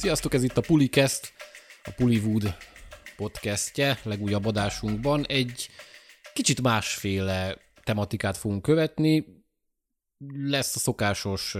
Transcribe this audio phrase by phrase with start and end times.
[0.00, 1.32] Sziasztok, ez itt a Pulicast,
[1.84, 2.56] a Pullywood
[3.16, 5.26] podcastje, legújabb adásunkban.
[5.26, 5.68] Egy
[6.32, 9.24] kicsit másféle tematikát fogunk követni.
[10.42, 11.56] Lesz a szokásos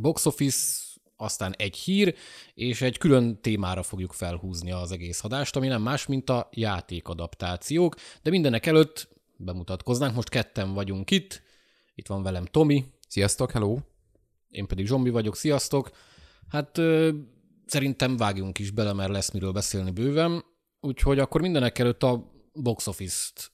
[0.00, 0.82] box office,
[1.16, 2.14] aztán egy hír,
[2.54, 7.94] és egy külön témára fogjuk felhúzni az egész adást, ami nem más, mint a játékadaptációk.
[8.22, 11.42] De mindenek előtt bemutatkoznánk, most ketten vagyunk itt.
[11.94, 12.84] Itt van velem Tomi.
[13.08, 13.78] Sziasztok, hello!
[14.48, 15.90] Én pedig Zsombi vagyok, sziasztok!
[16.48, 16.80] Hát
[17.66, 20.44] szerintem vágjunk is bele, mert lesz miről beszélni bőven.
[20.80, 23.52] Úgyhogy akkor mindenek előtt a box office-t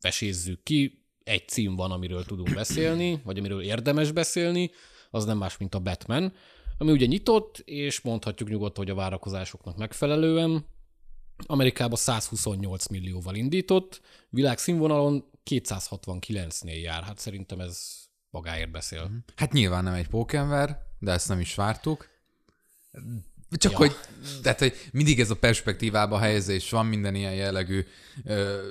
[0.00, 1.04] vesézzük ki.
[1.24, 4.70] Egy cím van, amiről tudunk beszélni, vagy amiről érdemes beszélni,
[5.10, 6.32] az nem más, mint a Batman,
[6.78, 10.66] ami ugye nyitott, és mondhatjuk nyugodtan, hogy a várakozásoknak megfelelően.
[11.46, 17.02] Amerikában 128 millióval indított, világszínvonalon 269-nél jár.
[17.02, 18.05] Hát szerintem ez
[18.36, 19.10] magáért beszél.
[19.36, 22.08] Hát nyilván nem egy pókember, de ezt nem is vártuk.
[23.50, 23.78] Csak Ja.
[23.78, 23.96] hogy,
[24.42, 27.86] tehát, hogy mindig ez a perspektívába helyezés van minden ilyen jellegű
[28.24, 28.70] ö,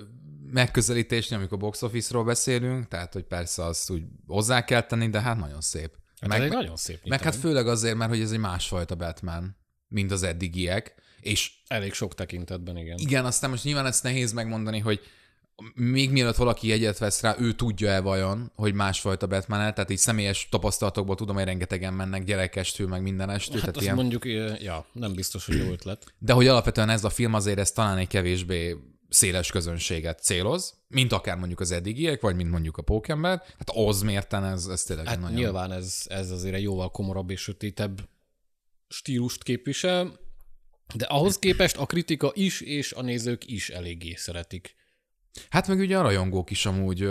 [0.52, 5.38] megközelítésnél, amikor box office-ról beszélünk, tehát, hogy persze azt úgy hozzá kell tenni, de hát
[5.38, 5.92] nagyon szép.
[6.20, 9.58] Hát meg, egy nagyon szép meg hát főleg azért, mert hogy ez egy másfajta Batman,
[9.88, 12.98] mint az eddigiek, és Elég sok tekintetben, igen.
[12.98, 15.00] igen, aztán most nyilván ezt nehéz megmondani, hogy
[15.74, 20.48] még mielőtt valaki jegyet vesz rá, ő tudja-e vajon, hogy másfajta batman tehát így személyes
[20.50, 24.26] tapasztalatokból tudom, hogy rengetegen mennek gyerekestől, meg mindenestől, Hát tehát azt ilyen, mondjuk,
[24.64, 26.14] ja, nem biztos, hogy jó ötlet.
[26.20, 28.76] de hogy alapvetően ez a film azért ez talán egy kevésbé
[29.10, 33.42] széles közönséget céloz, mint akár mondjuk az eddigiek, vagy mint mondjuk a Pókember.
[33.58, 35.36] Hát az mérten ez, ez tényleg Hát nagyon...
[35.36, 38.10] nyilván ez, ez azért egy jóval komorabb és sötétebb
[38.88, 40.20] stílust képvisel,
[40.96, 44.76] de ahhoz képest a kritika is, és a nézők is eléggé szeretik.
[45.50, 47.10] Hát meg ugye a rajongók is amúgy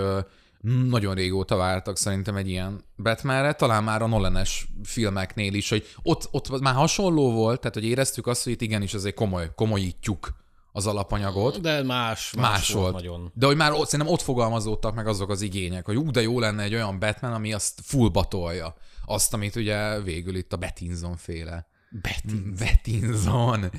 [0.89, 6.29] nagyon régóta vártak szerintem egy ilyen Batmanre, talán már a Nolanes filmeknél is, hogy ott,
[6.31, 10.35] ott már hasonló volt, tehát hogy éreztük azt, hogy itt igenis azért komoly, komolyítjuk
[10.73, 11.61] az alapanyagot.
[11.61, 12.95] De más, más, Más volt, volt.
[13.05, 13.33] nagyon.
[13.35, 16.39] De hogy már ott, szerintem ott fogalmazódtak meg azok az igények, hogy ú, de jó
[16.41, 18.75] lenne egy olyan Batman, ami azt fullba tolja.
[19.07, 21.67] Azt, amit ugye végül itt a Bettinson féle.
[22.03, 22.35] Betty.
[22.59, 23.71] Bettinson.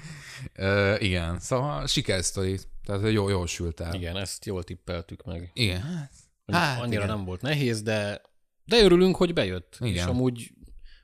[0.53, 2.59] Ö, igen, szóval sikersztori.
[2.83, 3.93] Tehát jó, jól sült el.
[3.93, 5.51] Igen, ezt jól tippeltük meg.
[5.53, 5.81] Igen.
[5.81, 6.11] Hát,
[6.45, 7.15] Mondjuk hát Annyira igen.
[7.15, 8.21] nem volt nehéz, de,
[8.65, 9.77] de örülünk, hogy bejött.
[9.79, 9.93] Igen.
[9.93, 10.51] És amúgy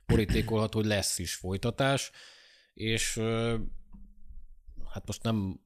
[0.06, 2.10] borítékolható, hogy lesz is folytatás,
[2.74, 3.18] és
[4.92, 5.60] hát most nem,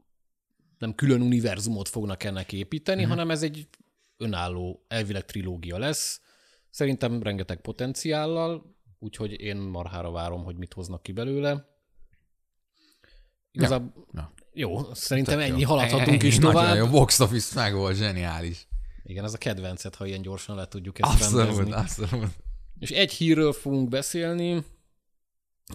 [0.78, 3.06] nem külön univerzumot fognak ennek építeni, Mhm.
[3.06, 3.10] mm.
[3.14, 3.68] hanem ez egy
[4.16, 6.20] önálló, elvileg trilógia lesz.
[6.70, 11.74] Szerintem rengeteg potenciállal, úgyhogy én marhára várom, hogy mit hoznak ki belőle.
[13.52, 14.32] Igazából, ja.
[14.52, 15.68] jó, szerintem Tök ennyi, jó.
[15.68, 16.76] haladhatunk is Nagyon tovább.
[16.76, 18.66] jó, box office meg volt, zseniális.
[19.04, 21.72] Igen, ez a kedvencet, ha ilyen gyorsan le tudjuk ezt Abszolút, rendezni.
[21.72, 22.30] abszolút.
[22.78, 24.64] És egy hírről fogunk beszélni,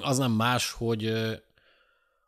[0.01, 1.05] az nem más, hogy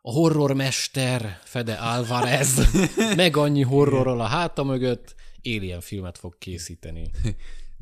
[0.00, 2.60] a horrormester Fede Alvarez
[3.16, 7.10] meg annyi horrorral a háta mögött Alien filmet fog készíteni.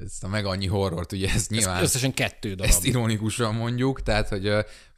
[0.04, 2.70] Ezt a meg annyi horrort, ugye ez nyilván, Összesen kettő darab.
[2.70, 4.50] ezt ironikusan mondjuk, tehát, hogy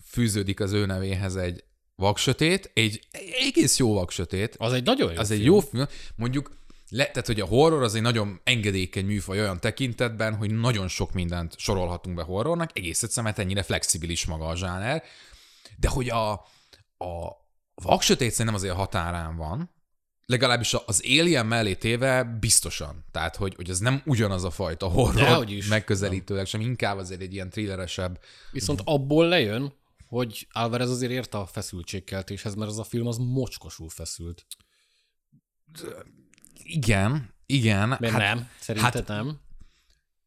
[0.07, 1.65] fűződik az ő nevéhez egy
[1.97, 3.01] vaksötét, egy
[3.47, 5.41] egész jó vaksötét, Az egy nagyon jó az film.
[5.41, 5.85] egy jó film,
[6.17, 6.51] mondjuk
[6.89, 11.13] le, tehát, hogy a horror az egy nagyon engedékeny műfaj olyan tekintetben, hogy nagyon sok
[11.13, 15.03] mindent sorolhatunk be horrornak, egész egyszerűen, mert ennyire flexibilis maga a zsáner,
[15.79, 16.33] de hogy a,
[16.99, 17.43] a
[17.75, 19.71] vaksötét szerintem azért határán van,
[20.27, 23.05] legalábbis az Alien mellé téve biztosan.
[23.11, 25.67] Tehát, hogy, hogy ez nem ugyanaz a fajta horror is.
[25.67, 28.21] megközelítőleg, sem inkább azért egy ilyen thrilleresebb.
[28.53, 29.73] Viszont abból lejön,
[30.09, 34.47] hogy Alvarez azért ért a feszültségkeltéshez, mert az a film az mocskosul feszült.
[36.63, 37.89] Igen, igen.
[37.89, 39.41] Mert hát, nem, szerinted hát, nem.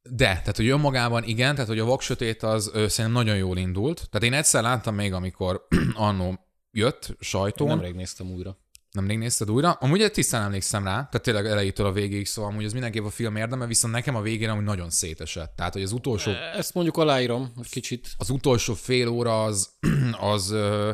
[0.10, 3.96] De, tehát hogy önmagában igen, tehát hogy a vaksötét az ö, szerintem nagyon jól indult.
[4.10, 6.40] Tehát én egyszer láttam még, amikor annó
[6.72, 7.68] jött sajtón.
[7.68, 8.58] Nemrég néztem újra.
[8.98, 9.72] Nemrég nézted újra?
[9.72, 13.36] Amúgy tisztán emlékszem rá, tehát tényleg elejétől a végéig, szóval amúgy az mindenképp a film
[13.36, 15.56] érdeme, viszont nekem a végén amúgy nagyon szétesett.
[15.56, 18.10] Tehát, hogy az utolsó, Ezt mondjuk aláírom egy kicsit.
[18.18, 19.70] az utolsó fél óra az,
[20.34, 20.92] az ö,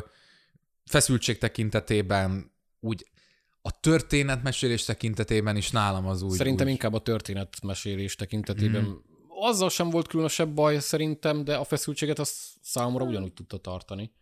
[0.84, 3.06] feszültség tekintetében úgy
[3.62, 6.36] a történetmesélés tekintetében is nálam az úgy.
[6.36, 8.82] Szerintem úgy, inkább a történetmesélés tekintetében.
[8.82, 8.92] Mm.
[9.40, 14.12] Azzal sem volt különösebb baj szerintem, de a feszültséget azt számomra ugyanúgy tudta tartani.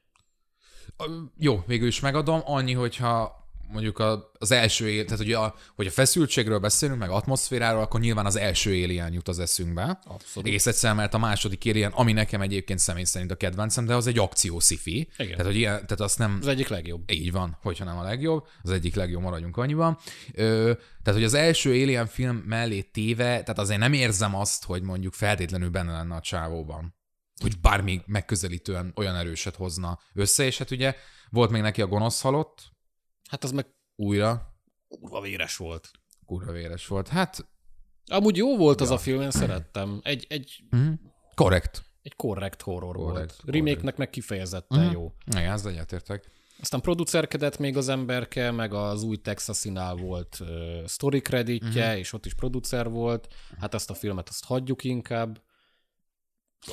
[1.39, 2.41] Jó, végül is megadom.
[2.45, 3.42] Annyi, hogyha
[3.73, 8.27] mondjuk a, az első tehát ugye a, hogy a feszültségről beszélünk, meg atmoszféráról, akkor nyilván
[8.27, 10.01] az első Alien jut az eszünkbe.
[10.05, 10.49] Abszolút.
[10.49, 14.07] Egész egyszerűen, mert a második Alien, ami nekem egyébként személy szerint a kedvencem, de az
[14.07, 14.61] egy akció.
[14.71, 15.07] Igen.
[15.17, 17.11] Tehát, hogy ilyen, tehát azt nem, Az egyik legjobb.
[17.11, 19.99] így van, hogyha nem a legjobb, az egyik legjobb, maradjunk annyiban.
[20.35, 20.73] Ö,
[21.03, 25.13] tehát, hogy az első Alien film mellé téve, tehát azért nem érzem azt, hogy mondjuk
[25.15, 26.95] feltétlenül benne lenne a csávóban.
[27.41, 30.95] hogy bármi megközelítően olyan erőset hozna össze, és hát ugye
[31.31, 32.72] volt még neki a gonosz halott,
[33.33, 34.55] Hát az meg újra,
[34.89, 35.91] kurva véres volt.
[36.27, 37.09] kurva véres volt.
[37.09, 37.47] Hát,
[38.07, 40.01] Amúgy jó volt az a film, én szerettem.
[40.03, 40.93] Egy, egy, mm,
[41.35, 41.85] korrekt.
[42.03, 43.37] egy korrekt horror Korrekt, volt.
[43.37, 43.55] korrekt.
[43.67, 44.93] Remake-nek meg kifejezetten Mhm.
[44.93, 45.13] jó.
[45.27, 46.31] Igen, ezt egyetértek.
[46.61, 51.97] Aztán producerkedett még az emberke, meg az új Texasinál volt uh, story creditje, Mhm.
[51.99, 53.35] és ott is producer volt.
[53.61, 55.43] Hát ezt a filmet azt hagyjuk inkább.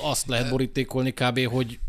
[0.00, 1.80] Azt lehet borítékolni kb., hogy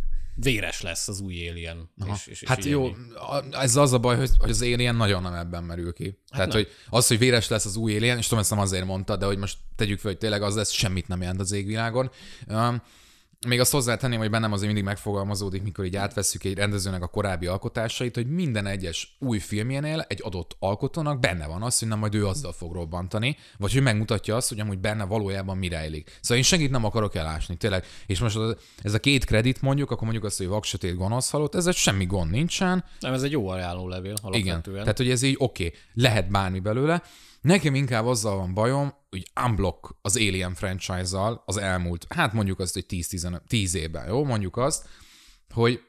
[0.43, 1.89] véres lesz az új Alien.
[1.99, 2.13] Aha.
[2.13, 2.85] És, és, és hát jó,
[3.15, 6.03] a- ez az a baj, hogy, hogy az Alien nagyon nem ebben merül ki.
[6.03, 6.57] Hát Tehát, nem.
[6.57, 9.25] hogy az, hogy véres lesz az új Alien, és tudom, ezt nem azért mondta, de
[9.25, 12.11] hogy most tegyük fel, hogy tényleg az lesz, semmit nem jelent az égvilágon.
[12.47, 12.81] Um,
[13.47, 17.45] még azt hozzátenném, hogy bennem azért mindig megfogalmazódik, mikor így átvesszük egy rendezőnek a korábbi
[17.45, 22.15] alkotásait, hogy minden egyes új filmjénél egy adott alkotónak benne van az, hogy nem majd
[22.15, 26.17] ő azzal fog robbantani, vagy hogy megmutatja azt, hogy amúgy benne valójában mi rejlik.
[26.21, 27.85] Szóval én senkit nem akarok elásni, tényleg.
[28.05, 28.37] És most
[28.81, 32.31] ez a két kredit mondjuk, akkor mondjuk azt, hogy vaksötét gonosz halott, ezzel semmi gond
[32.31, 36.31] nincsen, Nem, ez egy jó ajánló levél igen, tehát hogy ez így oké, okay, lehet
[36.31, 37.03] bármi belőle.
[37.41, 42.73] Nekem inkább azzal van bajom, hogy unblock az Alien franchise-zal az elmúlt, hát mondjuk azt,
[42.73, 44.23] hogy 10-15 10 évben, jó?
[44.23, 44.87] Mondjuk azt,
[45.53, 45.81] hogy,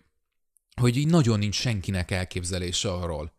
[0.81, 3.33] hogy így nagyon nincs senkinek elképzelése arról,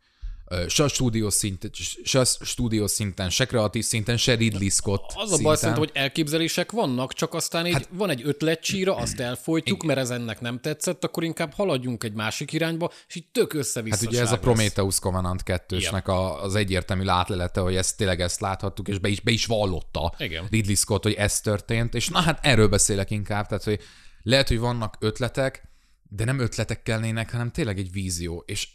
[0.67, 1.71] se stúdió szinten,
[2.03, 6.71] se stúdió szinten, se kreatív szinten, se Ridley Scott Az a baj szerintem, hogy elképzelések
[6.71, 11.03] vannak, csak aztán így hát, van egy ötletcsíra, azt elfolytjuk, mert ez ennek nem tetszett,
[11.03, 14.99] akkor inkább haladjunk egy másik irányba, és így tök össze-vissza Hát ugye ez a Prometheus
[14.99, 19.31] Covenant 2-snek a, az egyértelmű látlelete, hogy ezt tényleg ezt láthattuk, és be is, be
[19.31, 20.47] is vallotta Igen.
[20.49, 23.79] Ridley Scott, hogy ez történt, és na hát erről beszélek inkább, tehát hogy
[24.23, 25.71] lehet, hogy vannak ötletek,
[26.09, 28.67] de nem ötletek kellnének, hanem tényleg egy vízió, és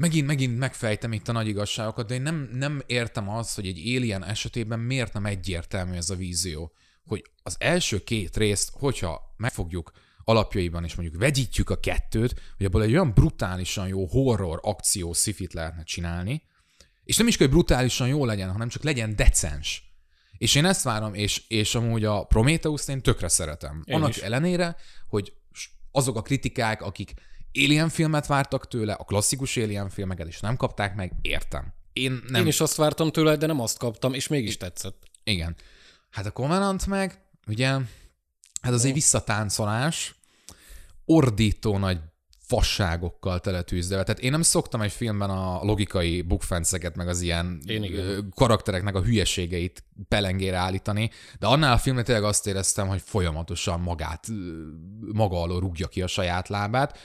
[0.00, 3.96] megint, megint megfejtem itt a nagy igazságokat, de én nem, nem értem azt, hogy egy
[3.96, 6.72] Alien esetében miért nem egyértelmű ez a vízió,
[7.04, 9.92] hogy az első két részt, hogyha megfogjuk
[10.24, 15.52] alapjaiban, és mondjuk vegyítjük a kettőt, hogy abból egy olyan brutálisan jó horror, akció, szifit
[15.52, 16.42] lehetne csinálni,
[17.04, 19.92] és nem is kell, hogy brutálisan jó legyen, hanem csak legyen decens.
[20.38, 23.82] És én ezt várom, és, és amúgy a Prometheus-t én tökre szeretem.
[23.84, 24.16] Én Annak is.
[24.16, 24.76] ellenére,
[25.08, 25.32] hogy
[25.90, 27.14] azok a kritikák, akik
[27.54, 31.72] Alien filmet vártak tőle, a klasszikus Alien filmeket is nem kapták meg, értem.
[31.92, 32.40] Én nem.
[32.40, 35.02] Én is azt vártam tőle, de nem azt kaptam, és mégis tetszett.
[35.24, 35.56] Igen.
[36.10, 37.68] Hát a Covenant meg, ugye,
[38.62, 40.14] hát az egy visszatáncolás,
[41.04, 41.98] ordító nagy
[42.38, 44.04] fasságokkal teletűzdelve.
[44.04, 47.62] Tehát én nem szoktam egy filmben a logikai bukfenceket, meg az ilyen
[48.34, 54.26] karaktereknek a hülyeségeit pelengére állítani, de annál a filmnél tényleg azt éreztem, hogy folyamatosan magát,
[55.12, 56.98] maga alól rúgja ki a saját lábát,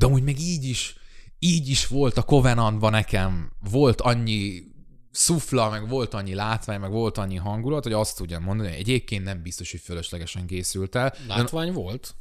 [0.00, 0.94] de amúgy meg így is,
[1.38, 4.62] így is volt a Covenantban nekem, volt annyi
[5.10, 9.24] szufla, meg volt annyi látvány, meg volt annyi hangulat, hogy azt tudjam mondani, hogy egyébként
[9.24, 11.14] nem biztos, hogy fölöslegesen készült el.
[11.26, 12.14] De, Látvány volt?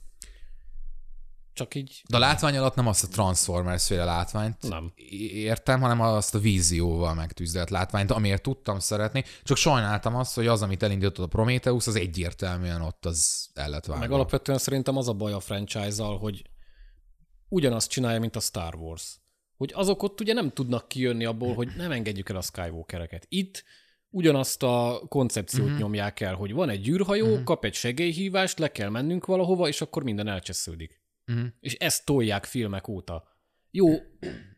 [1.53, 4.93] Csak így de a látvány alatt nem azt a Transformers féle látványt nem.
[5.31, 10.61] értem, hanem azt a vízióval megtűzdelt látványt, amiért tudtam szeretni, csak sajnáltam azt, hogy az,
[10.61, 14.03] amit elindított a Prometheus, az egyértelműen ott az el lett vágva.
[14.03, 16.43] Meg alapvetően szerintem az a baj a franchise-zal, hogy
[17.49, 19.19] ugyanazt csinálja, mint a Star Wars.
[19.57, 23.25] Hogy azok ott ugye nem tudnak kijönni abból, hogy nem engedjük el a Skywalkereket.
[23.29, 23.63] Itt
[24.09, 25.71] ugyanazt a koncepciót Mhm.
[25.73, 25.87] uh-huh.
[25.87, 27.43] nyomják el, hogy van egy űrhajó, uh-huh.
[27.43, 31.01] kap egy segélyhívást, le kell mennünk valahova, és akkor minden elcsesződik.
[31.25, 31.45] Mhm.
[31.59, 33.23] És ezt tolják filmek óta.
[33.71, 33.87] Jó,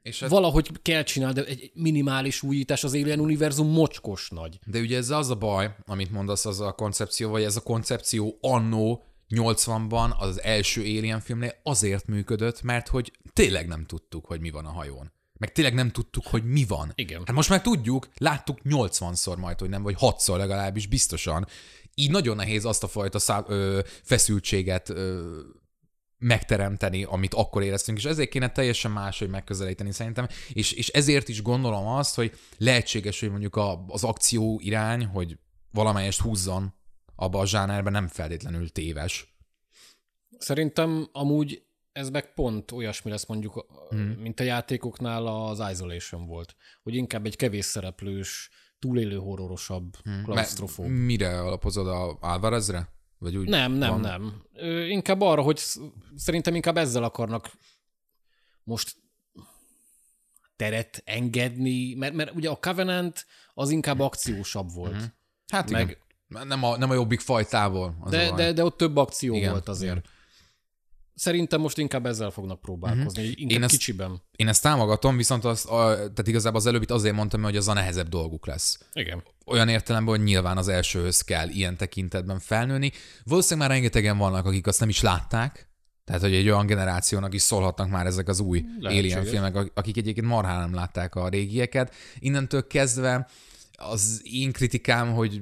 [0.02, 4.60] És hát, valahogy kell csinálni, de egy minimális újítás az Alien univerzum mocskos nagy.
[4.66, 8.38] de ugye ez az a baj, amit mondasz, az a koncepció, vagy ez a koncepció
[8.42, 9.04] annó
[9.36, 14.66] 80-ban az első Alien filmnél azért működött, mert hogy tényleg nem tudtuk, hogy mi van
[14.66, 15.12] a hajón.
[15.40, 16.92] Meg tényleg nem tudtuk, hogy mi van.
[16.96, 17.22] Igen.
[17.26, 21.48] Hát most már tudjuk, láttuk 80-szor majd, hogy nem, vagy 6-szor legalábbis biztosan.
[21.96, 25.40] Így nagyon nehéz azt a fajta szá- ö, feszültséget ö,
[26.18, 31.42] megteremteni, amit akkor éreztünk, és ezért kéne teljesen máshogy megközelíteni szerintem, és, és ezért is
[31.42, 35.38] gondolom azt, hogy lehetséges, hogy mondjuk a, az akció irány, hogy
[35.72, 36.74] valamelyest húzzon
[37.22, 39.36] abba a zsánerben nem feltétlenül téves.
[40.38, 44.00] Szerintem amúgy ez meg pont olyasmi lesz mondjuk, hmm.
[44.02, 48.50] mint a játékoknál az Isolation volt, hogy inkább egy kevés szereplős,
[48.80, 50.24] túlélő horrorosabb, hmm.
[50.24, 50.86] klaustrofób.
[50.86, 52.90] Mire alapozod a Alvarezre?
[53.18, 54.00] Vagy úgy Nem, nem, van?
[54.00, 54.42] nem.
[54.54, 55.80] Ö, inkább arra, hogy sz-
[56.16, 57.52] szerintem inkább ezzel akarnak
[58.64, 58.96] most
[60.56, 64.96] teret engedni, mert, mert ugye a Covenant az inkább akciósabb volt.
[64.96, 65.04] Mhm.
[65.48, 66.10] Hát Meg- igen.
[66.44, 67.98] Nem a, nem a jobbik fajtából.
[68.00, 69.92] Az De, de, de ott több akció Igen, volt azért.
[69.92, 70.04] igen.
[71.16, 73.40] Szerintem most inkább ezzel fognak próbálkozni, uh-huh.
[73.40, 74.22] inkább Én ezt- kicsiben.
[74.36, 77.74] Én ezt támogatom, viszont azt, a, tehát igazából az előbbit azért mondtam, hogy az a
[77.74, 78.80] nehezebb dolguk lesz.
[78.94, 79.24] Igen.
[79.46, 82.92] olyan értelemben, hogy nyilván az elsőhöz kell ilyen tekintetben felnőni.
[83.24, 85.70] Valószínűleg már rengetegen vannak, akik azt nem is látták,
[86.06, 89.14] tehát, hogy egy olyan generációnak is szólhatnak már ezek az új Lehetséges.
[89.16, 91.94] Alien filmek, akik egyébként marhán nem látták a régieket.
[92.20, 93.28] Innentől kezdve
[93.78, 95.42] az én kritikám, hogy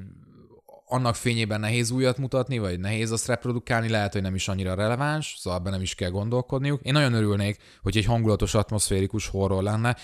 [0.92, 5.36] annak fényében nehéz újat mutatni, vagy nehéz azt reprodukálni, lehet, hogy nem is annyira releváns,
[5.40, 6.82] szóval ebben nem is kell gondolkodniuk.
[6.82, 9.98] Én nagyon örülnék, hogy egy hangulatos, atmoszférikus horror lenne,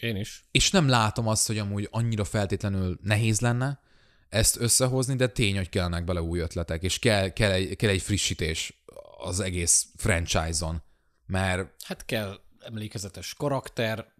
[0.00, 0.44] Én is.
[0.50, 3.80] és nem látom azt, hogy amúgy annyira feltétlenül nehéz lenne
[4.28, 8.02] ezt összehozni, de tény, hogy kellnek bele új ötletek, és kell, kell, egy, kell egy
[8.02, 8.84] frissítés
[9.18, 10.82] az egész franchise-on,
[11.26, 14.14] mert Hát kell emlékezetes karakter,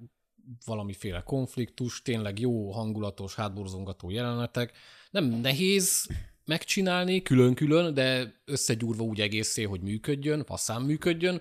[0.64, 4.72] valamiféle konfliktus, tényleg jó, hangulatos, hátborzongató jelenetek.
[5.10, 6.06] Nem nehéz
[6.44, 11.40] megcsinálni külön-külön, de összegyúrva úgy egészé, hogy működjön, faszán működjön,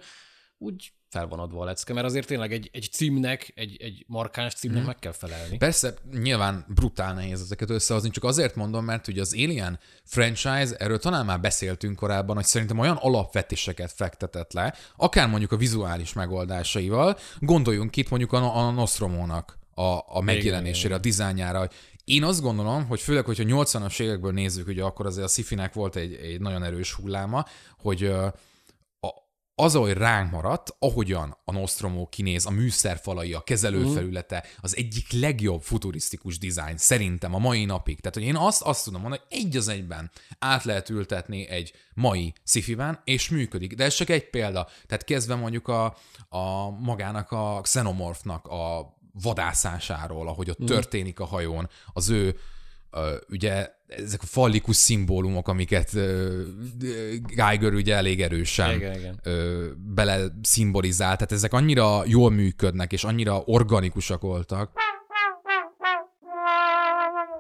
[0.58, 4.54] úgy fel van adva a lecke, mert azért tényleg egy, egy címnek, egy, egy markáns
[4.54, 4.86] címnek mm.
[4.86, 5.58] meg kell felelni.
[5.58, 11.00] Persze, nyilván brutál nehéz ezeket összehozni, csak azért mondom, mert ugye az Alien franchise, erről
[11.00, 17.18] talán már beszéltünk korábban, hogy szerintem olyan alapvetéseket fektetett le, akár mondjuk a vizuális megoldásaival,
[17.40, 21.70] gondoljunk itt mondjuk a, a Nostromónak a, a megjelenésére, a dizájnjára,
[22.06, 25.96] én azt gondolom, hogy főleg, hogyha 80-as évekből nézzük, ugye akkor azért a szifinek volt
[25.96, 27.46] egy, egy nagyon erős hulláma,
[27.78, 28.12] hogy
[29.58, 35.62] az, ahogy ránk maradt, ahogyan a Nostromo kinéz, a műszerfalai, a kezelőfelülete, az egyik legjobb
[35.62, 38.00] futurisztikus dizájn szerintem a mai napig.
[38.00, 41.74] Tehát, hogy én azt, azt tudom mondani, hogy egy az egyben át lehet ültetni egy
[41.94, 43.74] mai szifiben, és működik.
[43.74, 44.68] De ez csak egy példa.
[44.88, 45.98] Tehát kezdve mondjuk a,
[46.30, 52.36] a magának a Xenomorphnak a vadászásáról, ahogy ott történik a hajón, az ő
[53.30, 55.92] ugye ezek a fallikus szimbólumok, amiket
[57.22, 59.20] Geiger ugye elég erősen Igen, igen.
[59.78, 64.72] bele szimbolizál, tehát ezek annyira jól működnek, és annyira organikusak voltak.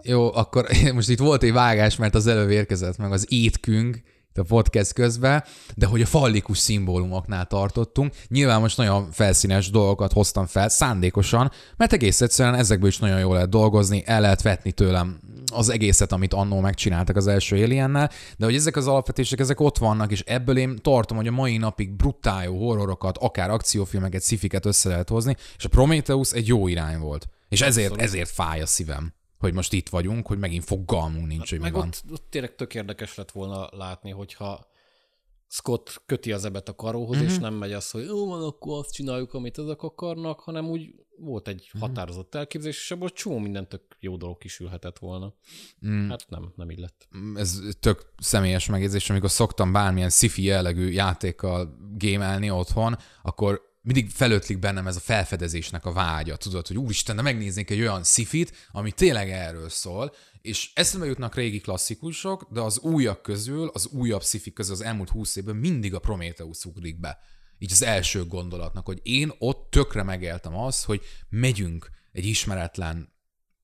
[0.01, 4.01] Jó, akkor most itt volt egy vágás, mert az előbb érkezett meg az étkünk
[4.37, 5.43] a podcast közben,
[5.75, 11.93] de hogy a fallikus szimbólumoknál tartottunk, nyilván most nagyon felszínes dolgokat hoztam fel, szándékosan, mert
[11.93, 15.19] egész egyszerűen ezekből is nagyon jól lehet dolgozni, el lehet vetni tőlem
[15.53, 19.77] az egészet, amit annó megcsináltak az első Aliennel, de hogy ezek az alapvetések, ezek ott
[19.77, 24.65] vannak, és ebből én tartom, hogy a mai napig brutál jó horrorokat, akár akciófilmeket, szifiket
[24.65, 27.27] össze lehet hozni, és a Prometheus egy jó irány volt.
[27.49, 28.11] És ezért, Abszolút.
[28.11, 29.13] ezért fáj a szívem,
[29.45, 31.87] hogy most itt vagyunk, hogy megint fogalmunk nincs, hogy mi Meg van.
[31.87, 34.73] ott, ott tényleg tök érdekes lett volna látni, hogyha
[35.47, 37.25] Scott köti az ebet a karóhoz, Mhm.
[37.25, 40.95] és nem megy az, hogy jó, van, akkor azt csináljuk, amit ezek akarnak, hanem úgy
[41.17, 41.83] volt egy Mhm.
[41.83, 45.33] határozott elképzelés, és abból csomó minden tök jó dolog kisülhetett volna.
[45.87, 46.09] Mm.
[46.09, 47.07] Hát nem, nem így lett.
[47.35, 54.59] ez tök személyes megjegyzés, amikor szoktam bármilyen sci-fi jellegű játékkal gémelni otthon, akkor mindig felötlik
[54.59, 58.91] bennem ez a felfedezésnek a vágya, tudod, hogy úristen, de megnéznék egy olyan szifit, ami
[58.91, 64.53] tényleg erről szól, és eszembe jutnak régi klasszikusok, de az újak közül, az újabb szifik
[64.53, 67.19] közül az elmúlt húsz évben mindig a Prometheus ugrik be.
[67.57, 73.13] Így az első gondolatnak, hogy én ott tökre megéltem azt, hogy megyünk egy ismeretlen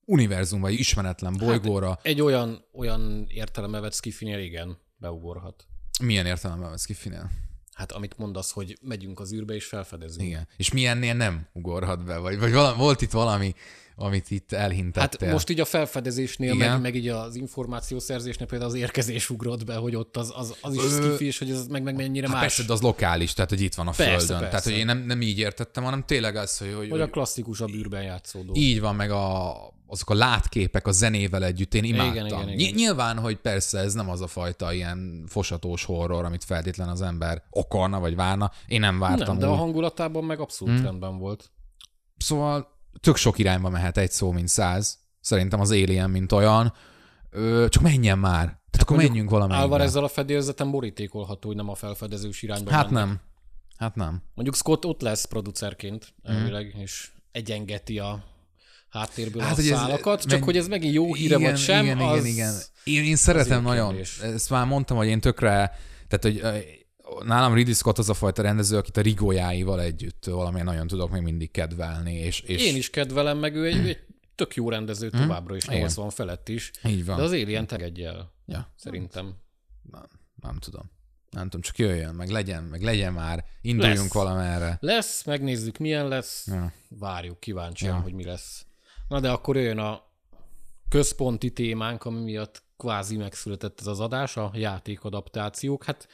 [0.04, 5.66] univerzumba, egy ismeretlen bolygóra, Egy olyan, olyan értelembe vett skifinél igen, beugorhat.
[6.02, 7.30] Milyen értelemben vesz ki Finél?
[7.72, 10.26] Hát amit mondasz, hogy megyünk az űrbe és felfedezünk.
[10.26, 10.48] Igen.
[10.56, 12.16] És milyennél nem ugorhat be?
[12.16, 13.54] Vagy, vagy valami, volt itt valami,
[13.96, 15.32] amit itt Hát elhintettél?
[15.32, 16.70] most így a felfedezésnél, Igen.
[16.70, 20.74] meg, meg így az információszerzésnél például az érkezés ugrott be, hogy ott az, az, az
[20.74, 22.44] is skifi, és hogy ez meg, meg mennyire Hát más.
[22.44, 24.36] persze, de az lokális, tehát hogy itt van a Persze, Földön.
[24.38, 24.48] persze.
[24.48, 27.12] Tehát, hogy én nem, nem így értettem, hanem tényleg az, hogy, hogy, Vagy a hogy
[27.12, 28.52] klasszikusabb űrben játszódó.
[28.54, 29.52] így van, meg a,
[29.86, 32.12] azok a látképek a zenével együtt, én imádtam.
[32.12, 32.56] Igen, igen, igen.
[32.56, 37.02] Ny- Nyilván, hogy persze ez nem az a fajta ilyen fosatós horror, amit feltétlen az
[37.02, 38.50] ember akarna, vagy várna.
[38.66, 39.58] Én nem vártam nem, de a úgy.
[39.58, 40.84] hangulatában meg abszolút hmm.
[40.84, 41.50] rendben volt.
[42.16, 42.68] Szóval
[43.00, 44.98] tök sok irányba mehet egy szó, mint száz.
[45.20, 46.72] Szerintem az Alien, mint olyan.
[47.30, 48.44] Ö, csak menjen már.
[48.44, 49.78] Tehát hát akkor menjünk valamelyikbe.
[49.82, 53.06] ezzel a fedélzeten borítékolható, hogy nem a felfedezős irányba Hát mennek.
[53.06, 53.20] nem.
[53.76, 54.22] Hát nem.
[54.34, 58.24] Mondjuk Scott ott lesz producerként elvileg, és egyengeti a
[58.88, 61.84] háttérből Hát, a hogy ez- szálakat, csak meg- hogy ez megint jó híre vagy sem,
[61.84, 62.24] igen, az...
[62.24, 62.54] igen, igen.
[62.84, 63.88] Én, én szeretem nagyon.
[63.88, 64.18] kérdés.
[64.18, 66.62] Ezt már mondtam, hogy én tökre, tehát hogy
[67.24, 71.22] nálam Ridley Scott az a fajta rendező, akit a rigójáival együtt valamilyen nagyon tudok még
[71.22, 72.14] mindig kedvelni.
[72.14, 73.98] És, és Én is kedvelem, meg ő egy, egy
[74.34, 75.78] tök jó rendező továbbra is, Igen.
[75.78, 76.70] 80 felett is.
[76.84, 77.16] Így van.
[77.16, 79.34] De az Alien tegedje el, Ja, szerintem.
[79.90, 80.04] nem,
[80.42, 80.90] nem tudom.
[81.30, 84.12] Nem tudom, csak jöjjön, meg legyen, meg legyen már, induljunk Lesz.
[84.12, 84.76] valamerre.
[84.80, 86.72] Lesz, megnézzük milyen lesz, Ja.
[86.88, 88.00] várjuk kíváncsian, Ja.
[88.02, 88.66] hogy mi lesz.
[89.08, 90.02] Na de akkor jöjjön a
[90.88, 95.84] központi témánk, ami miatt kvázi megszületett ez az adás, a játékadaptációk.
[95.84, 96.08] Hát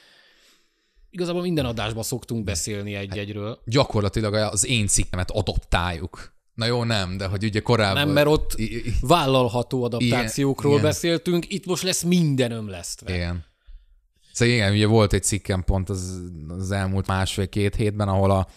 [1.11, 3.61] igazából minden adásban szoktunk beszélni egy-egyről.
[3.65, 6.37] Gyakorlatilag az én cikkemet adoptáljuk.
[6.55, 8.05] Na jó, nem, de hogy ugye korábban...
[8.05, 8.57] Nem, mert ott
[9.01, 10.85] vállalható adaptációkról igen.
[10.85, 13.15] beszéltünk, itt most lesz minden ömlesztve.
[13.15, 13.45] Igen.
[14.33, 18.49] Szóval igen, ugye volt egy cikkem pont az, az elmúlt másfél-két hétben, ahol a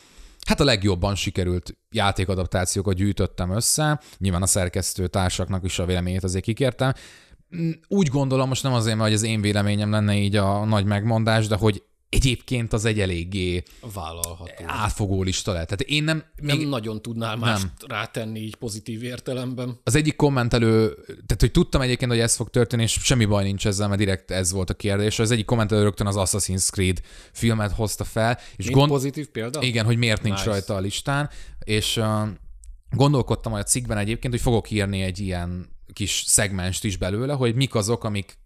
[0.48, 4.02] hát a legjobban sikerült játékadaptációkat gyűjtöttem össze.
[4.18, 6.94] Nyilván a szerkesztő társaknak is a véleményét azért kikértem.
[7.56, 11.48] Mm, Úgy gondolom, most nem azért, mert az én véleményem lenne így a nagy megmondás,
[11.48, 13.64] de hogy egyébként az egy eléggé
[13.94, 14.64] Vállalható.
[14.66, 15.66] átfogó lista lett.
[15.68, 19.80] Tehát én nem, Nem még nagyon tudnál mást rátenni így pozitív értelemben.
[19.84, 23.68] az egyik kommentelő, tehát hogy tudtam egyébként, hogy ez fog történni, és semmi baj nincs
[23.68, 25.20] ezzel, mert direkt ez volt a kérdés.
[25.20, 27.02] Az egyik kommentelő rögtön az Assassin's Creed
[27.32, 29.62] filmet hozta fel, és Mint gond, pozitív példa?
[29.62, 30.50] igen, hogy miért nincs Nice.
[30.50, 31.30] rajta a listán,
[31.64, 32.28] és uh,
[32.90, 37.76] gondolkodtam a cikkben egyébként, hogy fogok írni egy ilyen kis szegmenst is belőle, hogy mik
[37.76, 38.38] azok, amik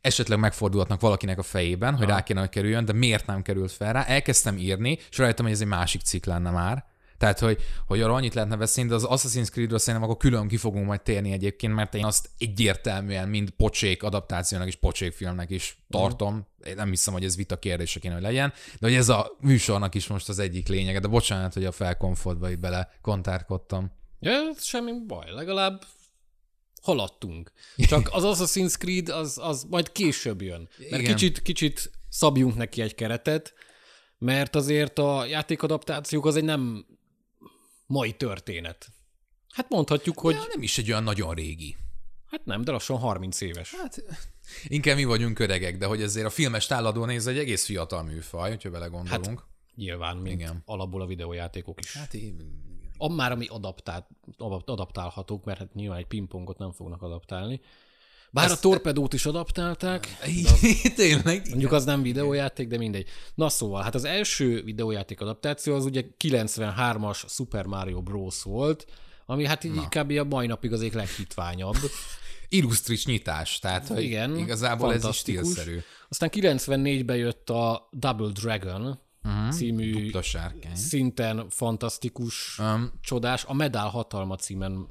[0.00, 3.92] esetleg megfordulhatnak valakinek a fejében, hogy rá kéne, hogy kerüljön, de miért nem került fel
[3.92, 4.02] rá.
[4.02, 6.92] Elkezdtem írni, és rájöttem, hogy ez egy másik cikk lenne már.
[7.18, 10.56] Tehát, hogy, hogy arra annyit lehetne beszélni, de az Assassin's Creed-ről szerintem akkor külön ki
[10.56, 15.78] fogunk majd térni egyébként, mert én azt egyértelműen mind pocsék adaptációnak és pocsék filmnek is
[15.90, 16.46] tartom.
[16.66, 19.94] Én nem hiszem, hogy ez vita kérdése kéne, hogy legyen, de hogy ez a műsornak
[19.94, 21.00] is most az egyik lényege.
[21.00, 23.90] De bocsánat, hogy a felkomfortba itt bele kontárkodtam.
[24.20, 25.82] Ja, semmi baj, legalább
[26.84, 27.52] haladtunk.
[27.76, 30.68] Csak az Assassin's Creed az, az majd később jön.
[30.90, 31.14] Mert Igen.
[31.14, 33.54] kicsit, kicsit szabjunk neki egy keretet,
[34.18, 36.86] mert azért a játékadaptációk az egy nem
[37.86, 38.86] mai történet.
[39.48, 41.76] Hát mondhatjuk, hogy Ja, nem is egy olyan nagyon régi.
[42.26, 43.74] hát nem, de lassan 30 éves.
[43.74, 44.02] Hát
[44.64, 48.50] inkább mi vagyunk öregek, de hogy ezért a filmes táladó néz egy egész fiatal műfaj,
[48.50, 49.38] hogyha belegondolunk.
[49.38, 50.62] Hát, Nyilván, mint Igen.
[50.64, 51.92] alapból a videójátékok is.
[51.96, 52.62] hát én...
[52.96, 54.06] A, már ami adaptált,
[54.64, 57.60] adaptálhatók, mert hát nyilván egy pingpongot nem fognak adaptálni.
[58.30, 60.18] Bár a torpedót is adaptálták,
[60.96, 61.46] Tényleg?
[61.48, 63.08] mondjuk az nem videójáték, de mindegy.
[63.34, 68.42] Na szóval, hát az első videójáték adaptáció az ugye 93-as Super Mario Bros.
[68.42, 68.86] volt,
[69.26, 70.10] ami hát így kb.
[70.18, 71.76] a mai napig az egyik leghitványabb.
[72.48, 75.78] Illusztris nyitás, tehát Igen, igazából ez is stílszerű.
[76.08, 79.50] Aztán 94-ben jött a Double Dragon uh-huh.
[79.52, 80.74] című Dupla sárkány.
[80.76, 84.88] szinten fantasztikus, Um, csodás, a Medál hatalma címen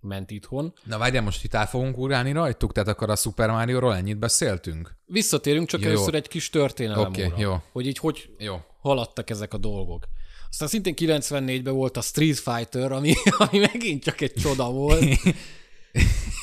[0.00, 0.72] ment itthon.
[0.84, 2.72] na várjál, most itt át fogunk ugrálni rajtuk?
[2.72, 4.96] Tehát akkor a Super Mario-ról ennyit beszéltünk?
[5.06, 7.62] Visszatérünk csak Jó, először egy kis történelem óra, jó.
[7.72, 8.60] hogy így hogy Jó.
[8.80, 10.04] haladtak ezek a dolgok.
[10.50, 15.02] Aztán szintén 94-ben volt a Street Fighter, ami, ami megint csak egy csoda volt.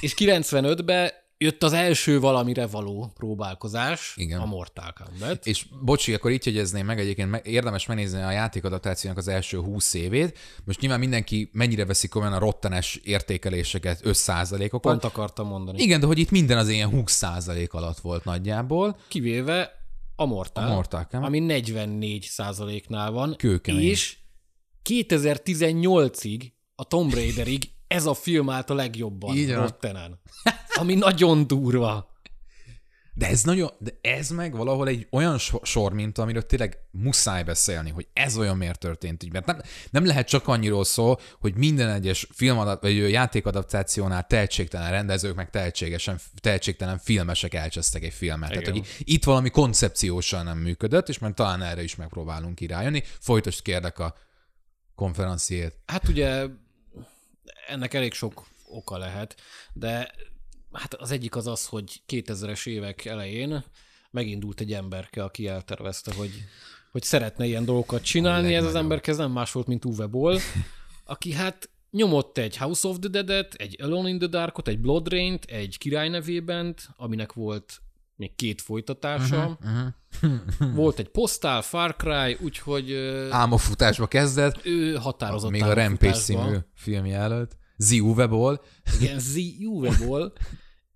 [0.01, 4.39] És 95-ben jött az első valamire való próbálkozás, Igen.
[4.39, 5.45] a Mortal Kombat.
[5.47, 10.37] És bocsi, akkor így jegyezném meg, egyébként érdemes megnézni a játékadaptációnak az első 20 évét.
[10.63, 14.81] Most nyilván mindenki mennyire veszik komolyan a rottenes értékeléseket, 5%-okat.
[14.81, 15.81] Pont akartam mondani.
[15.81, 18.97] Igen, de hogy itt minden az ilyen 20% alatt volt nagyjából.
[19.07, 19.71] Kivéve
[20.15, 21.27] a Mortal, A Mortal Kombat.
[21.27, 23.81] ami 44 százaléknál van, Kőkemény.
[23.83, 24.17] és
[24.89, 29.53] 2018-ig, a Tomb Raiderig ez a film állt a legjobban Így.
[29.53, 30.19] Rottenen.
[30.73, 32.09] Ami nagyon durva.
[33.13, 37.43] De ez nagyon, de ez meg valahol egy olyan so- sor, mint amiről tényleg muszáj
[37.43, 39.31] beszélni, hogy ez olyan miért történt így.
[39.31, 45.35] Mert nem, nem lehet csak annyiról szó, hogy minden egyes filmadat, vagy játékadaptációnál tehetségtelen rendezők,
[45.35, 48.49] meg tehetségesen, tehetségtelen filmesek elcsesztek egy filmet.
[48.49, 48.73] Tehát, Igen.
[48.73, 53.03] hogy itt valami koncepciósan nem működött, és mert talán erre is megpróbálunk irányulni.
[53.19, 54.15] Folytasd kérlek a
[54.95, 55.77] konferenciét.
[55.85, 56.45] Hát ugye
[57.71, 59.35] ennek elég sok oka lehet,
[59.73, 60.11] de
[60.71, 63.63] hát az egyik az az, hogy 2000-es évek elején
[64.11, 66.31] megindult egy emberke, aki eltervezte, hogy,
[66.91, 68.55] hogy szeretne ilyen dolgokat csinálni.
[68.55, 70.37] Ez az emberke ez nem más volt, mint Uwe Boll,
[71.03, 75.07] aki hát nyomott egy House of the Dead-et, egy Alone in the Darkot, egy Blood
[75.09, 77.81] Rain-t, egy Király nevében, aminek volt
[78.15, 79.57] még két folytatása.
[79.61, 80.75] Uh-huh.
[80.75, 86.57] Volt egy Postal, Far Cry, úgyhogy ö, Álmafutásba kezdett, ő határozott még a Rampage című
[86.73, 87.57] filmje előtt.
[87.81, 88.63] Ziuveból.
[88.99, 90.33] Igen, Z Juve-ból,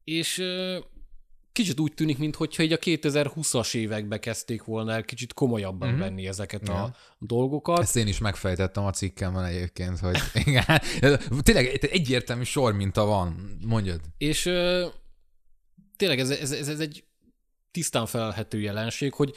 [0.03, 0.43] és
[1.51, 5.99] kicsit úgy tűnik, mintha így a 2020-as évekbe kezdték volna el kicsit komolyabban mm-hmm.
[5.99, 7.79] venni ezeket a dolgokat.
[7.79, 10.81] Ezt én is megfejtettem a cikkemben egyébként, hogy igen,
[11.41, 14.01] tényleg egyértelmű sor minta van, mondjad.
[14.17, 14.41] És
[15.95, 17.03] tényleg ez, ez, ez, ez egy
[17.71, 19.33] tisztán felelhető jelenség, hogy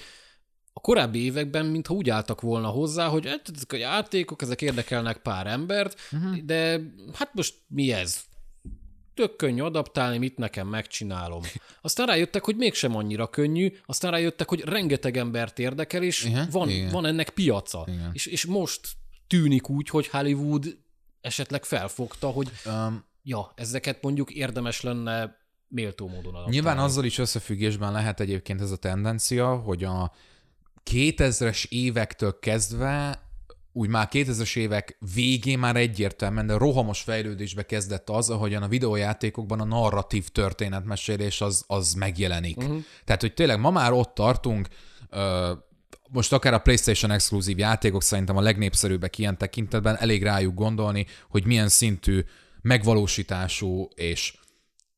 [0.78, 5.18] a korábbi években mintha úgy álltak volna hozzá, hogy hát ezek a játékok, ezek érdekelnek
[5.18, 6.36] pár embert, uh-huh.
[6.36, 6.80] de
[7.12, 8.20] hát most mi ez?
[9.14, 11.42] Tök könnyű adaptálni, mit nekem megcsinálom.
[11.80, 16.68] Aztán rájöttek, hogy mégsem annyira könnyű, aztán rájöttek, hogy rengeteg embert érdekel, és Igen, van,
[16.68, 16.90] igen.
[16.90, 17.84] van ennek piaca.
[17.86, 18.10] Igen.
[18.12, 18.88] És, és most
[19.26, 20.76] tűnik úgy, hogy Hollywood
[21.20, 25.36] esetleg felfogta, hogy Um, ja, ezeket mondjuk érdemes lenne
[25.68, 26.50] méltó módon adaptálni.
[26.50, 30.12] nyilván azzal is összefüggésben lehet egyébként ez a tendencia, hogy a
[30.90, 33.22] 2000-es évektől kezdve
[33.72, 39.60] úgy már 2000-es évek végén már egyértelműen, de rohamos fejlődésbe kezdett az, ahogyan a videójátékokban
[39.60, 42.56] a narratív történetmesélés az, az megjelenik.
[42.56, 42.84] Uh-huh.
[43.04, 44.68] Tehát, hogy tényleg ma már ott tartunk,
[46.08, 51.46] most akár a PlayStation exkluzív játékok szerintem a legnépszerűbbek ilyen tekintetben, elég rájuk gondolni, hogy
[51.46, 52.24] milyen szintű
[52.60, 54.34] megvalósítású és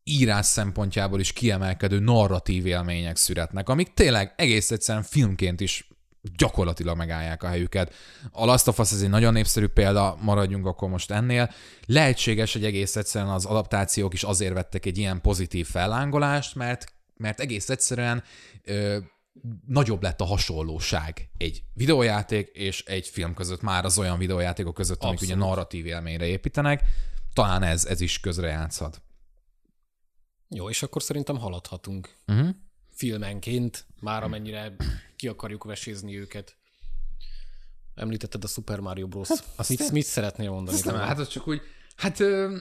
[0.05, 5.89] írás szempontjából is kiemelkedő narratív élmények születnek, amik tényleg egész egyszerűen filmként is
[6.37, 7.95] gyakorlatilag megállják a helyüket.
[8.31, 11.51] A Last of Us ez egy nagyon népszerű példa, maradjunk akkor most ennél.
[11.87, 17.41] Lehetséges, hogy egész egyszerűen az adaptációk is azért vettek egy ilyen pozitív fellángolást, mert, mert
[17.41, 18.23] egész egyszerűen
[18.65, 18.99] ö,
[19.67, 25.03] nagyobb lett a hasonlóság egy videójáték és egy film között, már az olyan videójátékok között,
[25.03, 25.37] amik Abszolút.
[25.37, 26.83] ugye narratív élményre építenek.
[27.33, 29.03] Talán ez, ez is közrejátszhat.
[30.55, 32.17] Jó, és akkor szerintem haladhatunk.
[32.27, 32.49] Uh-huh
[33.01, 34.77] filmenként, már amennyire
[35.17, 36.57] ki akarjuk vesézni őket.
[37.95, 39.29] Említetted a Super Mario Bros.
[39.29, 40.77] Hát, azt mit, mit szeretnél mondani?
[40.77, 41.61] Azt nem, hát az csak úgy,
[41.97, 42.21] hát...
[42.21, 42.57] Ö...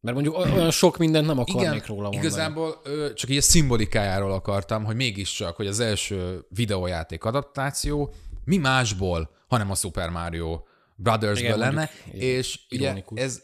[0.00, 2.26] Mert mondjuk olyan sok mindent nem akarnék igen, róla mondani.
[2.26, 8.56] Igazából ö, csak így a szimbolikájáról akartam, hogy mégiscsak, hogy az első videójáték adaptáció mi
[8.56, 10.62] másból, hanem a Super Mario
[10.96, 13.42] Brothersből lenne, mondjuk, és ugye ez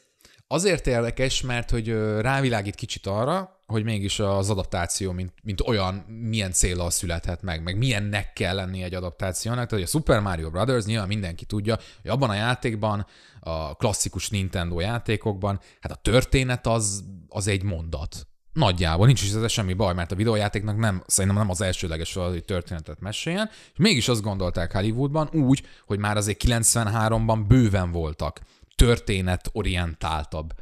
[0.48, 1.88] azért érdekes, mert hogy
[2.20, 7.76] rávilágít kicsit arra, hogy mégis az adaptáció, mint, mint olyan, milyen célra születhet meg, meg
[7.76, 9.66] milyennek kell lenni egy adaptációnak.
[9.68, 13.06] Tehát, hogy a Super Mario Brothers nyilván mindenki tudja, hogy abban a játékban,
[13.40, 18.26] a klasszikus Nintendo játékokban, hát a történet az, az egy mondat.
[18.52, 22.28] Nagyjából, nincs is ez semmi baj, mert a videójátéknak nem, szerintem nem az elsőleges fel,
[22.28, 28.40] hogy történetet meséljen, és mégis azt gondolták Hollywoodban úgy, hogy már azért 93-ban bőven voltak
[28.78, 30.52] történetorientáltabb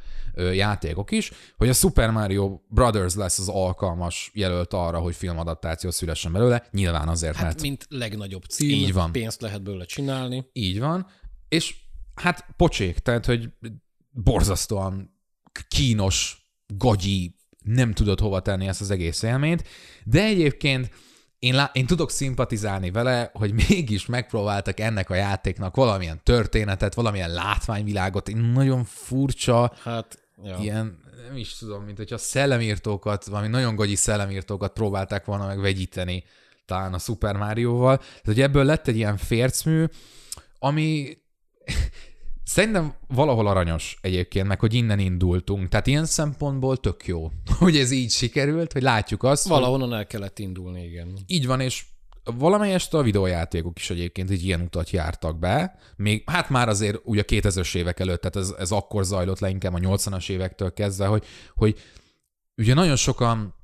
[0.52, 6.32] játékok is, hogy a Super Mario Brothers lesz az alkalmas jelölt arra, hogy filmadaptáció szülessen
[6.32, 7.60] belőle, nyilván azért, hát, mert...
[7.60, 9.12] mint legnagyobb cím, így van.
[9.12, 10.46] pénzt lehet belőle csinálni.
[10.52, 11.06] Így van,
[11.48, 11.74] és
[12.14, 13.48] hát pocsék, tehát, hogy
[14.10, 15.14] borzasztóan
[15.68, 19.68] kínos, gagyi, nem tudod hova tenni ezt az egész élményt,
[20.04, 20.90] de egyébként
[21.38, 27.32] én, lá- én tudok szimpatizálni vele, hogy mégis megpróbáltak ennek a játéknak valamilyen történetet, valamilyen
[27.32, 30.58] látványvilágot, én nagyon furcsa, hát, ja.
[30.60, 36.24] ilyen, nem is tudom, mint hogyha szellemírtókat, valami nagyon gagyi szellemírtókat próbálták volna megvegyíteni
[36.66, 37.96] talán a Super Mario-val.
[37.96, 39.84] Tehát, hogy ebből lett egy ilyen fércmű,
[40.58, 41.18] ami
[42.46, 45.68] Szerintem valahol aranyos egyébként, meg hogy innen indultunk.
[45.68, 49.48] Tehát ilyen szempontból tök jó, hogy ez így sikerült, hogy látjuk azt.
[49.48, 49.96] Valahonnan hogy...
[49.96, 51.18] el kellett indulni, igen.
[51.26, 51.84] Így van, és
[52.24, 55.78] valamelyest a videójátékok is egyébként egy ilyen utat jártak be.
[55.96, 59.48] Még, hát már azért ugye a 2000-es évek előtt, tehát ez, ez akkor zajlott le
[59.48, 61.78] inkább a 80-as évektől kezdve, hogy, hogy
[62.56, 63.54] ugye nagyon sokan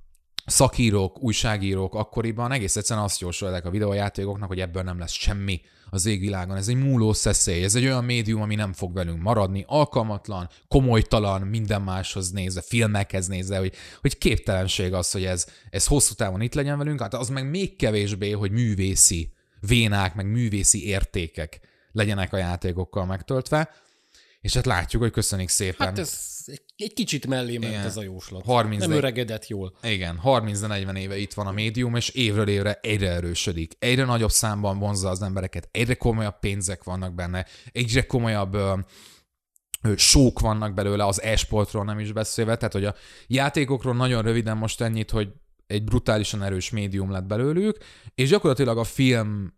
[0.46, 6.07] szakírók, újságírók akkoriban egész egyszerűen azt jósolták a videójátékoknak, hogy ebből nem lesz semmi az
[6.07, 6.57] égvilágon.
[6.57, 11.42] Ez egy múló szeszély, ez egy olyan médium, ami nem fog velünk maradni, alkalmatlan, komolytalan,
[11.42, 16.55] minden máshoz nézve, filmekhez nézve, hogy, hogy képtelenség az, hogy ez, ez hosszú távon itt
[16.55, 21.61] legyen velünk, hát az meg még kevésbé, hogy művészi vénák, meg művészi értékek
[21.92, 23.70] legyenek a játékokkal megtöltve.
[24.42, 25.87] És hát látjuk, hogy köszönik szépen.
[25.87, 26.44] Hát ez
[26.76, 27.85] egy kicsit mellé ment igen.
[27.85, 28.44] ez a jóslat.
[28.44, 29.76] 30 Nem öregedett jól.
[29.83, 33.74] Igen, 30-40 éve itt van a médium, és évről évre egyre erősödik.
[33.78, 38.76] Egyre nagyobb számban vonzza az embereket, egyre komolyabb pénzek vannak benne, egyre komolyabb ö,
[39.96, 42.94] sók vannak belőle, az e-sportról nem is beszélve, tehát hogy a
[43.26, 45.28] játékokról nagyon röviden most ennyit, hogy
[45.66, 47.76] egy brutálisan erős médium lett belőlük,
[48.14, 49.55] és gyakorlatilag a film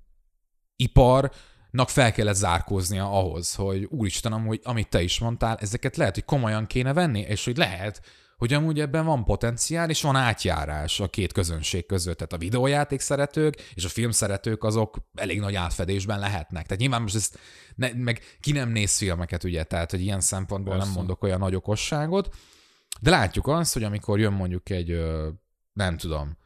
[0.76, 1.32] ipar
[1.74, 6.24] nak fel kellett zárkóznia ahhoz, hogy úristenem, hogy amit te is mondtál, ezeket lehet, hogy
[6.24, 8.02] komolyan kéne venni, és hogy lehet,
[8.36, 12.16] hogy amúgy ebben van potenciál, és van átjárás a két közönség között.
[12.16, 16.66] Tehát a videójáték szeretők és a film szeretők azok elég nagy átfedésben lehetnek.
[16.66, 17.38] Tehát nyilván most ezt,
[17.74, 20.88] ne, meg ki nem néz filmeket, ugye, tehát hogy ilyen szempontból Persze.
[20.88, 22.34] nem mondok olyan nagy okosságot,
[23.00, 25.00] de látjuk azt, hogy amikor jön mondjuk egy,
[25.72, 26.36] nem tudom,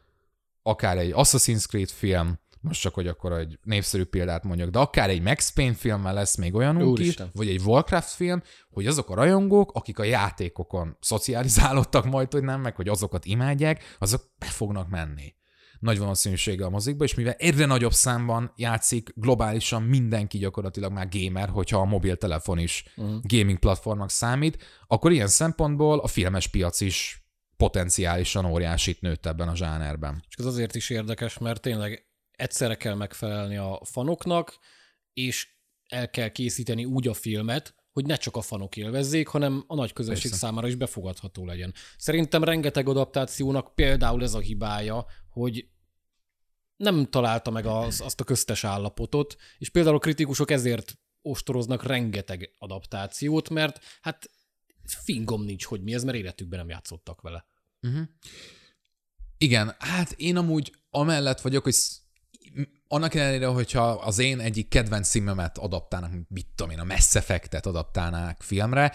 [0.62, 5.10] akár egy Assassin's Creed film, most csak, hogy akkor egy népszerű példát mondjak, de akár
[5.10, 9.14] egy Max Payne filmmel lesz még olyan is, vagy egy Warcraft film, hogy azok a
[9.14, 14.88] rajongók, akik a játékokon szocializálódtak majd, hogy nem, meg hogy azokat imádják, azok be fognak
[14.88, 15.36] menni
[15.80, 21.48] nagy valószínűséggel a mozikba, és mivel egyre nagyobb számban játszik globálisan mindenki gyakorlatilag már gamer,
[21.48, 23.20] hogyha a mobiltelefon is uh-huh.
[23.22, 27.22] gaming platformnak számít, akkor ilyen szempontból a filmes piac is
[27.56, 30.24] potenciálisan óriásit nőtt ebben a zsánerben.
[30.28, 32.07] És ez azért is érdekes, mert tényleg
[32.38, 34.58] egyszerre kell megfelelni a fanoknak,
[35.12, 35.48] és
[35.88, 39.92] el kell készíteni úgy a filmet, hogy ne csak a fanok élvezzék, hanem a nagy
[39.92, 40.46] közönség Persze.
[40.46, 41.74] számára is befogadható legyen.
[41.96, 45.68] Szerintem rengeteg adaptációnak például ez a hibája, hogy
[46.76, 52.54] nem találta meg az, azt a köztes állapotot, és például a kritikusok ezért ostoroznak rengeteg
[52.58, 54.30] adaptációt, mert hát
[54.84, 57.44] fingom nincs, hogy mi ez, mert életükben nem játszottak vele.
[57.82, 58.08] Uh-huh.
[59.38, 61.74] Igen, hát én amúgy amellett vagyok, hogy
[62.88, 67.66] annak ellenére, hogyha az én egyik kedvenc címemet adaptálnak, mit tudom én, a Mass Effect-et
[67.66, 68.94] adaptálnák filmre,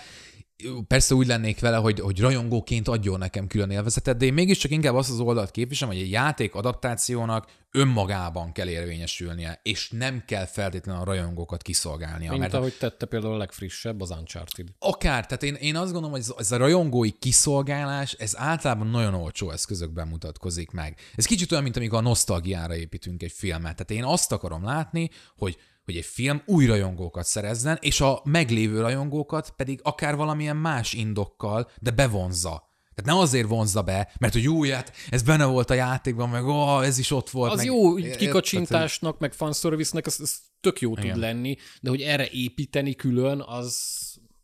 [0.88, 4.96] persze úgy lennék vele, hogy, hogy rajongóként adjon nekem külön élvezetet, de én mégiscsak inkább
[4.96, 11.02] azt az oldalt képvisem, hogy egy játék adaptációnak önmagában kell érvényesülnie, és nem kell feltétlenül
[11.02, 12.30] a rajongókat kiszolgálnia.
[12.30, 14.68] Mint mert ahogy tette például a legfrissebb, az Uncharted.
[14.80, 19.14] Akár, tehát én, én azt gondolom, hogy ez, ez a rajongói kiszolgálás, ez általában nagyon
[19.14, 21.00] olcsó eszközökben mutatkozik meg.
[21.16, 23.76] Ez kicsit olyan, mint amikor a nosztalgiára építünk egy filmet.
[23.76, 28.82] Tehát én azt akarom látni, hogy hogy egy film új rajongókat szerezzen, és a meglévő
[28.82, 32.72] rajongókat pedig akár valamilyen más indokkal, de bevonza.
[32.96, 36.46] Tehát ne azért vonzza be, mert hogy jó, hát ez benne volt a játékban, meg
[36.46, 37.52] ó, ez is ott volt.
[37.52, 41.12] Az meg, jó, kikacsintásnak, meg fanservice-nek, ez, ez tök jó Igen.
[41.12, 43.76] tud lenni, de hogy erre építeni külön, az,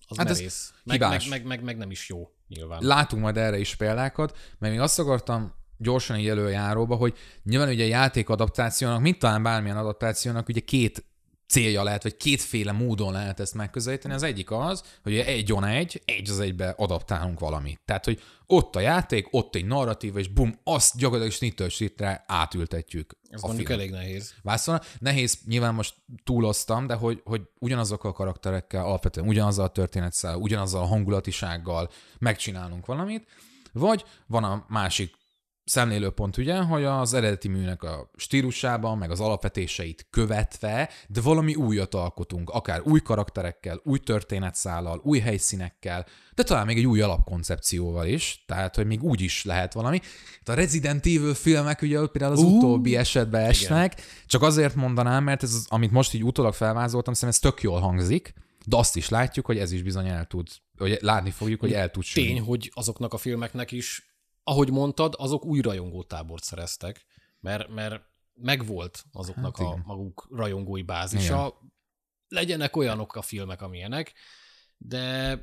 [0.08, 0.74] az hát merész.
[0.84, 2.80] Meg, meg, meg, meg, meg, nem is jó, nyilván.
[2.84, 7.84] Látunk majd erre is példákat, mert még azt akartam gyorsan így előjáróba, hogy nyilván ugye
[7.84, 11.06] a játék adaptációnak, mint talán bármilyen adaptációnak, ugye két
[11.50, 14.14] célja lehet, vagy kétféle módon lehet ezt megközelíteni.
[14.14, 17.82] Az egyik az, hogy egy on egy, egy az egybe adaptálunk valamit.
[17.86, 23.18] Tehát, hogy ott a játék, ott egy narratív, és bum, azt gyakorlatilag snitől snitre átültetjük.
[23.30, 23.80] Ez mondjuk film.
[23.80, 24.34] elég nehéz.
[24.44, 24.82] Vászolna.
[25.00, 30.82] Nehéz, nyilván most túloztam, de hogy, hogy ugyanazokkal a karakterekkel, alapvetően ugyanazzal a történetszel, ugyanazzal
[30.82, 33.28] a hangulatisággal megcsinálunk valamit,
[33.74, 35.16] vagy van a másik
[35.70, 41.96] szemlélőpont ugye, hogy az eredeti műnek a stílusában, meg az alapvetéseit követve, de valami újat
[41.96, 46.06] alkotunk, akár új karakterekkel, új történetszállal, új helyszínekkel,
[46.36, 50.00] de talán még egy új alapkoncepcióval is, tehát, hogy még úgy is lehet valami.
[50.46, 54.06] A Resident Evil filmek ugye például az uh, utóbbi esetben esnek, igen.
[54.26, 57.80] csak azért mondanám, mert ez, az, amit most így utólag felvázoltam, szerintem ez tök jól
[57.80, 58.34] hangzik,
[58.66, 61.92] de azt is látjuk, hogy ez is bizony el tud, hogy látni fogjuk, hogy el
[61.92, 62.30] tud sülni.
[62.30, 64.09] Tény, hogy azoknak a filmeknek is
[64.50, 67.06] ahogy mondtad, azok új rajongótábort szereztek,
[67.40, 71.56] mert, mert megvolt azoknak hát a maguk rajongói bázisa.
[71.58, 71.72] Igen.
[72.28, 74.14] Legyenek olyanok a filmek, amilyenek,
[74.78, 75.34] de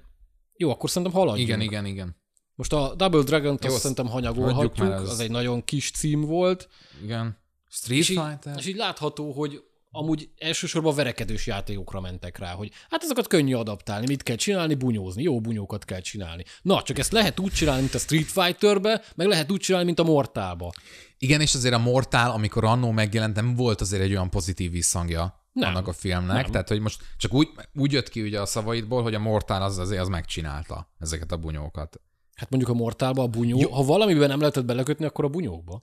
[0.56, 1.48] jó, akkor szerintem haladjunk.
[1.48, 2.16] Igen, igen, igen.
[2.54, 6.68] Most a Double Dragon-t azt szerintem hanyagolhatjuk, az egy nagyon kis cím volt.
[7.02, 7.38] Igen.
[7.68, 8.52] Street és Fighter.
[8.52, 9.62] Így, és így látható, hogy
[9.96, 15.22] amúgy elsősorban verekedős játékokra mentek rá, hogy hát ezeket könnyű adaptálni, mit kell csinálni, bunyózni,
[15.22, 16.44] jó bunyókat kell csinálni.
[16.62, 19.98] Na, csak ezt lehet úgy csinálni, mint a Street Fighterbe, meg lehet úgy csinálni, mint
[19.98, 20.72] a Mortalba.
[21.18, 25.44] Igen, és azért a Mortal, amikor annó megjelent, nem volt azért egy olyan pozitív visszhangja
[25.52, 26.42] nem, annak a filmnek.
[26.42, 26.50] Nem.
[26.50, 29.78] Tehát, hogy most csak úgy, úgy jött ki ugye a szavaidból, hogy a Mortal az
[29.78, 32.00] azért az megcsinálta ezeket a bunyókat.
[32.34, 33.70] Hát mondjuk a Mortalba a bunyó, Jó.
[33.70, 35.82] ha valamiben nem lehetett belekötni, akkor a bunyókba.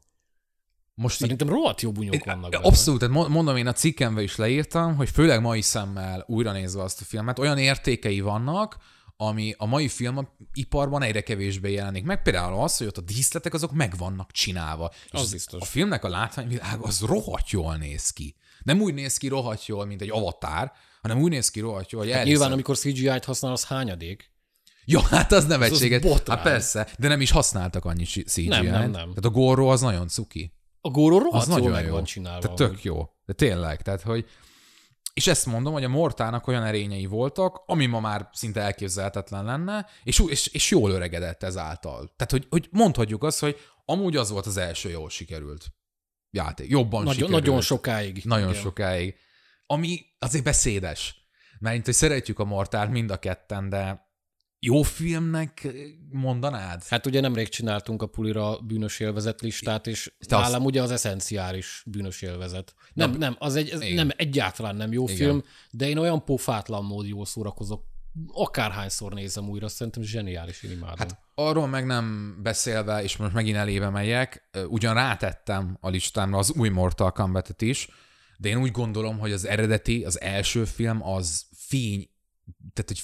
[0.95, 2.67] Most Szerintem így, rohadt jó bunyók vannak benne.
[2.67, 7.01] Abszolút, tehát mondom, én a cikkembe is leírtam, hogy főleg mai szemmel újra nézve azt
[7.01, 8.77] a filmet, olyan értékei vannak,
[9.17, 12.21] ami a mai filmiparban egyre kevésbé jelenik meg.
[12.21, 14.91] Például az, hogy ott a díszletek azok meg vannak csinálva.
[15.09, 15.61] Az és biztos.
[15.61, 18.35] A filmnek a látványvilág az rohadt jól néz ki.
[18.63, 22.03] Nem úgy néz ki rohadt jól, mint egy avatár, hanem úgy néz ki rohadt jól,
[22.03, 24.31] hogy hát Nyilván, amikor CGI-t használ, az hányadék?
[24.85, 26.03] Jó, hát az nevetséges.
[26.25, 28.47] Hát persze, de nem is használtak annyi CGI-t.
[28.47, 28.91] Nem, nem, nem.
[28.91, 30.53] Tehát a gorro az nagyon cuki.
[30.85, 31.91] A góró rohadt az jól meg jó.
[31.91, 32.39] van csinálva.
[32.39, 32.83] Tehát tök hogy...
[32.83, 33.09] jó.
[33.25, 34.25] De tényleg, tehát hogy...
[35.13, 39.87] És ezt mondom, hogy a Mortának olyan erényei voltak, ami ma már szinte elképzelhetetlen lenne,
[40.03, 42.13] és, és, és jól öregedett ezáltal.
[42.15, 45.65] Tehát, hogy, hogy mondhatjuk azt, hogy amúgy az volt az első jól sikerült
[46.29, 46.69] játék.
[46.69, 47.39] Jobban nagyon, sikerült.
[47.43, 48.21] Nagyon sokáig.
[48.23, 48.61] Nagyon igen.
[48.61, 49.15] sokáig.
[49.65, 51.15] Ami azért beszédes.
[51.59, 54.12] Mert hogy szeretjük a Mortárt mind a ketten, de
[54.65, 55.67] jó filmnek
[56.11, 56.83] mondanád?
[56.87, 60.65] Hát ugye nemrég csináltunk a pulira bűnös élvezet listát, és Te nálam azt...
[60.65, 62.73] ugye az eszenciális bűnös élvezet.
[62.93, 65.15] Nem, nem, nem az egy, ez nem egyáltalán nem jó Igen.
[65.15, 67.83] film, de én olyan pofátlan mód jól szórakozok,
[68.27, 70.97] akárhányszor nézem újra, szerintem zseniális, én imádom.
[70.97, 76.51] Hát arról meg nem beszélve, és most megint elébe megyek, ugyan rátettem a listámra az
[76.51, 77.89] új Mortal Kombat-et is,
[78.37, 82.11] de én úgy gondolom, hogy az eredeti, az első film az fény
[82.73, 83.03] tehát hogy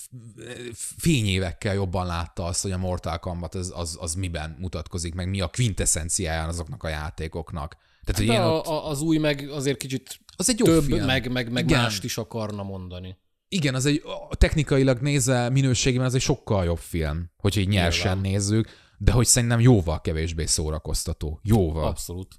[0.74, 5.42] fényévekkel jobban látta azt, hogy a Mortal Kombat az, az, az miben mutatkozik, meg mi
[5.42, 7.78] a quintessenciáján azoknak a játékoknak.
[8.04, 8.86] Tehát, hogy a, ott...
[8.86, 11.06] az új meg azért kicsit az egy több, film.
[11.06, 13.18] meg, meg, meg mást is akarna mondani.
[13.48, 18.32] Igen, az egy technikailag nézve minőségében az egy sokkal jobb film, hogy így nyersen Nyilván.
[18.32, 21.40] nézzük, de hogy szerintem jóval kevésbé szórakoztató.
[21.44, 21.88] Jóval.
[21.88, 22.36] Abszolút.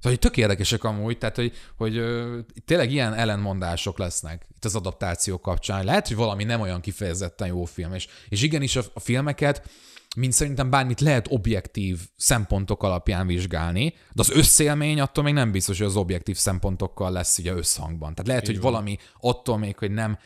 [0.00, 4.74] Szóval hogy tök érdekesek amúgy, tehát hogy, hogy ö, tényleg ilyen ellenmondások lesznek itt az
[4.74, 5.84] adaptáció kapcsán.
[5.84, 9.68] Lehet, hogy valami nem olyan kifejezetten jó film, és, és igenis a, a filmeket
[10.16, 15.78] mint szerintem bármit lehet objektív szempontok alapján vizsgálni, de az összélmény attól még nem biztos,
[15.78, 18.14] hogy az objektív szempontokkal lesz ugye összhangban.
[18.14, 18.72] Tehát lehet, Így hogy van.
[18.72, 20.18] valami attól még, hogy nem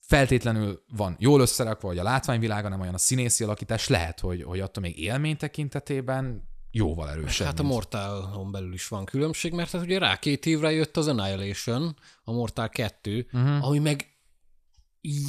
[0.00, 4.60] feltétlenül van jól összerakva, vagy a látványvilága nem olyan a színészi alakítás, lehet, hogy, hogy
[4.60, 7.46] attól még élmény tekintetében jóval erősebb.
[7.46, 11.06] Hát a Mortalon belül is van különbség, mert hát ugye rá két évre jött az
[11.06, 13.42] Annihilation, a Mortal 2, Mhm.
[13.46, 13.66] uh-huh.
[13.66, 14.06] ami meg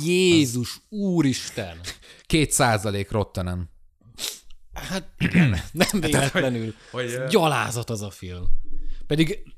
[0.03, 1.79] Jézus, úristen!
[2.25, 3.69] Két százalék rottenen.
[4.73, 6.73] Hát igen, nem véletlenül.
[6.91, 8.43] hogy, ö- Gyalázat az a film.
[9.07, 9.53] Pedig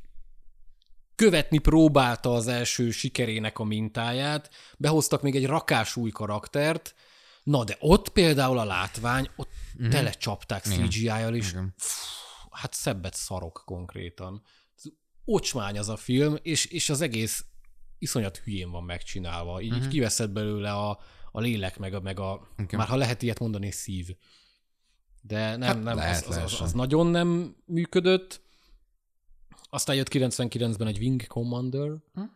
[1.16, 6.96] követni próbálta az első sikerének a mintáját, behoztak még egy rakás új karaktert,
[7.44, 9.50] na de ott például a látvány, ott
[9.82, 9.90] mm-hmm.
[9.90, 11.74] telecsapták CGI-jal, és Igen.
[11.78, 14.42] Fú, hát szebbet szarok konkrétan.
[15.26, 17.46] Ocsmány az a film, és, és az egész
[17.98, 19.62] iszonyat hülyén van megcsinálva.
[19.62, 21.00] Így, így kiveszed belőle a,
[21.32, 22.80] a lélek, meg a, meg a Igen.
[22.80, 24.08] már ha lehet ilyet mondani, szív.
[25.22, 28.42] De nem, Hát nem, lehet, az, az, az, az nagyon nem működött.
[29.70, 31.90] Aztán jött 99-ben egy Wing Commander.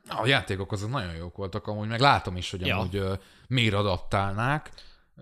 [0.07, 2.77] A játékok azok nagyon jók voltak, amúgy meg látom is, hogy Ja.
[2.77, 3.13] amúgy ö,
[3.47, 4.71] miért adaptálnák.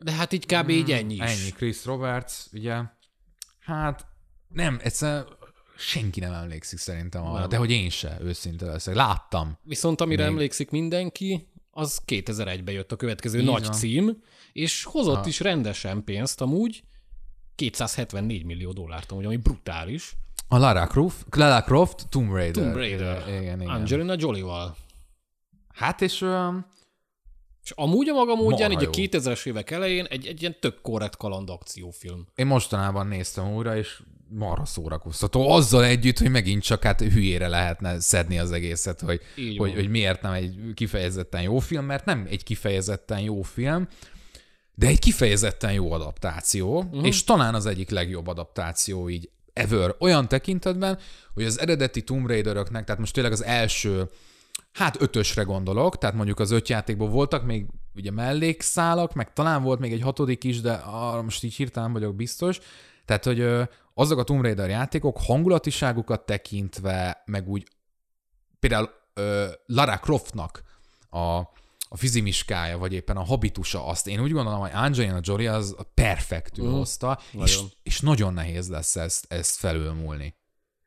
[0.01, 0.69] De hát így kb.
[0.69, 1.19] így ennyi is.
[1.19, 2.81] Ennyi, Chris Roberts, ugye.
[3.59, 4.05] Hát
[4.47, 5.25] nem, egyszerűen
[5.77, 7.49] senki nem emlékszik szerintem arra, Nem.
[7.49, 8.95] de hogy én se, őszinte leszek.
[8.95, 9.57] Láttam.
[9.63, 10.31] Viszont amire Még.
[10.31, 13.71] emlékszik mindenki, az 2001-ben jött a következő Így nagy van.
[13.71, 14.17] cím,
[14.51, 15.27] és hozott Ha.
[15.27, 16.83] is rendesen pénzt amúgy,
[17.55, 20.15] 274 millió dollárt amúgy, ami brutális.
[20.47, 22.63] A Lara Croft, Lara Croft Tomb Raider.
[22.63, 23.27] Tomb Raider.
[23.27, 23.73] Igen, igen.
[23.73, 24.75] Angelina Jolie-val.
[25.73, 26.49] Hát és ö,
[27.63, 28.89] És amúgy a maga módján, így a jó.
[28.93, 32.27] 2000-es évek elején egy, egy ilyen tök korrekt kaland akciófilm.
[32.35, 35.49] én mostanában néztem újra, és marha szórakoztató.
[35.49, 39.79] Azzal együtt, hogy megint csak hát hülyére lehetne szedni az egészet, hogy, Így hogy, van.
[39.79, 43.87] hogy miért nem egy kifejezetten jó film, mert nem egy kifejezetten jó film,
[44.75, 47.05] de egy kifejezetten jó adaptáció, uh-huh.
[47.05, 49.95] és talán az egyik legjobb adaptáció így ever.
[49.99, 50.99] Olyan tekintetben,
[51.33, 54.09] hogy az eredeti Tomb Raideröknek, tehát most tényleg az első,
[54.73, 59.79] hát ötösre gondolok, tehát mondjuk az öt játékból voltak még ugye mellékszálak, meg talán volt
[59.79, 62.59] még egy hatodik is, de arra most így hirtelen vagyok biztos.
[63.05, 63.45] Tehát, hogy
[63.93, 67.67] azok a Tomb Raider játékok hangulatiságukat tekintve, meg úgy
[68.59, 70.63] például ö, Lara Croftnak
[71.09, 71.19] a,
[71.89, 76.65] a fizimiskája, vagy éppen a habitusa, azt én úgy gondolom, hogy Angelina Jolie az perfektül
[76.67, 76.75] Mhm.
[76.75, 77.71] hozta, és, Nagyon.
[77.83, 80.35] és nagyon nehéz lesz ezt, ezt felülmúlni.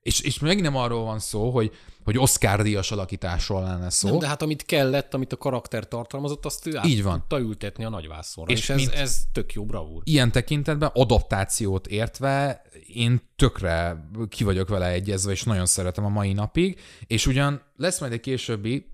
[0.06, 1.72] És, és még nem arról van szó, hogy,
[2.04, 4.08] hogy Oscar díjas alakításról lenne szó.
[4.08, 7.18] Nem, de hát amit kellett, amit a karakter tartalmazott, azt ő át Így van.
[7.18, 8.52] tudta ültetni a nagyvászonra.
[8.52, 10.02] És És, ez, mint- ez tök jó bravúr.
[10.04, 12.62] ilyen tekintetben adaptációt értve
[12.94, 18.00] én tökre ki vagyok vele egyezve, és nagyon szeretem a mai napig, és ugyan lesz
[18.00, 18.86] majd egy későbbi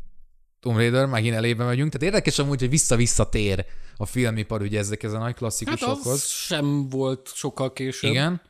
[0.60, 3.64] Tomb Raider, megint elébe megyünk, tehát érdekes amúgy, hogy vissza-vissza tér
[3.96, 6.06] a filmipar ugye ezekhez a nagy Hát klasszikusokhoz.
[6.12, 8.10] az sem volt sokkal később.
[8.10, 8.40] Igen.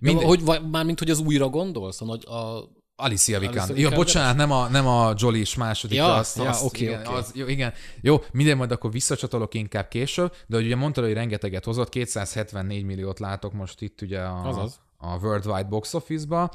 [0.00, 0.16] Mind...
[0.16, 2.00] Mind, Hogy, mármint, hogy az újra gondolsz?
[2.00, 3.78] A, nagy, a, Alicia Vikander.
[3.78, 5.96] Ja, bocsánat, nem a, nem a Jolie is második.
[5.96, 7.14] Ja, azt, ja, azt, oké, igen, oké.
[7.14, 7.72] Az, jó, igen.
[8.00, 13.18] Jó, minden majd akkor visszacsatolok inkább később, de ugye mondtad, hogy rengeteget hozott, 274 milliót
[13.18, 14.80] látok most itt ugye a, Azaz.
[14.96, 16.52] a Worldwide Box Office-ba.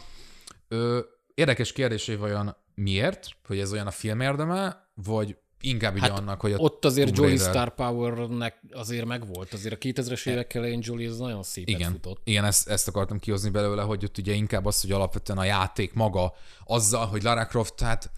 [0.67, 0.99] Ö,
[1.33, 6.17] érdekes kérdés, hogy vajon miért, hogy ez olyan a film érdeme, vagy inkább ugye Hát
[6.19, 9.53] annak, hogy a ott azért Tomb Jolie Star Powernek azért megvolt.
[9.53, 12.21] Azért a 2000-es évek elején Jolie az nagyon szépen Igen, futott.
[12.23, 15.93] igen ezt, ezt akartam kihozni belőle, hogy ott ugye inkább az, hogy alapvetően a játék
[15.93, 16.33] maga
[16.65, 18.11] azzal, hogy Lara Croft, hát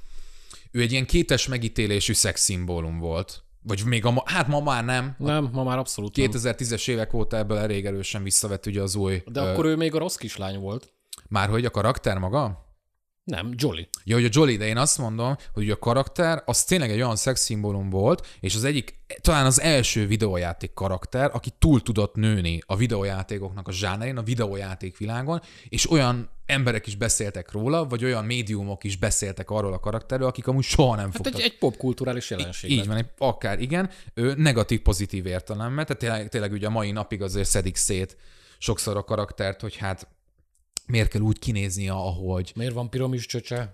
[0.71, 3.43] ő egy ilyen kétes megítélésű szexszimbólum volt.
[3.62, 5.15] Vagy még a hát ma már nem.
[5.17, 6.29] Nem, ma már abszolút nem.
[6.32, 9.23] 2010-es évek óta ebből elég erősen visszavett ugye az új.
[9.25, 10.93] De akkor ő még a rossz kislány volt.
[11.27, 12.62] Már hogy a karakter maga?
[13.23, 13.88] Nem, Jolie.
[14.03, 17.15] Ja, hogy a Jolly, de én azt mondom, hogy a karakter az tényleg egy olyan
[17.15, 22.75] szexszimbólum volt, és az egyik, talán az első videójáték karakter, aki túl tudott nőni a
[22.75, 28.83] videójátékoknak a zsánerén, a videójáték világon, és olyan emberek is beszéltek róla, vagy olyan médiumok
[28.83, 31.33] is beszéltek arról a karakterről, akik amúgy soha nem Hát fogtak.
[31.33, 32.71] egy, egy popkulturális jelenség.
[32.71, 32.86] Így lett.
[32.88, 37.49] van, egy, akár igen, ő negatív-pozitív értelemben, tehát tényleg, tényleg ugye a mai napig azért
[37.49, 38.17] szedik szét
[38.57, 40.07] sokszor a karaktert, hogy hát
[40.87, 43.71] miért kell úgy kinéznie, ahogy, Miért van piramis csöcse?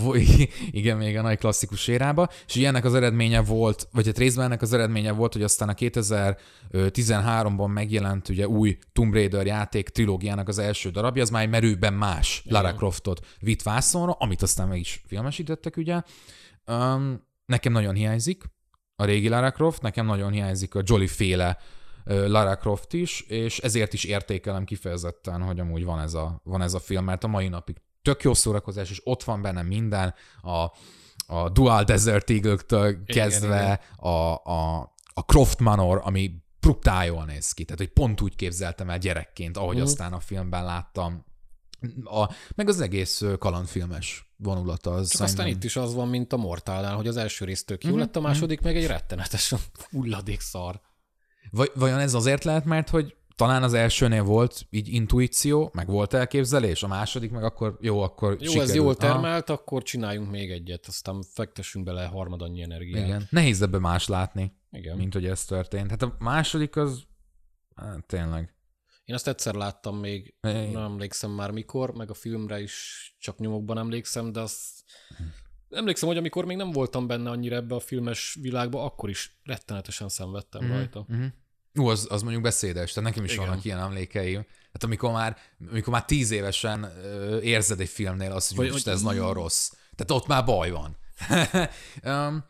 [0.70, 4.44] Igen, még a nagy klasszikus érába, és ugye ennek az eredménye volt, vagy hát részben
[4.44, 10.48] ennek az eredménye volt, hogy aztán a 2013-ban megjelent ugye új Tomb Raider játék trilógiának
[10.48, 15.02] az első darabja, az már merőben más Lara Croftot vitt vászonra, amit aztán meg is
[15.06, 16.02] filmesítettek ugye.
[16.66, 18.44] Um, nekem nagyon hiányzik
[18.96, 21.58] a régi Lara Croft, nekem nagyon hiányzik a Jolly féle
[22.08, 26.74] Lara Croft is, és ezért is értékelem kifejezetten, hogy amúgy van ez a, van ez
[26.74, 30.50] a film, mert a mai napig tök jó szórakozás, és ott van benne minden, a,
[31.34, 33.78] a Dual Desert Eagle-től kezdve, igen.
[34.12, 34.78] A, a,
[35.14, 37.64] a Croft Manor, ami brutál jól néz ki.
[37.64, 39.84] Tehát, hogy pont úgy képzeltem el gyerekként, ahogy Mhm.
[39.84, 41.24] aztán a filmben láttam.
[42.04, 44.90] A, meg az egész kalandfilmes vonulata.
[44.90, 47.84] Az Csak aztán itt is az van, mint a Mortálnál, hogy az első rész tök
[47.84, 49.58] jó Mhm, lett, a második meg egy rettenetesen
[49.90, 50.80] hulladék szar.
[51.50, 56.14] Vaj, vajon ez azért lehet, mert hogy talán az elsőnél volt így intuíció, meg volt
[56.14, 58.68] elképzelés, a második meg akkor jó, akkor Jó, sikerült.
[58.68, 63.06] ez jól termelt, akkor csináljunk még egyet, aztán fektessünk bele harmad annyi energiát.
[63.06, 63.26] Igen.
[63.30, 64.96] Nehéz ebbe más látni, Igen.
[64.96, 65.90] mint hogy ez történt.
[65.90, 67.02] Hát a második az
[67.74, 68.54] hát, tényleg.
[69.04, 70.70] Én azt egyszer láttam még, Igen.
[70.70, 74.84] nem emlékszem már mikor, meg a filmre is csak nyomokban emlékszem, de azt
[75.70, 80.08] emlékszem, hogy amikor még nem voltam benne annyira ebbe a filmes világba, akkor is rettenetesen
[80.08, 81.04] szenvedtem Mhm, rajta.
[81.08, 81.24] mhm.
[81.74, 83.46] Ú, az, az mondjuk beszédes, tehát nekem is Igen.
[83.46, 84.46] vannak ilyen emlékeim.
[84.72, 85.36] Hát amikor már,
[85.70, 89.70] amikor már tíz évesen ö, érzed egy filmnél azt, hogy, Hogy- most ez nagyon rossz.
[89.96, 90.96] Tehát ott már baj van.
[92.04, 92.44] um,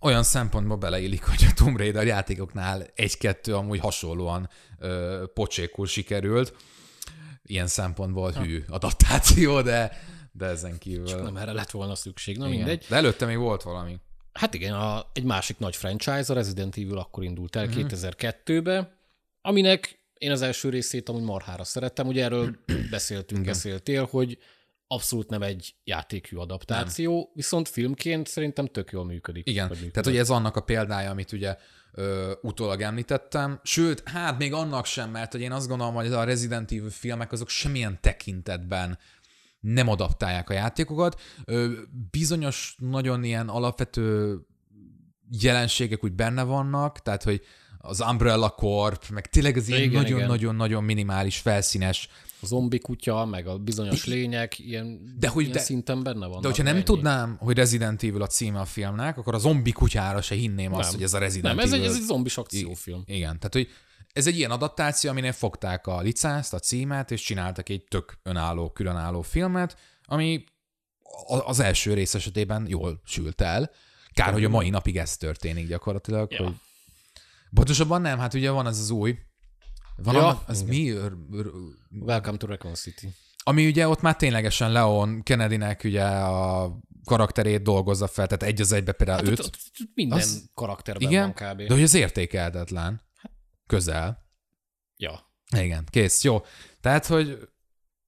[0.00, 4.48] olyan szempontból beleillik, hogy a Tomb Raider játékoknál egy-kettő amúgy hasonlóan
[4.78, 6.54] ö, pocsékul sikerült.
[7.42, 9.92] Ilyen szempontból hű adaptáció, de,
[10.32, 11.22] de ezen kívül.
[11.22, 12.56] Nem erre lett volna szükség, na igen.
[12.58, 12.86] mindegy.
[12.88, 13.96] De előtte még volt valami.
[14.32, 17.78] Hát igen, a, egy másik nagy franchise, a Resident Evil akkor indult el Mhm.
[17.80, 18.96] 2002-be,
[19.42, 22.06] aminek én az első részét amúgy marhára szerettem.
[22.06, 22.56] Ugye erről
[22.90, 24.38] beszéltünk, beszéltél, hogy
[24.86, 27.30] abszolút nem egy játékű adaptáció, nem.
[27.34, 29.48] viszont filmként szerintem tök jól működik.
[29.48, 29.90] Igen, működött.
[29.92, 31.56] tehát hogy ez annak a példája, amit ugye
[31.92, 33.60] ö, utólag említettem.
[33.62, 37.32] Sőt, hát még annak sem, mert hogy én azt gondolom, hogy a Resident Evil filmek
[37.32, 38.98] azok semmilyen tekintetben
[39.60, 41.20] nem adaptálják a játékokat.
[42.10, 44.36] Bizonyos nagyon ilyen alapvető
[45.40, 47.42] jelenségek úgy benne vannak, tehát hogy
[47.78, 52.08] az Umbrella Corp, meg tényleg az ilyen nagyon-nagyon-nagyon minimális, felszínes
[52.42, 56.40] A zombi kutya, meg a bizonyos lények, ilyen, De hogy ilyen de- szinten benne vannak.
[56.42, 56.84] De hogyha nem ennyi.
[56.84, 60.82] tudnám, hogy Resident Evil a címe a filmnek, akkor a zombi kutyára se hinném azt,
[60.82, 60.92] Nem.
[60.94, 61.90] hogy ez a Resident Nem, ez egy, Evil.
[61.90, 63.02] ez egy zombis akciófilm.
[63.06, 63.68] Igen, tehát hogy
[64.12, 68.70] ez egy ilyen adaptáció, aminél fogták a licenszt, a címet, és csináltak egy tök önálló,
[68.70, 70.44] különálló filmet, ami
[71.44, 73.70] az első rész esetében jól sült el.
[74.12, 76.44] Kár, hogy a mai napig ez történik gyakorlatilag, Ja.
[76.44, 76.54] hogy
[77.54, 79.18] Pontosabban nem, hát ugye van ez az új.
[79.96, 80.92] Van Ja, az mi?
[82.00, 83.08] Welcome to Raccoon City.
[83.42, 88.72] Ami ugye ott már ténylegesen Leon Kennedynek ugye a karakterét dolgozza fel, tehát egy az
[88.72, 89.38] egybe például Hát őt.
[89.38, 91.58] ott, ott, ott minden Az- karakterben Igen, van kb.
[91.62, 93.00] de hogy az értékelhetetlen.
[93.70, 94.26] Közel.
[94.96, 95.32] Ja.
[95.56, 96.44] Igen, kész, jó.
[96.80, 97.48] Tehát, hogy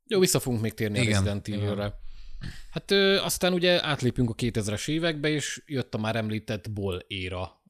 [0.06, 1.48] Jó, vissza fogunk még térni Igen, a Resident.
[1.48, 1.94] Evil-re.
[2.70, 7.62] Hát ö, aztán ugye átlépünk a 2000-es évekbe, és jött a már említett Ball éra.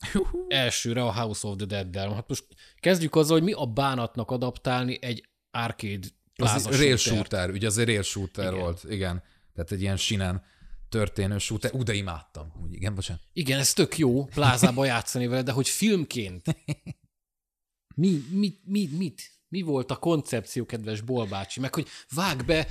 [0.49, 2.15] Elsőre a House of the Dead-del.
[2.15, 2.45] Hát most
[2.77, 7.79] kezdjük azzal, hogy mi a bánatnak adaptálni egy arcade az plaza rail shooter, ugye az
[7.79, 8.61] egy rail shooter Igen.
[8.61, 9.23] volt, igen.
[9.55, 10.43] Tehát egy ilyen sinen
[10.89, 11.75] történő shooter.
[11.75, 12.53] Ú, de imádtam.
[12.63, 13.23] Úgy, igen, bocsánat.
[13.33, 16.43] Igen, ez tök jó plázába játszani vele, de hogy filmként
[17.95, 19.31] mi, mit, mit, mit?
[19.49, 21.61] Mi volt a koncepció, kedves Bolbácsi?
[21.61, 22.67] Meg, hogy vág be,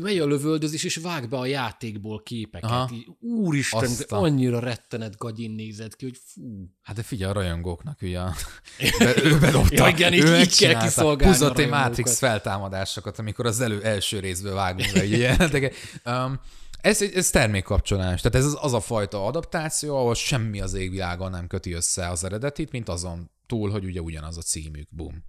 [0.00, 2.70] megy a lövöldözés, és vág be a játékból képeket.
[2.70, 2.90] Aha.
[2.92, 6.70] Így, úristen, Azt de a- annyira rettenet gagyin nézett ki, hogy fú.
[6.82, 8.34] Hát de figyelj, a rajongóknak ugye a-
[8.98, 9.74] be, ő bedobta.
[9.74, 11.70] Ja, igen, így- ő így kell kiszolgálni a egy rajongókat.
[11.88, 15.74] Matrix feltámadásokat, amikor az elő, első részből vágunk be ugye jelenteket.
[16.04, 16.40] Um,
[16.80, 18.20] ez, ez termékkapcsolás.
[18.20, 22.24] Tehát ez az, az a fajta adaptáció, ahol semmi az égvilágon nem köti össze az
[22.24, 24.88] eredetit, mint azon túl, hogy ugye ugyanaz a címük.
[24.90, 25.24] Boom.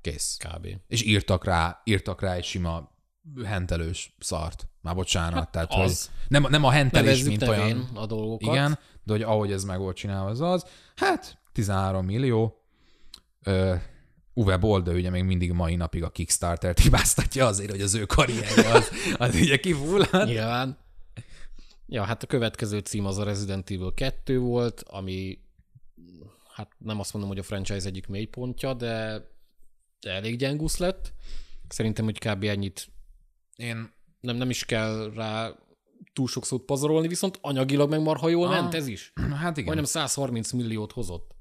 [0.00, 0.36] Kész.
[0.36, 0.68] Kb.
[0.86, 2.90] És írtak rá, írtak rá egy sima
[3.44, 4.68] hentelős szart.
[4.80, 5.38] Már bocsánat.
[5.38, 6.10] Hát tehát, hogy az.
[6.28, 7.88] nem, nem a hentelés, Nevezzük mint olyan.
[7.94, 8.54] a dolgokat.
[8.54, 10.66] Igen, de hogy ahogy ez meg volt csinálva, az az.
[10.96, 12.62] Hát, 13 millió.
[13.42, 13.74] Ö,
[14.34, 18.06] Uwe Boll, de ugye még mindig mai napig a Kickstarter-t hibáztatja azért, hogy az ő
[18.06, 20.26] karrierje az, az ugye kifullad.
[20.26, 20.78] Nyilván.
[21.86, 25.38] Ja, hát a következő cím az a Resident Evil 2 volt, ami
[26.52, 29.22] hát nem azt mondom, hogy a franchise egyik mélypontja, de,
[30.00, 31.12] elég gyengusz lett.
[31.68, 32.44] Szerintem, hogy kb.
[32.44, 32.88] ennyit
[33.56, 35.52] Én nem, nem is kell rá
[36.12, 39.12] túl sok szót pazarolni, viszont anyagilag meg marha jól Ah, ment ez is.
[39.42, 39.64] hát igen.
[39.64, 41.34] Majdnem 130 milliót hozott.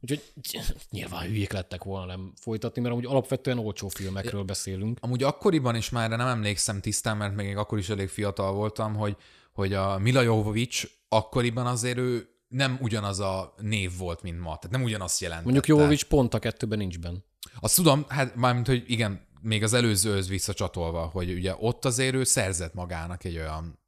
[0.00, 0.22] Úgyhogy
[0.90, 4.98] nyilván hülyék lettek volna nem folytatni, mert amúgy alapvetően olcsó filmekről beszélünk.
[5.00, 9.16] Amúgy akkoriban is már, nem emlékszem tisztán, mert még akkor is elég fiatal voltam, hogy,
[9.52, 14.44] hogy a Mila Jovovich akkoriban azért ő nem ugyanaz a név volt, mint ma.
[14.56, 15.50] Tehát nem ugyanazt jelentette.
[15.52, 17.18] Mondjuk Jovovics pont a kettőben nincs benne.
[17.60, 22.24] Azt tudom, hát mármint, hogy igen, még az előzőhöz visszacsatolva, hogy ugye ott azért ő
[22.24, 23.78] szerzett magának egy olyan,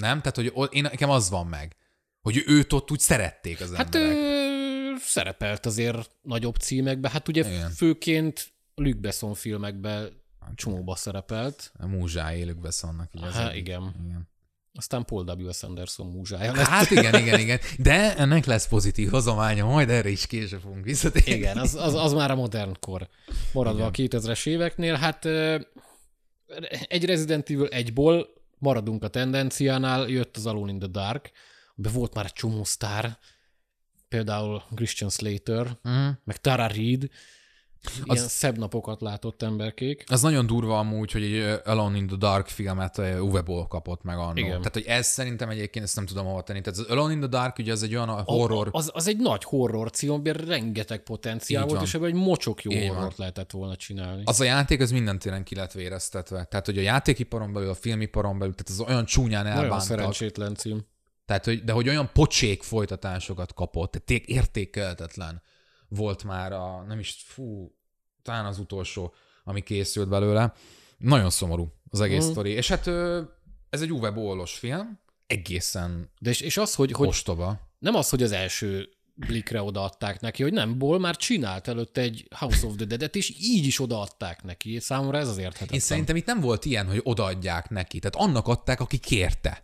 [0.00, 0.20] nem?
[0.20, 1.76] Tehát, hogy én, nekem az van meg,
[2.22, 4.16] hogy őt ott úgy szerették az Hát emberek.
[4.16, 7.70] ö, szerepelt azért nagyobb címekbe, hát ugye Igen.
[7.70, 10.08] Főként Luc Besson filmekbe
[10.54, 11.72] csomóba szerepelt.
[11.78, 11.86] A
[12.60, 13.14] beszólnak.
[13.14, 13.60] Így az Hát egyik.
[13.60, 13.94] igen.
[14.04, 14.28] igen.
[14.76, 15.50] Aztán Paul W.
[15.50, 16.66] Sanderson múzsája lett.
[16.66, 17.60] Hát igen, igen, igen.
[17.78, 21.32] De ennek lesz pozitív hozománya, majd erre is később fogunk visszatérni.
[21.32, 23.08] Igen, az, az, az már a modern kor.
[23.52, 24.08] Maradva Igen.
[24.10, 25.24] a 2000-es éveknél, hát
[26.86, 28.26] egy Resident Evil 1-ból
[28.58, 31.30] maradunk a tendenciánál, jött az Alone in the Dark,
[31.74, 33.18] de volt már egy csomó sztár,
[34.08, 36.14] például Christian Slater, uh-huh.
[36.24, 37.08] meg Tara Reid,
[38.04, 40.04] Ilyen az, szebb napokat látott emberkék.
[40.06, 44.18] Az nagyon durva amúgy, hogy egy Alone in the Dark filmet Uwe Boll kapott meg
[44.18, 44.36] annól.
[44.36, 44.56] Igen.
[44.56, 46.60] Tehát, hogy ez szerintem egyébként ezt nem tudom hova tenni.
[46.60, 48.68] Tehát az Alone in the Dark ugye az egy olyan horror...
[48.72, 52.62] A, az, az egy nagy horror cím, amiben rengeteg potenciál volt, és ebben egy mocsok
[52.62, 53.14] jó Így horrort van.
[53.16, 54.22] lehetett volna csinálni.
[54.24, 56.44] Az a játék, az minden téren ki lett véreztetve.
[56.44, 59.68] Tehát, hogy a játékiparon belül, a filmiparon belül, tehát az olyan csúnyán elbántak.
[59.68, 60.86] Nagyon szerencsétlen cím.
[61.26, 65.42] Tehát, hogy, de hogy olyan pocsék folytatásokat kapott, tehát értékelhetetlen
[65.94, 67.74] volt már a, nem is, fú,
[68.22, 69.14] talán az utolsó,
[69.44, 70.52] ami készült belőle.
[70.98, 72.30] Nagyon szomorú az egész mm.
[72.30, 72.50] sztori.
[72.50, 72.86] És hát
[73.70, 77.60] ez egy Uwe Bollos film, egészen De és, és az, hogy, hogy ostoba.
[77.78, 82.28] nem az, hogy az első Blikre odaadták neki, hogy nem, Ból már csinált előtte egy
[82.36, 84.80] House of the Dead-et, és így is odaadták neki.
[84.80, 85.74] Számomra ez az érthetetlen.
[85.74, 87.98] Én szerintem itt nem volt ilyen, hogy odaadják neki.
[87.98, 89.62] Tehát annak adták, aki kérte.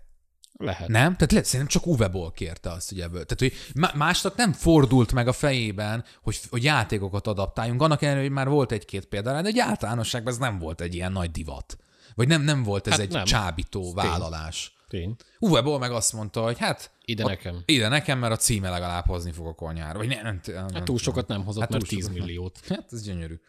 [0.61, 0.89] Lehet.
[0.89, 1.13] Nem?
[1.13, 3.25] Tehát lehet, szerintem csak Uwe Boll kérte azt, hogy ebből.
[3.25, 7.83] Tehát, hogy másnak nem fordult meg a fejében, hogy, hogy játékokat adaptáljunk.
[7.83, 11.13] Annak ellenére, hogy már volt egy-két példa, de egy általánosságban ez nem volt egy ilyen
[11.13, 11.79] nagy divat.
[12.15, 13.25] Vagy nem, nem volt ez hát egy nem.
[13.25, 13.95] csábító Tény.
[13.95, 14.75] vállalás.
[14.89, 15.17] Tény.
[15.39, 16.91] Uwe Boll meg azt mondta, hogy hát...
[17.05, 17.63] Ide a, nekem.
[17.65, 19.99] Ide nekem, mert a címe legalább hozni a konyhára.
[19.99, 22.61] Vagy nem, nem, nem, hát túl sokat nem hozott, hát mert 10 milliót.
[22.69, 23.41] Hát ez gyönyörű.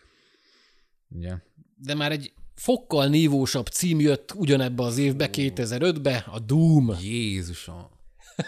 [1.10, 1.36] Ugye?
[1.76, 6.96] De már egy fokkal nívósabb cím jött ugyanebbe az évbe, 2005-be, a Doom.
[7.02, 7.90] Jézusom.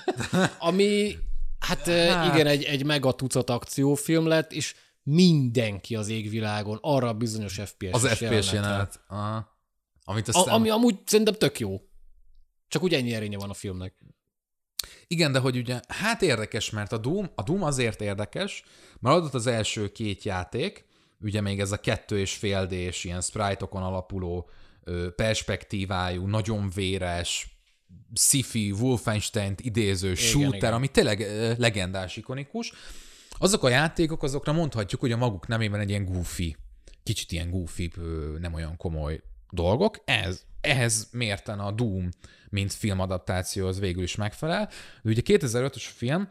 [0.60, 1.16] Ami,
[1.60, 7.54] hát, hát igen, egy, egy megatucat akciófilm lett, és mindenki az égvilágon arra a bizonyos
[7.54, 9.00] FPS Az FPS jelenet.
[10.06, 10.54] Amit aztán...
[10.54, 11.82] a, ami amúgy szerintem tök jó.
[12.68, 13.94] Csak úgy ennyi erénye van a filmnek.
[15.08, 18.64] Igen, de hogy ugye, hát érdekes, mert a Doom, a Doom azért érdekes,
[19.00, 20.86] mert adott az első két játék,
[21.24, 22.72] ugye még ez a kettő és fél d
[23.04, 24.50] ilyen sprite-okon alapuló
[25.16, 27.58] perspektívájú, nagyon véres,
[28.14, 30.74] sci-fi, Wolfenstein-t idéző igen, shooter, igen.
[30.74, 31.20] ami tényleg
[31.58, 32.74] legendás, ikonikus.
[33.38, 36.56] Azok a játékok, azokra mondhatjuk, hogy a maguk nemében egy ilyen goofy,
[37.04, 37.92] kicsit ilyen goofy,
[38.40, 40.02] nem olyan komoly dolgok.
[40.06, 42.10] Ez, ehhez mérten a Doom,
[42.50, 44.70] mint filmadaptáció, az végül is megfelel.
[45.02, 46.30] De ugye 2005-ös film,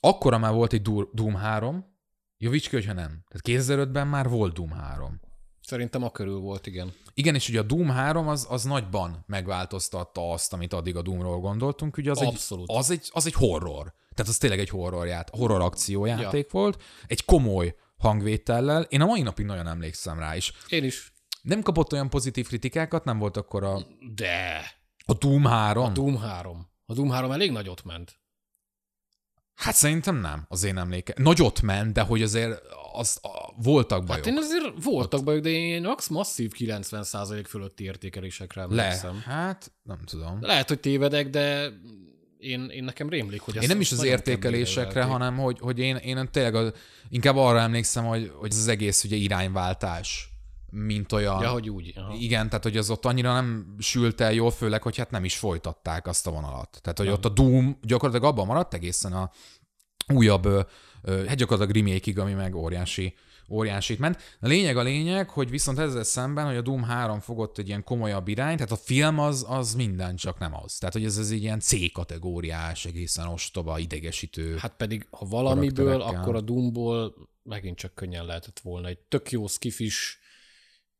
[0.00, 0.82] akkora már volt egy
[1.12, 1.92] Doom 3,
[2.38, 3.24] Jovicski, hogyha nem.
[3.28, 5.20] Tehát 2005-ben már volt Doom 3.
[5.60, 6.92] Szerintem a körül volt, igen.
[7.14, 11.40] Igen, és ugye a Doom 3 az, az nagyban megváltoztatta azt, amit addig a Doomról
[11.40, 11.96] gondoltunk.
[11.96, 12.70] Ugye az Abszolút.
[12.70, 13.94] Egy, az, egy, az egy horror.
[14.14, 16.60] Tehát az tényleg egy horror, ját, horror akciójáték ja.
[16.60, 16.82] volt.
[17.06, 18.82] Egy komoly hangvétellel.
[18.82, 20.52] Én a mai napig nagyon emlékszem rá is.
[20.68, 21.12] Én is.
[21.42, 23.86] Nem kapott olyan pozitív kritikákat, nem volt akkor a...
[24.14, 24.60] De.
[25.06, 25.84] A Doom 3?
[25.84, 26.68] A Doom 3.
[26.86, 28.18] A Doom 3 elég nagyot ment.
[29.54, 31.14] Hát szerintem nem, az én emléke.
[31.16, 34.24] Nagyot ment, de hogy azért az, a, voltak bajok.
[34.24, 35.24] Hát én azért voltak Ott...
[35.24, 39.22] bajok, de én max masszív 90% fölötti értékelésekre emlékszem.
[39.26, 40.38] Le, hát nem tudom.
[40.40, 41.70] Lehet, hogy tévedek, de
[42.38, 46.28] én, én nekem rémlik, hogy Én nem is az értékelésekre, hanem hogy, hogy én, én
[46.30, 46.74] tényleg
[47.08, 50.33] inkább arra emlékszem, hogy, hogy az egész ugye irányváltás
[50.74, 51.42] mint olyan.
[51.42, 51.92] Ja, hogy úgy.
[51.96, 52.14] Aha.
[52.14, 55.36] Igen, tehát hogy az ott annyira nem sült el jól, főleg, hogy hát nem is
[55.36, 56.78] folytatták azt a vonalat.
[56.82, 57.14] Tehát, hogy nem.
[57.14, 59.30] ott a Doom gyakorlatilag abban maradt egészen a
[60.14, 60.46] újabb,
[61.06, 63.14] hát gyakorlatilag remake ami meg óriási
[63.50, 64.36] óriásit ment.
[64.40, 67.84] A lényeg a lényeg, hogy viszont ezzel szemben, hogy a Doom 3 fogott egy ilyen
[67.84, 70.78] komolyabb irány, tehát a film az, az minden, csak nem az.
[70.78, 74.56] Tehát, hogy ez, ez egy ilyen C-kategóriás, egészen ostoba, idegesítő.
[74.56, 79.46] Hát pedig, ha valamiből, akkor a Doomból megint csak könnyen lehetett volna egy tök jó
[79.46, 80.18] skifis,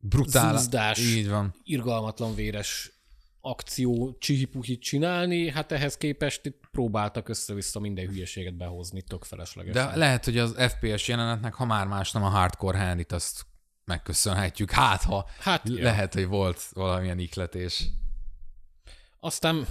[0.09, 1.55] brutál, zúzdás, így van.
[1.65, 2.93] irgalmatlan véres
[3.41, 9.89] akció csihipuhit csinálni, hát ehhez képest itt próbáltak össze-vissza minden hülyeséget behozni, tök feleslegesen.
[9.89, 13.47] De lehet, hogy az FPS jelenetnek, ha már más nem a hardcore handit, azt
[13.85, 14.71] megköszönhetjük.
[14.71, 16.21] Hát, ha hát, lehet, ja.
[16.21, 17.89] hogy volt valamilyen ikletés.
[19.21, 19.67] Aztán,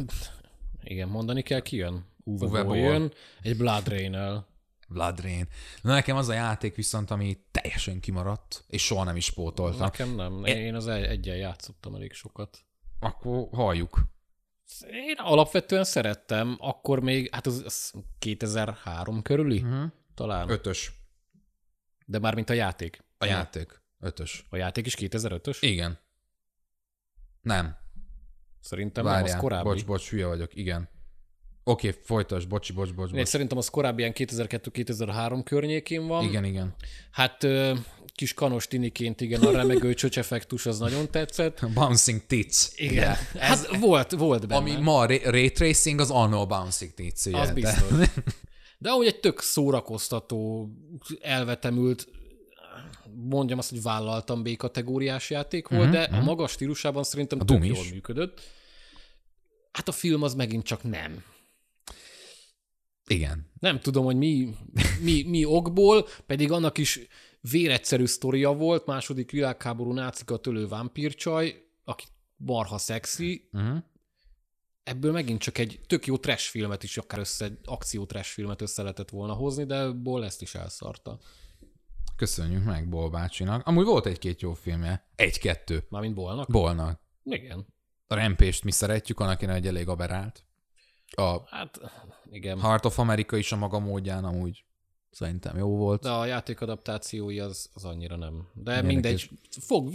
[0.83, 2.05] igen, mondani kell, ki jön?
[2.23, 4.47] Uwe, Uwe jön, egy Blood Rain-el.
[4.87, 5.47] Blood Rain.
[5.81, 9.79] Na nekem az a játék viszont, ami teljesen kimaradt, és soha nem is pótoltam.
[9.79, 10.45] Nekem nem.
[10.45, 12.57] Én, én az egyen játszottam elég sokat.
[12.99, 13.99] Akkor halljuk.
[14.81, 19.61] Én alapvetően szerettem, akkor még, hát az, az 2003 körüli?
[19.61, 19.91] Uh-huh.
[20.15, 20.49] Talán.
[20.49, 20.91] Ötös.
[22.05, 23.03] De már mint a játék.
[23.17, 23.81] A játék.
[23.99, 24.45] Ötös.
[24.49, 25.57] A játék is 2005-ös?
[25.59, 25.99] Igen.
[27.41, 27.77] Nem.
[28.59, 29.23] Szerintem Várjál.
[29.23, 29.63] nem, az korábbi.
[29.63, 30.89] Bocs, bocs, hülye vagyok, igen.
[31.63, 33.27] Oké, okay, folytasd, bocsi, bocs, bocs, bocs.
[33.27, 36.23] Szerintem az korábbi ilyen 2002-2003 környékén van.
[36.23, 36.75] Igen, igen.
[37.11, 37.47] Hát
[38.15, 41.69] kis kanos tiniként, igen, a remegő csöcsefektus az nagyon tetszett.
[41.73, 42.67] Bouncing tits.
[42.75, 43.39] Igen, ugye?
[43.39, 44.59] hát volt, volt benne.
[44.59, 47.25] Ami ma a ray tracing, az annó Bouncing tits.
[47.25, 47.37] Ugye?
[47.37, 47.89] Az biztos.
[48.77, 50.69] De ahogy egy tök szórakoztató,
[51.21, 52.07] elvetemült,
[53.29, 57.65] mondjam azt, hogy vállaltam B-kategóriás játék volt, uh-huh, de a magas stílusában szerintem a tök
[57.65, 58.41] jól működött.
[59.71, 61.23] Hát a film az megint csak nem.
[63.07, 63.51] Igen.
[63.59, 64.55] Nem tudom, hogy mi,
[65.01, 66.99] mi, mi okból, pedig annak is
[67.41, 73.77] véregyszerű sztoria volt, második világháború nácika tölő vámpírcsaj, aki marha szexi, uh-huh.
[74.83, 78.61] ebből megint csak egy tök jó trash filmet is, akár össze, egy akció trash filmet
[78.61, 81.19] össze lehetett volna hozni, de Ból ezt is elszarta.
[82.15, 83.67] Köszönjük meg Ból bácsinak.
[83.67, 85.07] Amúgy volt egy-két jó filmje.
[85.15, 85.85] Egy-kettő.
[85.89, 86.49] Mármint Bolnak?
[86.51, 87.01] Bolnak.
[87.23, 87.65] Igen.
[88.07, 90.45] A rempést mi szeretjük, annak én egy elég aberált.
[91.15, 91.79] A hát,
[92.31, 92.59] igen.
[92.59, 94.63] Heart of America is a maga módján amúgy
[95.11, 96.01] szerintem jó volt.
[96.01, 98.47] De a játék adaptációi az, az annyira nem.
[98.53, 99.29] De Ilyenek mindegy, is.
[99.61, 99.91] fog,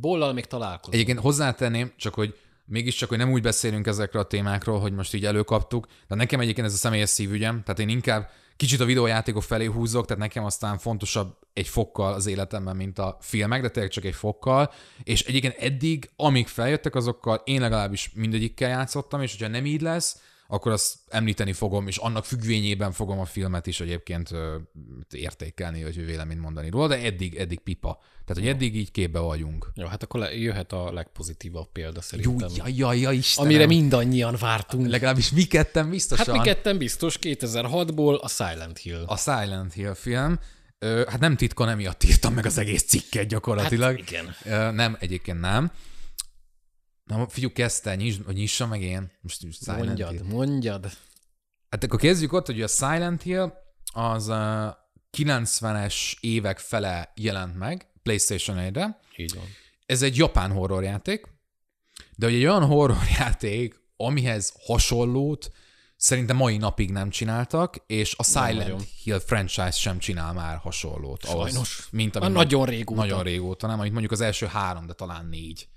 [0.00, 0.94] bollal még találkozunk.
[0.94, 5.24] Egyébként hozzátenném, csak hogy mégiscsak, hogy nem úgy beszélünk ezekről a témákról, hogy most így
[5.24, 8.30] előkaptuk, de nekem egyébként ez a személyes szívügyem, tehát én inkább
[8.60, 13.16] kicsit a videójátékok felé húzok, tehát nekem aztán fontosabb egy fokkal az életemben, mint a
[13.20, 18.68] filmek, de tényleg csak egy fokkal, és egyébként eddig, amíg feljöttek azokkal, én legalábbis mindegyikkel
[18.68, 20.20] játszottam, és hogyha nem így lesz,
[20.52, 24.30] akkor azt említeni fogom, és annak függvényében fogom a filmet is egyébként
[25.10, 27.98] értékelni, vagy véleményt mondani róla, de eddig, eddig pipa.
[28.24, 29.70] Tehát, hogy eddig így képbe vagyunk.
[29.74, 32.48] Jó, hát akkor jöhet a legpozitívabb példa szerintem.
[32.48, 33.50] Jó, jaj, jaj, jaj, Istenem.
[33.50, 34.88] Amire mindannyian vártunk.
[34.88, 36.26] Legalábbis mi ketten biztosan.
[36.26, 39.04] Hát mi ketten biztos, 2006-ból a Silent Hill.
[39.06, 40.38] A Silent Hill film.
[40.80, 43.98] Hát nem titkon, emiatt írtam meg az egész cikket gyakorlatilag.
[43.98, 44.74] Hát igen.
[44.74, 45.70] Nem, egyébként nem.
[47.10, 49.10] Na, figyelj, kezdte, nyisd, hogy nyissa meg én.
[49.20, 50.22] Most, Silent mondjad, Hill.
[50.22, 50.90] mondjad.
[51.70, 53.52] Hát akkor kezdjük ott, hogy a Silent Hill
[53.92, 54.76] az a
[55.16, 59.00] 90-es évek fele jelent meg, PlayStation 1-re.
[59.16, 59.44] Így van.
[59.86, 61.26] Ez egy japán horrorjáték,
[62.16, 65.52] de hogy egy olyan horrorjáték, amihez hasonlót
[65.96, 71.24] szerintem mai napig nem csináltak, és a Silent nem Hill franchise sem csinál már hasonlót.
[71.24, 71.54] Sajnos.
[71.54, 73.00] Ahhoz, mint ami nagyon régóta.
[73.00, 73.78] Nagyon régóta, nem?
[73.78, 75.68] Amit mondjuk az első három, de talán négy.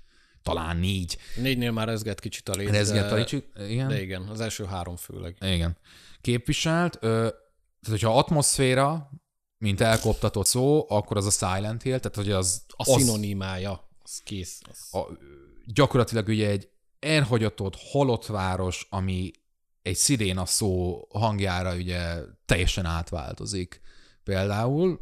[0.44, 1.18] Talán négy.
[1.36, 2.70] Négynél már rezget kicsit a léc.
[2.70, 3.88] Rezget a kicsit, igen.
[3.88, 5.36] De igen, az első három főleg.
[5.40, 5.76] Igen.
[6.20, 6.98] Képviselt.
[7.00, 9.10] Ö, tehát, hogyha atmoszféra,
[9.58, 12.64] mint elkoptatott szó, akkor az a Silent Hill, tehát hogy az...
[12.68, 14.60] A az, szinonimája, az kész.
[14.70, 15.00] Az.
[15.00, 15.18] A,
[15.66, 16.68] gyakorlatilag ugye egy
[16.98, 19.30] elhagyatott, halott város, ami
[19.82, 22.16] egy sziréna szó hangjára ugye
[22.46, 23.80] teljesen átváltozik.
[24.24, 25.00] Például,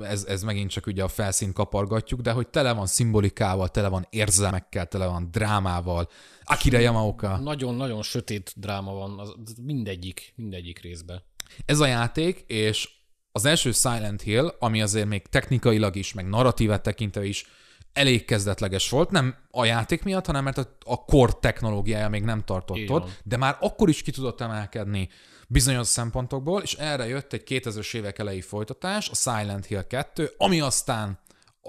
[0.00, 4.06] ez, ez megint csak ugye a felszínt kapargatjuk, de hogy tele van szimbolikával, tele van
[4.10, 6.08] érzelmekkel, tele van drámával.
[6.44, 7.36] Akira Yamaoka.
[7.36, 11.22] Nagyon-nagyon sötét dráma van az mindegyik, mindegyik részben.
[11.64, 12.90] Ez a játék, és
[13.32, 17.46] az első Silent Hill, ami azért még technikailag is, meg narratívet tekintve is
[17.92, 22.44] elég kezdetleges volt, nem a játék miatt, hanem mert a, a core technológiája még nem
[22.44, 25.08] tartott ott, de már akkor is ki tudott emelkedni
[25.52, 30.60] bizonyos szempontokból, és erre jött egy 2000-es évek elejé folytatás, a Silent Hill 2, ami
[30.60, 31.18] aztán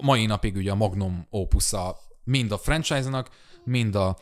[0.01, 3.29] mai napig ugye a magnum opusa mind a franchise-nak,
[3.63, 4.17] mind a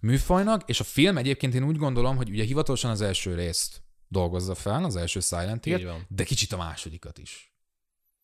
[0.00, 4.54] műfajnak, és a film egyébként én úgy gondolom, hogy ugye hivatalosan az első részt dolgozza
[4.54, 7.54] fel, az első Silent Hill, de kicsit a másodikat is.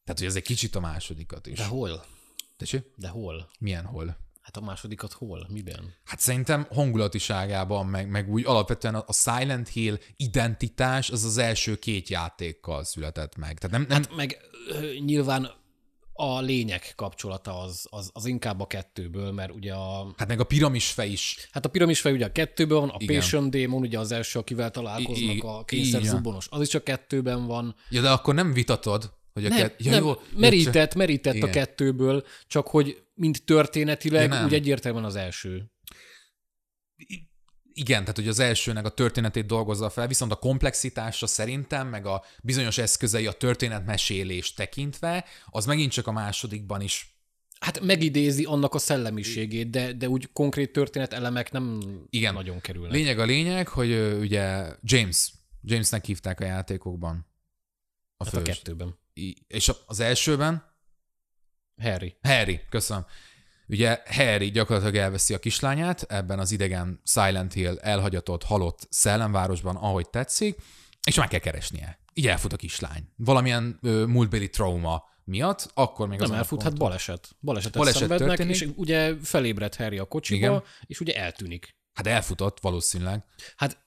[0.05, 1.59] Tehát, hogy ez egy kicsit a másodikat is.
[1.59, 2.05] De hol?
[2.57, 2.85] Tessék?
[2.97, 3.51] De hol?
[3.59, 4.17] Milyen hol?
[4.55, 5.47] Hát a másodikat hol?
[5.49, 5.95] Miben?
[6.05, 12.09] Hát szerintem hangulatiságában, meg, meg úgy alapvetően a Silent Hill identitás az az első két
[12.09, 13.59] játékkal született meg.
[13.59, 14.03] Tehát nem, nem...
[14.03, 14.37] Hát meg
[15.05, 15.51] nyilván
[16.13, 20.15] a lények kapcsolata az, az, az inkább a kettőből, mert ugye a...
[20.17, 21.49] Hát meg a piramisfej is.
[21.51, 23.21] Hát a piramisfej ugye a kettőben van, a Igen.
[23.21, 27.47] Patient Demon ugye az első, akivel találkoznak, I- a kényszer zubonos, az is csak kettőben
[27.47, 27.75] van.
[27.89, 29.83] Ja, de akkor nem vitatod, hogy a nem, kett...
[29.83, 31.49] ja, nem, jó, merített, merített Igen.
[31.49, 35.71] a kettőből, csak hogy mind történetileg ja, úgy egyértelműen az első.
[37.73, 42.25] Igen, tehát hogy az elsőnek a történetét dolgozza fel, viszont a komplexitása szerintem, meg a
[42.43, 47.19] bizonyos eszközei a történetmesélést tekintve, az megint csak a másodikban is
[47.61, 51.81] Hát megidézi annak a szellemiségét, de, de úgy konkrét történet elemek nem
[52.11, 52.35] Igen.
[52.35, 52.93] nagyon kerülnek.
[52.93, 55.33] Lényeg a lényeg, hogy ugye James,
[55.63, 57.27] Jamesnek hívták a játékokban.
[58.17, 58.99] A, hát a kettőben.
[59.47, 60.65] És az elsőben?
[61.83, 62.17] Harry.
[62.23, 63.07] Harry, köszönöm.
[63.67, 70.11] Ugye Harry gyakorlatilag elveszi a kislányát ebben az idegen Silent Hill elhagyatott, halott szellemvárosban, ahogy
[70.11, 70.57] tetszik,
[71.07, 71.99] és meg kell keresnie.
[72.15, 73.13] Így elfut a kislány.
[73.17, 77.29] Valamilyen ö, múltbéli trauma miatt, akkor még Nem elfut, hát baleset.
[77.41, 78.55] Balesetet baleset szenvednek, történik.
[78.55, 80.63] és ugye felébred Harry a kocsiba, Igen.
[80.87, 81.77] és ugye eltűnik.
[81.93, 83.25] Hát elfutott valószínűleg.
[83.57, 83.79] Hát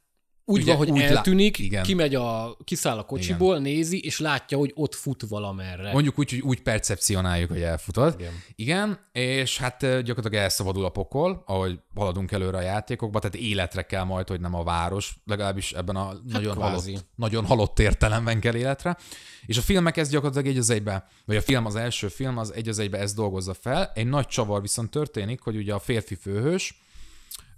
[0.46, 1.84] úgy Ugye, van, hogy úgy lá- eltűnik, igen.
[1.84, 5.92] kimegy a, kiszáll a kocsiból, nézi, és látja, hogy ott fut valamerre.
[5.92, 8.20] Mondjuk úgy, hogy úgy percepcionáljuk, hogy elfutott.
[8.20, 8.32] Igen.
[8.56, 14.04] Igen, és hát gyakorlatilag elszabadul a pokol, ahogy haladunk előre a játékokba, tehát életre kell
[14.04, 16.92] majd, hogy nem a város, legalábbis ebben a nagyon, kvázi.
[16.92, 18.98] halott, nagyon halott értelemben kell életre.
[19.46, 22.54] És a filmek ez gyakorlatilag egy az egybe, vagy a film, az első film, az
[22.54, 23.92] egy az egybe ezt dolgozza fel.
[23.96, 26.82] Egy nagy csavar viszont történik, hogy ugye a férfi főhős,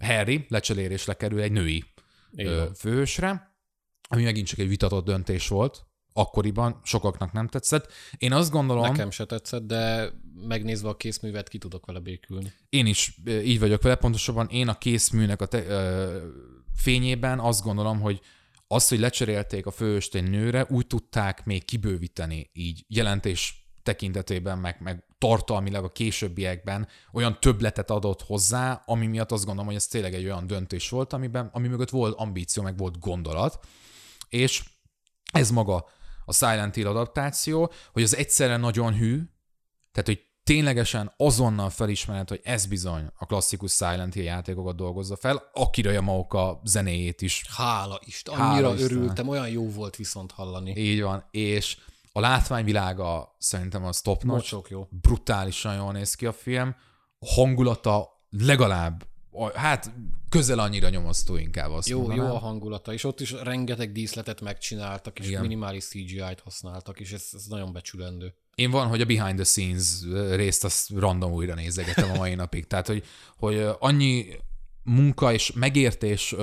[0.00, 1.84] Harry lecserélésre kerül egy női
[2.36, 2.74] Igen.
[2.74, 3.56] főhősre,
[4.08, 7.92] ami megint csak egy vitatott döntés volt, akkoriban sokaknak nem tetszett.
[8.18, 10.12] Én azt gondolom, Nekem se tetszett, de
[10.46, 12.52] megnézve a készművet ki tudok vele békülni.
[12.68, 16.26] én is így vagyok vele, pontosabban én a készműnek a te, ö,
[16.74, 18.20] fényében azt gondolom, hogy
[18.68, 24.76] azt, hogy lecserélték a főhőst egy nőre, úgy tudták még kibővíteni így jelentés tekintetében, meg,
[24.80, 30.14] meg tartalmilag a későbbiekben olyan többletet adott hozzá, ami miatt azt gondolom, hogy ez tényleg
[30.14, 33.66] egy olyan döntés volt, amiben, ami mögött volt ambíció, meg volt gondolat,
[34.28, 34.64] és
[35.32, 35.86] ez maga
[36.24, 39.22] a Silent Hill adaptáció, hogy az egyszerre nagyon hű,
[39.92, 45.50] tehát, hogy ténylegesen azonnal felismered, hogy ez bizony a klasszikus Silent Hill játékokat dolgozza fel,
[45.52, 47.44] Akira Yamaoka zenéjét is.
[47.56, 48.90] Hála Isten, Hála annyira Isten.
[48.90, 50.76] örültem, olyan jó volt viszont hallani.
[50.76, 51.78] Így van, és
[52.16, 54.88] a látványvilága szerintem az top notch, Mocsok jó.
[54.90, 56.76] brutálisan jól néz ki a film,
[57.18, 59.06] a hangulata legalább,
[59.54, 59.92] hát
[60.28, 62.32] közel annyira nyomasztó inkább azt Jó, jó mondanám.
[62.32, 65.40] a hangulata, és ott is rengeteg díszletet megcsináltak, és Igen.
[65.40, 68.34] minimális CGI-t használtak, és ez, ez nagyon becsülendő.
[68.54, 70.02] Én van, hogy a behind the scenes
[70.36, 72.66] részt azt random újra nézegetem a mai napig.
[72.66, 73.04] Tehát, hogy,
[73.36, 74.26] hogy annyi
[74.82, 76.34] munka és megértés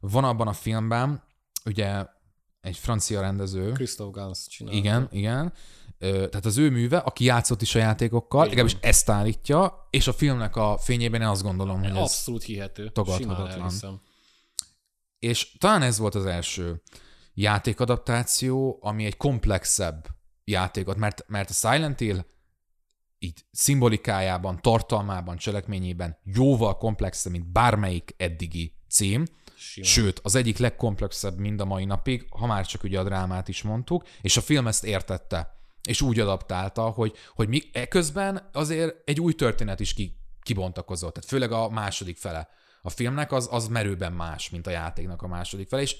[0.00, 1.22] van abban a filmben,
[1.64, 2.16] ugye
[2.60, 4.74] egy francia rendező, Christoph Gans csinál.
[4.74, 5.52] igen, igen,
[5.98, 8.56] ö, tehát az ő műve, aki játszott is a játékokkal, Igen.
[8.56, 11.96] legalábbis ezt állítja, és a filmnek a fényében én azt gondolom, hogy ez...
[11.96, 12.88] Abszolút hihető.
[12.88, 13.50] tagadhatatlan.
[13.50, 14.00] Simán elhiszem.
[15.18, 16.82] És talán ez volt az első
[17.34, 20.06] játékadaptáció, ami egy komplexebb
[20.44, 22.24] játékot, mert, mert a Silent Hill
[23.18, 29.24] így szimbolikájában, tartalmában, cselekményében jóval komplexebb, mint bármelyik eddigi cím,
[29.58, 29.90] Simán.
[29.90, 33.62] sőt, az egyik legkomplexebb mind a mai napig, ha már csak ugye a drámát is
[33.62, 39.20] mondtuk, és a film ezt értette, és úgy adaptálta, hogy, hogy mi eközben azért egy
[39.20, 42.48] új történet is ki, kibontakozott, tehát főleg a második fele
[42.82, 45.96] a filmnek az, az merőben más, mint a játéknak a második fele, és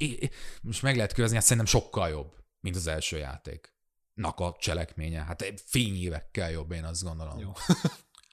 [0.62, 5.22] most meg lehet kövezni, hát szerintem sokkal jobb, mint az első játéknak a cselekménye.
[5.22, 7.38] Hát fényévekkel jobb, én azt gondolom.
[7.38, 7.52] Jó.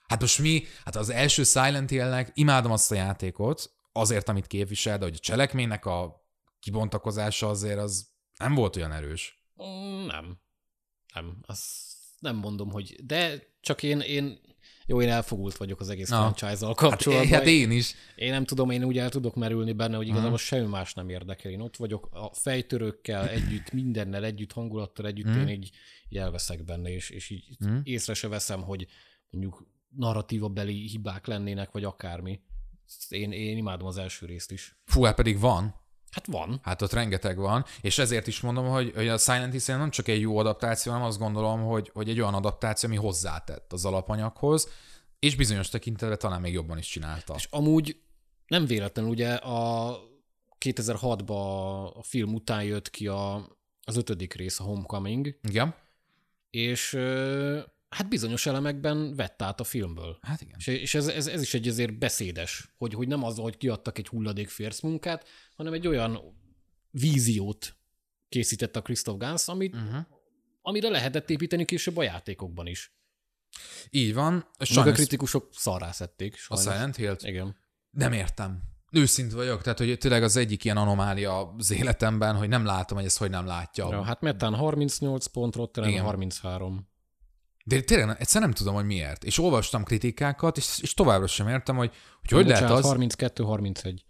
[0.07, 4.97] Hát most mi, hát az első Silent Hill-nek imádom azt a játékot, azért, amit képvisel,
[4.97, 6.25] de hogy a cselekménynek a
[6.59, 9.43] kibontakozása azért az nem volt olyan erős.
[10.07, 10.37] Nem.
[11.13, 11.37] Nem.
[11.41, 11.67] Azt
[12.19, 12.95] nem mondom, hogy...
[13.05, 14.39] De csak én, én
[14.85, 17.27] jó, én elfogult vagyok az egész franchise-zal Hát, kapcsolatban.
[17.27, 17.93] hát én is.
[18.15, 21.51] Én nem tudom, én úgy el tudok merülni benne, hogy igazából semmi más nem érdekel.
[21.51, 25.39] Én ott vagyok a fejtörőkkel együtt, mindennel együtt, hangulattal együtt, Mhm.
[25.39, 25.71] én így,
[26.09, 27.77] így elveszek benne, és, és így Mhm.
[27.83, 28.87] észre se veszem, hogy
[29.29, 32.39] mondjuk narratíva beli hibák lennének, vagy akármi.
[33.09, 34.75] Én, én imádom az első részt is.
[34.85, 35.83] Fú, hát pedig van.
[36.15, 36.59] Hát van.
[36.63, 40.07] Hát ott rengeteg van, és ezért is mondom, hogy, hogy a Silent Hill nem csak
[40.07, 44.69] egy jó adaptáció, hanem azt gondolom, hogy, hogy egy olyan adaptáció, ami hozzátett az alapanyaghoz,
[45.19, 47.33] és bizonyos tekintetben talán még jobban is csinálta.
[47.37, 48.01] És amúgy
[48.47, 49.97] nem véletlenül ugye a
[50.59, 53.35] 2006-ban a film után jött ki a,
[53.83, 55.75] az ötödik rész, a Homecoming, Igen?
[56.49, 56.97] és
[57.95, 60.17] hát bizonyos elemekben vett át a filmből.
[60.21, 60.55] Hát igen.
[60.57, 63.97] És, és ez, ez, ez is egy azért beszédes, hogy, hogy nem az, hogy kiadtak
[63.97, 66.19] egy hulladék férsz munkát, hanem egy olyan
[66.91, 67.75] víziót
[68.29, 70.05] készített a Christoph Gans, amit, Uh-huh.
[70.61, 72.93] amire lehetett építeni később a játékokban is.
[73.89, 74.47] Így van.
[74.75, 76.35] Meg a kritikusok szarrá szedték.
[76.47, 76.57] a.
[76.57, 77.55] Silent Hill-t Igen.
[77.89, 78.61] nem értem.
[78.91, 83.05] Őszint vagyok, tehát hogy tényleg az egyik ilyen anomália az életemben, hogy nem látom, hogy
[83.07, 83.87] ezt hogy nem látja.
[83.91, 86.03] Ja, hát Metán 38 pont, Rotterdam Igen.
[86.03, 86.87] 33.
[87.67, 89.23] De tényleg egyszer nem tudom, hogy miért.
[89.23, 91.91] És olvastam kritikákat, és, és továbbra sem értem, hogy
[92.21, 94.05] hogy, hogy lehet az, 32, 31.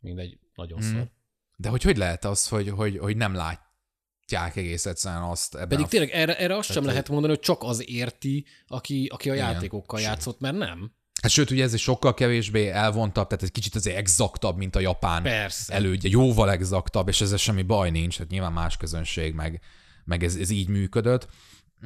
[0.00, 0.92] Mindegy, nagyon mm.
[0.92, 1.10] szar.
[1.56, 5.84] de hogy hogy lehet az, hogy, hogy, hogy nem látják egész egyszerűen azt ebben Pedig
[5.84, 9.30] a tényleg erre, erre azt sem Tehát, lehet mondani, hogy csak az érti, aki, aki
[9.30, 9.52] a Igen.
[9.52, 10.08] játékokkal Sőt.
[10.08, 10.92] játszott, mert nem.
[11.22, 14.80] Hát sőt, ugye ez egy sokkal kevésbé elvontabb, tehát egy kicsit azért exaktabb, mint a
[14.80, 15.72] japán Persze.
[15.72, 19.60] elődje, jóval exaktabb, és ezzel semmi baj nincs, hát nyilván más közönség, meg,
[20.04, 21.28] meg ez, ez így működött.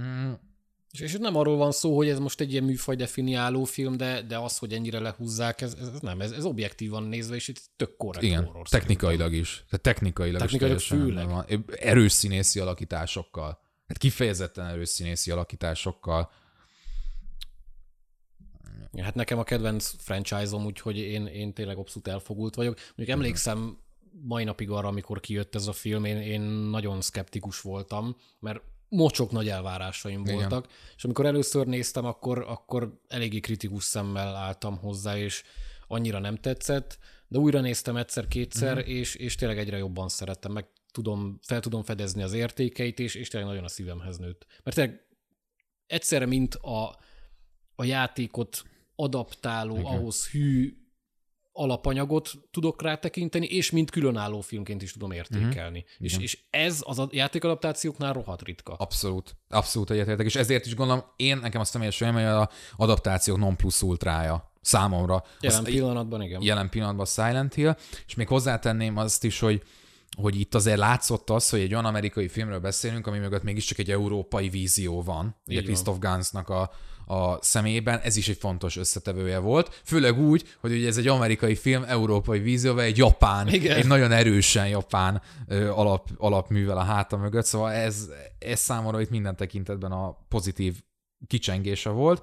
[0.00, 0.32] Mm,
[1.00, 4.22] És, és nem arról van szó, hogy ez most egy ilyen műfaj definiáló film, de,
[4.22, 7.96] de az, hogy ennyire lehúzzák, ez, ez nem, ez, ez objektívan nézve, és itt tök
[7.96, 9.64] korrekt igen, horror technikailag is.
[9.68, 11.28] Tehát technikailag, Technikailag is főleg.
[11.28, 11.44] van.
[11.78, 13.58] Erős színészi alakításokkal.
[13.86, 16.30] Hát kifejezetten erős színészi alakításokkal.
[18.64, 18.98] szerintem.
[18.98, 22.76] Ja, hát nekem a kedvenc franchise-om, úgyhogy én, én tényleg abszolút elfogult vagyok.
[22.96, 23.78] Mondjuk emlékszem
[24.22, 29.30] mai napig arra, amikor kijött ez a film, én, én nagyon szkeptikus voltam, mert mocsok
[29.30, 30.34] nagy elvárásaim Igen.
[30.34, 30.66] voltak,
[30.96, 35.42] és amikor először néztem, akkor, akkor eléggé kritikus szemmel álltam hozzá, és
[35.86, 38.90] annyira nem tetszett, de újra néztem egyszer-kétszer, uh-huh.
[38.90, 43.28] és, és tényleg egyre jobban szerettem, meg tudom, fel tudom fedezni az értékeit, és, és
[43.28, 44.46] tényleg nagyon a szívemhez nőtt.
[44.62, 45.06] Mert tényleg
[45.86, 46.96] egyszerre, mint a,
[47.74, 48.62] a játékot
[48.96, 49.78] adaptáló.
[49.78, 49.84] Igen.
[49.84, 50.77] ahhoz hű
[51.58, 55.78] alapanyagot tudok rá tekinteni, és mint különálló filmként is tudom értékelni.
[55.78, 56.06] Uh-huh.
[56.06, 58.72] És, és ez az a játékadaptációknál rohadt ritka.
[58.72, 59.36] Abszolút.
[59.48, 63.56] Abszolút egyetértek, és ezért is gondolom, én nekem azt személyes vélemény, hogy a adaptációk non
[63.56, 65.24] plus ultrája számomra.
[65.40, 66.42] Jelen Az- pillanatban igen.
[66.42, 69.62] jelen pillanatban Silent Hill, és még hozzátenném azt is, hogy
[70.16, 73.90] hogy itt azért látszott az, hogy egy olyan amerikai filmről beszélünk, ami mögött mégiscsak egy
[73.90, 75.64] európai vízió van, ugye van.
[75.64, 76.70] Christoph Gansnak a,
[77.08, 81.54] a személyében, ez is egy fontos összetevője volt, főleg úgy, hogy ugye ez egy amerikai
[81.54, 83.76] film, európai vízióval, egy japán, Igen.
[83.76, 89.10] egy nagyon erősen japán ö, alap, alapművel a háta mögött, szóval ez, ez számomra itt
[89.10, 90.74] minden tekintetben a pozitív
[91.26, 92.22] kicsengése volt.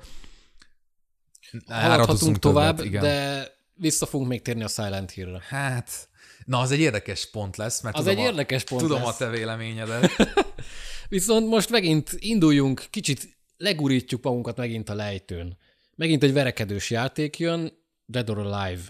[1.67, 3.01] Haladhatunk tovább, többet, igen.
[3.01, 5.43] de vissza fogunk még térni a Silent Hill-re.
[5.47, 6.09] Hát,
[6.45, 9.13] na az egy érdekes pont lesz, mert Az tudom, egy a, érdekes pont tudom lesz.
[9.13, 10.11] a te véleményedet.
[11.09, 15.57] Viszont most megint induljunk, kicsit legurítjuk magunkat megint a lejtőn.
[15.95, 17.71] Megint egy verekedős játék jön,
[18.05, 18.81] Dead or Alive,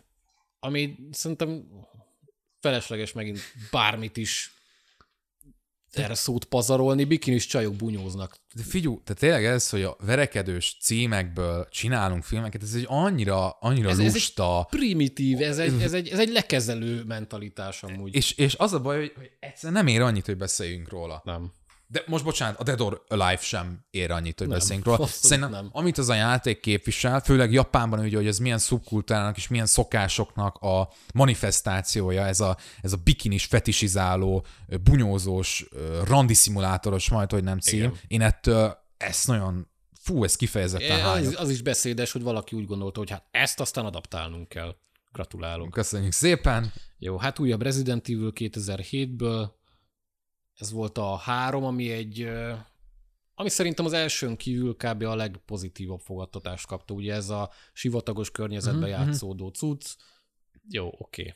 [0.59, 1.67] ami szerintem
[2.59, 3.39] felesleges megint
[3.71, 4.49] bármit is
[5.91, 8.37] erre szót pazarolni, bikinis csajok bunyóznak.
[8.55, 13.89] De figyú, tehát tényleg ez, hogy a verekedős címekből csinálunk filmeket, ez egy annyira, annyira
[13.89, 14.67] Ez- ez, ez egy- lusta.
[14.69, 18.15] Primitív, ez egy, ez egy, ez egy lekezelő mentalitás amúgy.
[18.15, 19.13] És, és az a baj, hogy,
[19.61, 21.21] hogy nem ér annyit, hogy beszéljünk róla.
[21.25, 21.51] Nem.
[21.95, 25.07] De most bocsánat, a Dead or Alive sem ér annyit, hogy Nem, beszéljünk róla.
[25.07, 25.69] Szerintem, nem.
[25.71, 30.55] amit az a játék képvisel, főleg Japánban, ugye, hogy ez milyen szubkultúrának és milyen szokásoknak
[30.55, 34.45] a manifestációja, ez a, ez a bikinis fetisizáló,
[34.83, 35.65] bunyózós,
[36.07, 37.79] randiszimulátoros, majd, hogy nem cím.
[37.79, 37.93] Igen.
[38.07, 39.67] Én ettől ezt nagyon,
[39.99, 41.39] fú, ez kifejezetten Az, hányok.
[41.39, 44.75] az is beszédes, hogy valaki úgy gondolta, hogy hát ezt aztán adaptálnunk kell.
[45.11, 45.71] Gratulálunk.
[45.71, 46.73] Köszönjük szépen.
[46.97, 49.49] Jó, hát újabb Resident Evil 2007-ből.
[50.59, 52.29] Ez volt a három, ami egy,
[53.35, 55.03] ami szerintem az elsőn kívül kb.
[55.03, 56.93] a legpozitívabb fogadtatást kapta.
[56.93, 59.85] Ugye ez a sivatagos környezetben Mhm, játszódó cucc.
[60.69, 61.33] Jó, oké.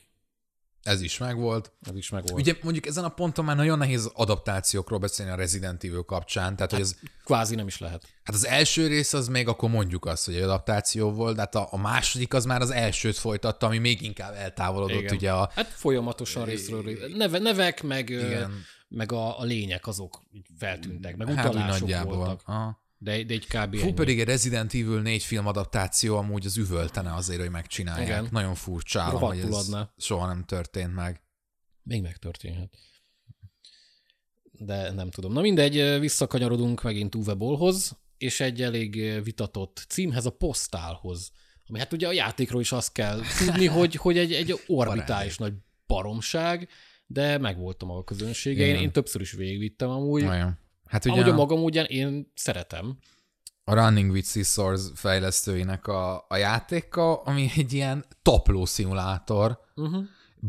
[0.82, 1.72] Ez is megvolt.
[1.82, 2.40] Ez is megvolt.
[2.40, 6.70] Ugye mondjuk ezen a ponton már nagyon nehéz adaptációkról beszélni a Resident Evil kapcsán, tehát
[6.70, 8.06] hogy ez, Kvázi nem is lehet.
[8.22, 11.54] Hát az első rész az még akkor mondjuk azt, hogy egy adaptáció volt, de hát
[11.54, 15.14] a, a második az már az elsőt folytatta, ami még inkább eltávolodott Igen.
[15.14, 15.50] ugye a...
[15.54, 18.52] Hát folyamatosan részről ré- neve, nevek, meg, ö, Igen.
[18.90, 20.22] Meg a, a lények azok
[20.58, 22.16] feltűntek, meg Hát utalások nagyjából.
[22.16, 22.42] voltak.
[22.44, 22.78] Aha.
[22.98, 23.76] De, de egy kb.
[23.76, 23.92] Fú, ennyi.
[23.92, 28.06] pedig egy Resident Evil 4 film adaptáció amúgy az üvöltene azért, hogy megcsinálják.
[28.08, 28.28] Igen.
[28.30, 29.92] Nagyon furcsálom, hogy ez adná.
[29.96, 31.22] soha nem történt meg.
[31.82, 32.78] Még megtörténhet.
[34.52, 35.32] De nem tudom.
[35.32, 41.30] Na mindegy, visszakanyarodunk megint Uwe Bollhoz, és egy elég vitatott címhez, a Postálhoz.
[41.66, 45.52] Ami hát ugye a játékról is azt kell tudni, hogy, hogy egy, egy orbitális nagy
[45.86, 46.68] baromság,
[47.12, 48.64] de megvolt a maga közönsége.
[48.66, 50.24] Én, én többször is végigvittem amúgy.
[50.24, 50.58] Olyan.
[50.86, 52.98] Hát Ugye amúgy a magam ugyan én szeretem.
[53.64, 60.04] a Running with Scissors fejlesztőinek a, a játéka, ami egy ilyen tapló szimulátor, Uh-huh.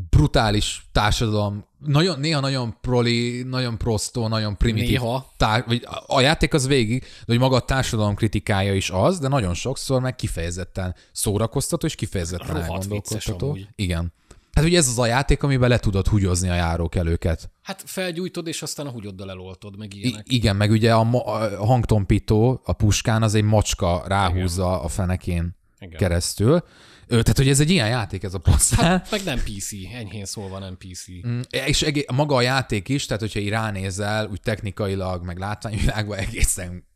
[0.09, 4.89] brutális társadalom, nagyon, néha nagyon proli, nagyon prostó, nagyon primitív.
[4.89, 5.33] Néha.
[5.37, 9.27] Tár, vagy a, játék az végig, de hogy maga a társadalom kritikája is az, de
[9.27, 13.57] nagyon sokszor meg kifejezetten szórakoztató és kifejezetten Rohadt elgondolkodtató.
[13.75, 14.13] Igen.
[14.51, 17.51] Hát ugye ez az a játék, amiben le tudod húgyozni a járókelőket.
[17.61, 20.31] Hát felgyújtod, és aztán a hugyoddal eloltod, meg I- ilyenek.
[20.31, 25.55] igen, meg ugye a, ma- a hangtompító a puskán az egy macska ráhúzza a fenekén
[25.79, 25.97] Igen.
[25.97, 26.63] keresztül.
[27.07, 29.03] Ö, tehát, hogy ez egy ilyen játék, ez a posztál.
[29.11, 31.27] Meg nem PC, enyhén szólva nem PC.
[31.27, 36.17] Mm, És egé- maga a játék is, tehát hogyha így ránézel, úgy technikailag, meg látványvilágban
[36.17, 36.89] egészen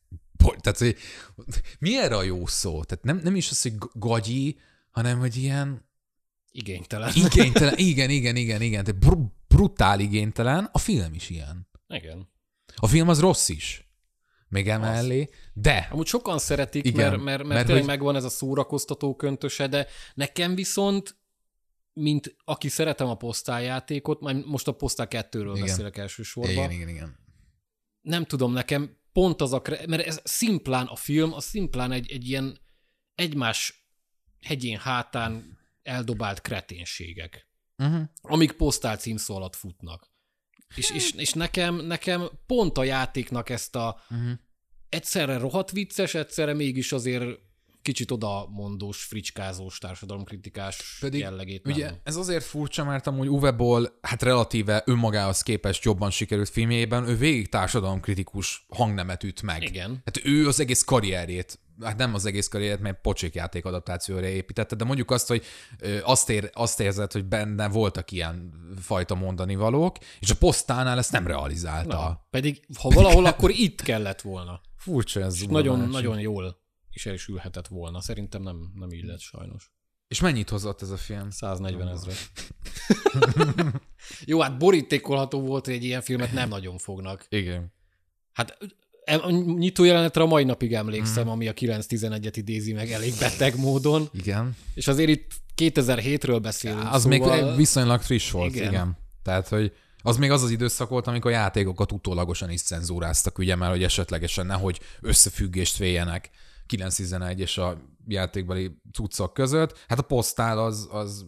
[0.62, 0.96] tehát, hogy
[1.80, 2.84] mi erre a jó szó?
[2.84, 4.58] Tehát nem, nem is az, hogy gagyi,
[4.92, 5.86] hanem, hogy ilyen
[6.58, 7.12] Igénytelen.
[7.16, 11.68] igénytelen, igen, igen, igen, igen, tehát br- brutál igénytelen, a film is ilyen.
[11.88, 12.30] Igen.
[12.76, 13.90] A film az rossz is,
[14.48, 18.24] még emellé, de Amúgy sokan szeretik, Igen, mert, mert, mert, mert tényleg hogy- megvan ez
[18.24, 21.18] a szórakoztató köntöse, de nekem viszont,
[21.94, 25.66] mint aki szeretem a posztáljátékot, majd most a posztál kettőről Igen.
[25.68, 27.18] beszélek elsősorban, igen, igen, igen.
[28.02, 32.28] nem tudom, nekem pont az a, mert ez szimplán a film, az szimplán egy, egy
[32.30, 32.60] ilyen
[33.16, 33.88] egymás
[34.42, 35.55] hegyén hátán
[35.86, 38.02] eldobált kreténségek, Uh-huh.
[38.22, 40.12] amik posztál címszó alatt futnak.
[40.76, 44.32] És, és, és nekem, nekem pont a játéknak ezt a Uh-huh.
[44.90, 47.40] egyszerre rohadt vicces, egyszerre mégis azért
[47.86, 51.96] kicsit odamondós, fricskázós, társadalomkritikás Pedig jellegét Ugye nem.
[52.04, 57.16] ez azért furcsa, mert amúgy Uwe Boll, hát relatíve önmagához képest jobban sikerült filmjében, ő
[57.16, 59.64] végig társadalomkritikus hangnemet üt meg.
[59.64, 60.02] Igen.
[60.06, 64.84] Hát ő az egész karrierjét, hát nem az egész karrierjét, mert pocsékjáték adaptációra építette, de
[64.84, 65.44] mondjuk azt, hogy
[66.04, 71.12] azt, ér, azt érzed, hogy benne voltak ilyen fajta mondani valók, és a posztánál ezt
[71.12, 71.96] nem realizálta.
[71.96, 74.62] Na, pedig ha valahol, akkor itt kellett volna.
[74.76, 75.40] Furcsa ez.
[75.42, 76.64] Nagyon, nagyon jól
[76.96, 78.02] is el is ülhetett volna.
[78.02, 79.72] Szerintem nem, nem így lett sajnos.
[80.08, 81.30] És mennyit hozott ez a film?
[81.30, 82.32] 140 ezret.
[84.26, 87.26] Jó, hát borítékolható volt, hogy egy ilyen filmet nem nagyon fognak.
[87.30, 87.74] Igen.
[88.34, 88.58] Hát
[89.06, 94.10] a nyitó jelenetre a mai napig emlékszem, ami a 9-11-et idézi meg elég beteg módon.
[94.12, 94.56] Igen.
[94.74, 96.94] És azért itt 2007-ről beszélünk.
[96.94, 97.46] Az szóval...
[97.46, 98.72] még viszonylag friss volt, igen.
[98.72, 98.98] Igen.
[99.24, 103.72] Tehát, hogy az még az az időszak volt, amikor játékokat utólagosan is cenzúráztak, ugye, mert
[103.72, 106.30] hogy esetlegesen nehogy összefüggést véljenek
[106.66, 109.84] 911 és a játékbeli cuccok között.
[109.88, 111.26] Hát a posztál az, az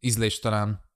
[0.00, 0.86] ízléstelen,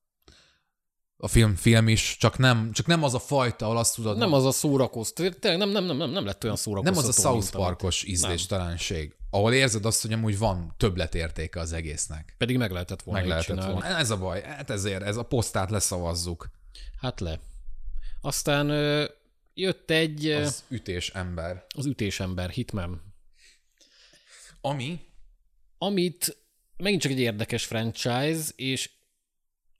[1.16, 4.32] a film, film is, csak nem, csak nem az a fajta, ahol azt tudod, Nem
[4.32, 7.09] az a szórakoztató, tényleg nem, nem, nem, nem, nem lett olyan nem szórakoztató.
[7.09, 12.34] az a South Parkos ízléstelenség, ahol érzed azt, hogy amúgy van többletértéke az egésznek.
[12.38, 13.72] Pedig meg lehetett volna Meg lehetett csinálni.
[13.72, 13.97] volna.
[13.97, 16.51] Ez a baj, hát ezért, ez a posztát leszavazzuk.
[17.01, 17.40] Hát le.
[18.20, 19.05] Aztán ö,
[19.55, 21.64] jött egy az, ütés ember.
[21.76, 23.11] az ütésember, Hitman,
[24.62, 25.00] Ami
[25.82, 26.36] amit
[26.76, 28.90] megint csak egy érdekes franchise, és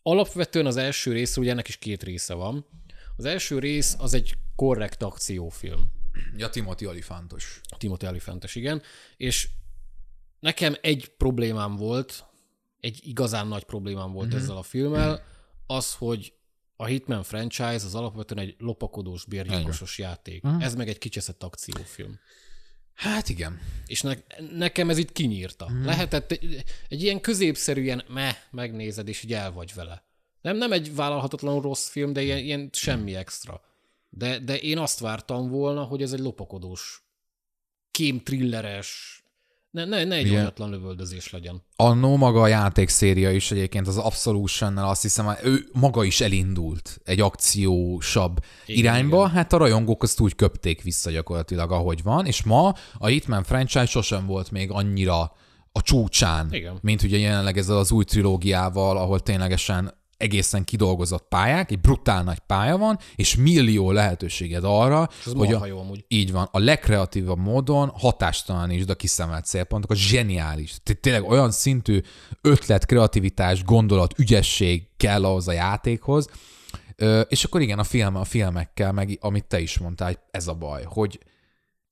[0.03, 2.67] alapvetően az első rész, ugye ennek is két része van.
[3.17, 5.91] Az első rész az egy korrekt akciófilm.
[6.37, 7.61] Ja, Timothy Alifantos.
[7.79, 8.83] Timothy Olyphant-es, igen.
[9.17, 9.49] És
[10.41, 12.25] nekem egy problémám volt,
[12.81, 14.37] egy igazán nagy problémám volt mm-hmm.
[14.37, 15.25] ezzel a filmmel,
[15.67, 16.33] az, hogy
[16.77, 20.47] a Hitman franchise az alapvetően egy lopakodós, bérgyilkosos játék.
[20.47, 20.61] Mm.
[20.61, 22.19] Ez meg egy kicseszett akciófilm.
[23.03, 23.61] Hát igen.
[23.87, 24.15] És ne,
[24.53, 25.71] nekem ez itt kinyírta.
[25.71, 25.85] Mm.
[25.85, 30.05] Lehetett egy, egy ilyen középszerűen meh, megnézed, és így el vagy vele.
[30.41, 33.61] Nem, nem egy vállalhatatlanul rossz film, de ilyen, ilyen semmi extra.
[34.11, 37.03] De, de én azt vártam volna, hogy ez egy lopakodós,
[37.91, 39.22] kém thrilleres,
[39.73, 40.39] ne, ne, ne egy Igen.
[40.39, 41.63] olyatlan lövöldözés legyen.
[41.77, 47.21] Annó maga a játékszéria is egyébként az absolution azt hiszem, ő maga is elindult egy
[47.21, 49.31] akciósabb igen, irányba, igen.
[49.31, 53.87] hát a rajongók azt úgy köpték vissza gyakorlatilag, ahogy van, és ma a Hitman franchise
[53.87, 55.33] sosem volt még annyira
[55.73, 56.79] a csúcsán, Igen.
[56.81, 62.39] mint ugye jelenleg ezzel az új trilógiával, ahol ténylegesen egészen kidolgozott pályák, egy brutál nagy
[62.39, 66.05] pálya van, és millió lehetőséged arra, hogy a, jó amúgy.
[66.09, 70.75] így van, a legkreatívabb módon hatástalanít a kiszemelt célpontokat, zseniális.
[70.83, 72.01] Tehát tényleg olyan szintű
[72.41, 76.29] ötlet, kreativitás, gondolat, ügyesség kell ahhoz a játékhoz,
[77.29, 80.83] és akkor igen, a, film, a filmekkel, meg amit te is mondtál, ez a baj,
[80.85, 81.19] hogy,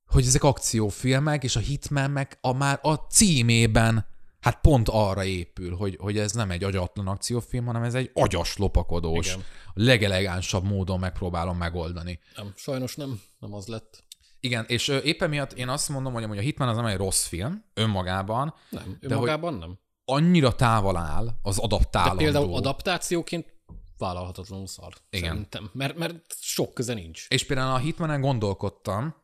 [0.07, 4.07] hogy ezek akciófilmek, és a Hitman meg a már a címében
[4.41, 8.57] hát pont arra épül, hogy, hogy ez nem egy agyatlan akciófilm, hanem ez egy agyas
[8.57, 9.45] lopakodós, Igen.
[9.75, 12.19] legelegánsabb módon megpróbálom megoldani.
[12.37, 14.05] Nem, sajnos nem, nem az lett.
[14.41, 17.65] Igen, és éppen miatt én azt mondom, hogy a Hitman az nem egy rossz film
[17.75, 19.79] önmagában, Nem, De önmagában nem.
[20.05, 22.17] annyira távol áll az De adaptálandó.
[22.17, 23.59] például adaptációként
[23.99, 24.93] vállalhatatlanul szar.
[25.11, 25.29] Igen.
[25.31, 25.71] Szerintem.
[25.73, 27.27] Mert, mert sok köze nincs.
[27.29, 29.15] És például a Hitmanen gondolkodtam,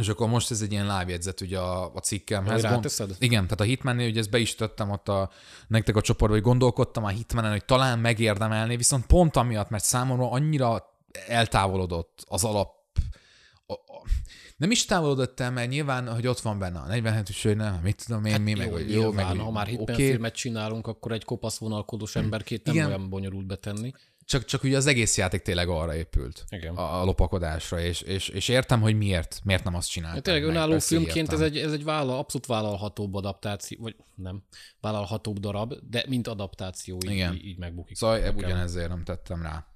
[0.00, 2.62] és akkor most ez egy ilyen lábjegyzet ugye a, a cikkemhez.
[2.62, 3.16] Ráteszed?
[3.18, 5.30] Igen, tehát a Hitmannél, ugye ezt be is tettem ott a,
[5.66, 10.30] nektek a csoportba, hogy gondolkodtam a Hitmanen, hogy talán megérdemelné, viszont pont amiatt, mert számomra
[10.30, 12.80] annyira eltávolodott az alap
[13.66, 14.06] a, a,
[14.56, 18.04] nem is távolodott el, mert nyilván, hogy ott van benne a 47-es hogy nem, mit
[18.06, 20.06] tudom én, mi, meg, jó, hogy jó, jó, meg, nyilván, ha már Hitman oké.
[20.06, 22.86] filmet csinálunk, akkor egy kopasz vonalkodós emberkét nem Igen.
[22.86, 23.92] olyan bonyolult betenni.
[24.24, 26.44] Csak, csak ugye az egész játék tényleg arra épült.
[26.48, 26.74] Igen.
[26.76, 30.26] A, a lopakodásra, és, és, és értem, hogy miért, miért nem azt csinálták.
[30.26, 34.42] Ja, tényleg önálló filmként ez egy, ez egy vállal, abszolút vállalhatóbb adaptáció, vagy nem,
[34.80, 37.34] vállalhatóbb darab, de mint adaptáció így, Igen.
[37.34, 37.96] így, így megbukik.
[37.96, 38.36] Szóval Nekem.
[38.36, 39.66] ugyanezért nem tettem rá.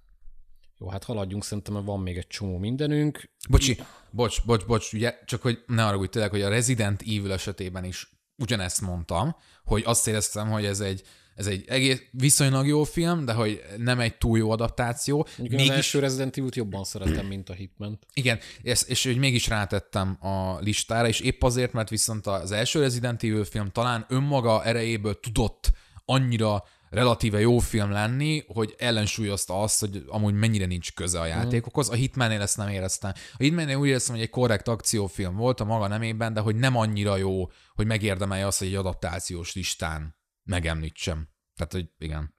[0.78, 3.30] Jó, hát haladjunk, szerintem mert van még egy csomó mindenünk.
[3.48, 3.78] Bocsi,
[4.10, 7.84] bocs, bocs, bocs, ugye, csak hogy ne arra úgy tényleg, hogy a Resident Evil esetében
[7.84, 11.02] is ugyanezt mondtam, hogy azt éreztem, hogy ez egy,
[11.36, 15.26] ez egy egész viszonylag jó film, de hogy nem egy túl jó adaptáció.
[15.38, 17.98] Én az Mégis, első Resident Evil-t jobban szeretem, mint a Hitman.
[18.12, 22.80] igen, és, és hogy mégis rátettem a listára, és épp azért, mert viszont az első
[22.80, 25.72] Resident Evil film talán önmaga erejéből tudott
[26.04, 31.88] annyira relatíve jó film lenni, hogy ellensúlyozta azt, hogy amúgy mennyire nincs köze a játékokhoz.
[31.88, 33.12] A Hitmannél ezt nem éreztem.
[33.14, 36.76] A Hitmannél úgy éreztem, hogy egy korrekt akciófilm volt a maga nemében, de hogy nem
[36.76, 40.16] annyira jó, hogy megérdemelje azt, hogy egy adaptációs listán
[40.46, 41.28] megemlítsem.
[41.56, 42.34] Tehát, hogy igen.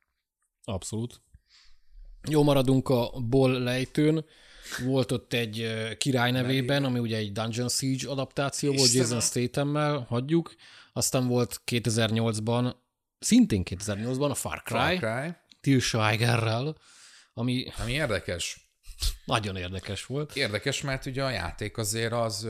[0.64, 1.22] Abszolút.
[2.30, 4.26] Jó, maradunk a Ball lejtőn.
[4.86, 8.92] Volt ott egy király nevében, ami ugye egy Dungeon Siege adaptáció volt.
[8.92, 10.56] Jason Statham-mel, hagyjuk.
[10.94, 12.76] Aztán volt 2008-ban,
[13.20, 15.34] szintén 2008-ban a Far Cry, Far Cry.
[15.62, 16.78] Till Schweigerrel,
[17.34, 18.72] ami Ami érdekes.
[19.26, 20.36] nagyon érdekes volt.
[20.36, 22.48] Érdekes, mert ugye a játék azért az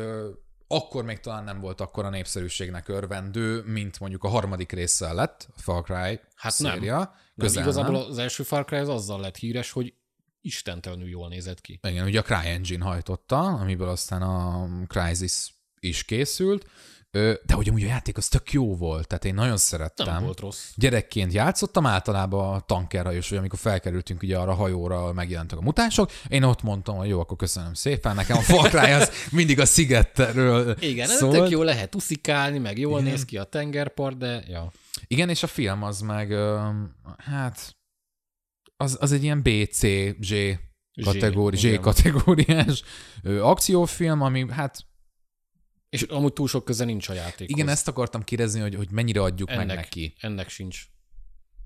[0.67, 5.59] akkor még talán nem volt akkora népszerűségnek örvendő, mint mondjuk a harmadik résszel lett, a
[5.61, 6.71] Far Cry Hát nem.
[6.73, 6.95] széria.
[6.97, 8.09] Nem, Közel igazából nem.
[8.09, 9.93] az első Far Cry az azzal lett híres, hogy
[10.41, 11.79] istentelenül jól nézett ki.
[11.87, 16.69] Igen, ugye a CryEngine hajtotta, amiből aztán a Crysis is készült,
[17.45, 20.05] de hogy amúgy a játék az tök jó volt, tehát én nagyon szerettem.
[20.05, 20.71] Nem volt rossz.
[20.75, 26.11] Gyerekként játszottam általában a tankerhajós, vagy amikor felkerültünk ugye arra a hajóra, megjelentek a mutánsok,
[26.27, 29.65] én ott mondtam, hogy jó, akkor köszönöm szépen, nekem a Far Cry az mindig a
[29.65, 31.33] szigetről Igen, ez szólt.
[31.33, 33.11] tök jó lehet uszikálni, meg jól Igen.
[33.11, 34.71] néz ki a tengerpart, de ja.
[35.07, 36.33] Igen, és a film az meg,
[37.17, 37.75] hát,
[38.77, 40.33] az, az egy ilyen BC-Z
[41.03, 42.83] kategóri, Z kategóriás
[43.41, 44.85] akciófilm, ami hát
[45.89, 47.49] És amúgy túl sok köze nincs a játékhoz.
[47.49, 50.13] igen, ezt akartam kérdezni, hogy, hogy mennyire adjuk ennek, meg neki.
[50.19, 50.85] Ennek sincs.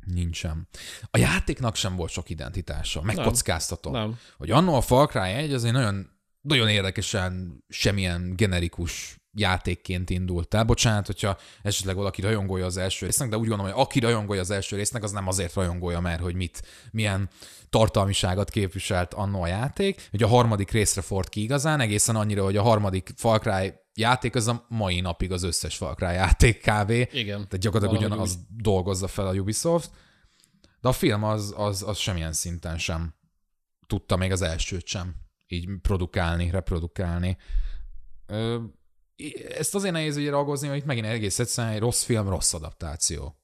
[0.06, 0.68] Nincsen.
[1.12, 3.02] A játéknak sem volt sok identitása.
[3.02, 3.94] Megkockáztatom.
[3.94, 4.20] Nem.
[4.38, 6.10] Hogy annó a Far Cry 1 az egy nagyon,
[6.42, 10.64] nagyon érdekesen semmilyen generikus játékként indult el.
[10.64, 14.52] Bocsánat, hogyha esetleg valaki rajongója az első résznek, de úgy gondolom, hogy aki rajongója az
[14.52, 17.30] első résznek, az nem azért rajongója, mert hogy mit, milyen
[17.70, 20.10] tartalmiságot képviselt annó a játék.
[20.14, 24.36] Ugye a harmadik részre ford ki igazán, egészen annyira, hogy a harmadik Far Cry játék
[24.36, 26.90] az a mai napig az összes Far játék kb.
[26.90, 27.36] Igen.
[27.36, 29.92] Tehát gyakorlatilag ugyanaz dolgozza fel a Ubisoft,
[30.82, 33.16] de a film az, az, az semmilyen szinten sem
[33.88, 35.16] tudta még az elsőt sem
[35.48, 37.38] így produkálni, reprodukálni.
[38.26, 38.64] Ö,
[39.58, 43.36] ezt azért nehéz ugye ragozni, hogy itt megint egész egyszerűen egy rossz film, rossz adaptáció.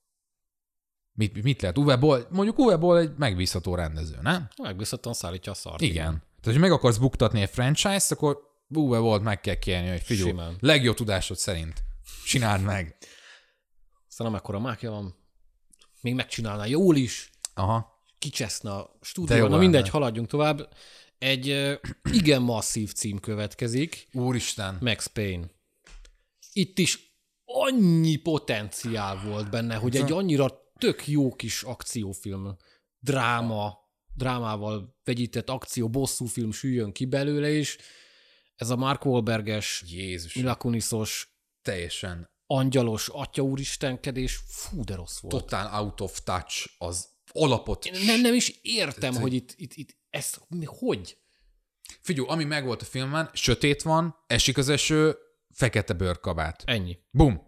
[1.11, 1.77] Mit, mit lehet?
[1.77, 4.47] Uwe Boll, mondjuk Uwe Boll egy megbízható rendező, nem?
[4.63, 5.81] Megbízhatóan szállítja a szart.
[5.81, 6.23] Igen.
[6.41, 10.29] Tehát, hogy meg akarsz buktatni egy franchise-t, akkor Uwe Boll meg kell kérni, hogy figyelj,
[10.29, 10.57] Simán.
[10.59, 11.83] legjobb tudásod szerint.
[12.25, 12.97] Csináld meg.
[14.09, 15.15] Aztán amekkora mákja van,
[16.01, 18.03] még megcsinálná jól is, Aha.
[18.19, 19.43] kicseszne a stúdióban.
[19.43, 19.61] Na lenne.
[19.61, 20.73] mindegy, haladjunk tovább.
[21.17, 21.77] Egy
[22.11, 24.77] igen masszív cím következik, Úristen.
[24.81, 25.49] Max Payne.
[26.53, 27.15] Itt is
[27.45, 32.57] annyi potenciál volt benne, hogy egy annyira tök jó kis akciófilm,
[32.99, 33.77] dráma,
[34.15, 37.77] drámával vegyített akció, bosszúfilm süljön ki belőle, és
[38.57, 40.33] ez a Mark Wahlberges, Jézus.
[40.33, 45.33] Mila Kuniszos, Teljesen angyalos atya úristenkedés, fú, de rossz volt.
[45.33, 47.89] totál out of touch az alapot.
[48.05, 51.17] Nem, nem is értem, hogy itt, itt, itt ez mi, hogy?
[52.01, 55.17] Figyelj, ami megvolt a filmben, sötét van, esik az eső,
[55.53, 56.63] fekete bőrkabát.
[56.65, 56.99] Ennyi.
[57.11, 57.46] Bum.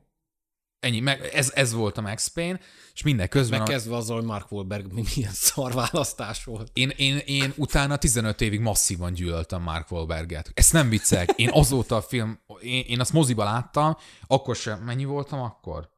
[0.79, 2.59] Ennyi, meg ez, ez volt a Max Payne,
[2.93, 6.69] és minden közben a, Megkezdve azzal, hogy Mark Wahlberg mi- milyen szarválasztás volt.
[6.73, 10.51] én, én, én utána 15 évig masszívan gyűlöltem Mark Wahlberget.
[10.53, 11.29] Ezt nem viccek.
[11.35, 15.89] Én azóta a film, én, én azt moziba láttam, akkor sem, mennyi voltam akkor?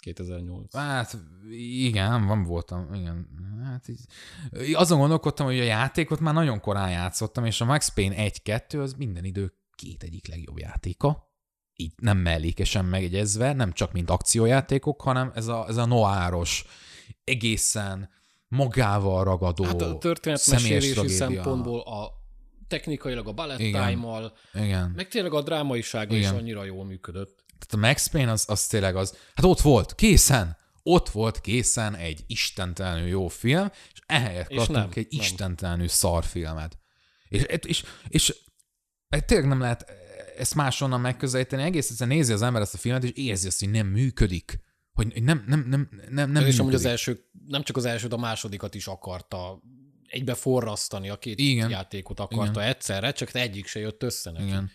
[0.00, 0.74] 2008.
[0.74, 1.16] Hát
[1.50, 3.28] igen, van voltam, igen.
[3.64, 4.04] Hát így,
[4.74, 8.92] azon gondolkodtam, hogy a játékot már nagyon korán játszottam, és a Max Payne 1-2 az
[8.92, 11.27] minden idő két egyik legjobb játéka.
[11.80, 16.64] Így nem mellékesen megegyezve, nem csak mint akciójátékok, hanem ez a, ez a noáros,
[17.24, 18.10] egészen
[18.48, 22.12] magával ragadó, Hát a történetmesélési szempontból a
[22.68, 23.86] technikailag a bullet Igen.
[23.86, 24.92] time-mal, Igen.
[24.96, 26.34] meg tényleg a drámaisága is Igen.
[26.34, 27.44] annyira jól működött.
[27.58, 31.94] Tehát a Max Payne az, az tényleg az, hát ott volt, készen, ott volt készen
[31.94, 35.20] egy istentelenül jó film, és ehelyett kaptunk egy nem.
[35.20, 36.78] istentelenül szar filmet.
[37.28, 38.34] És, és, és, és
[39.26, 39.92] tényleg nem lehet
[40.38, 43.70] ezt máshonnan megközelíteni, egész egyszerűen nézi az ember ezt a filmet, és érzi azt, hogy
[43.70, 44.60] nem működik.
[44.92, 48.16] Hogy nem, nem, nem, nem, nem és amúgy az első, nem csak az elsőt, a
[48.16, 49.62] másodikat is akarta
[50.06, 51.70] egybe forrasztani, a két Igen.
[51.70, 54.44] játékot akarta egyszerre, csak egyik se jött össze neki.
[54.46, 54.70] Igen.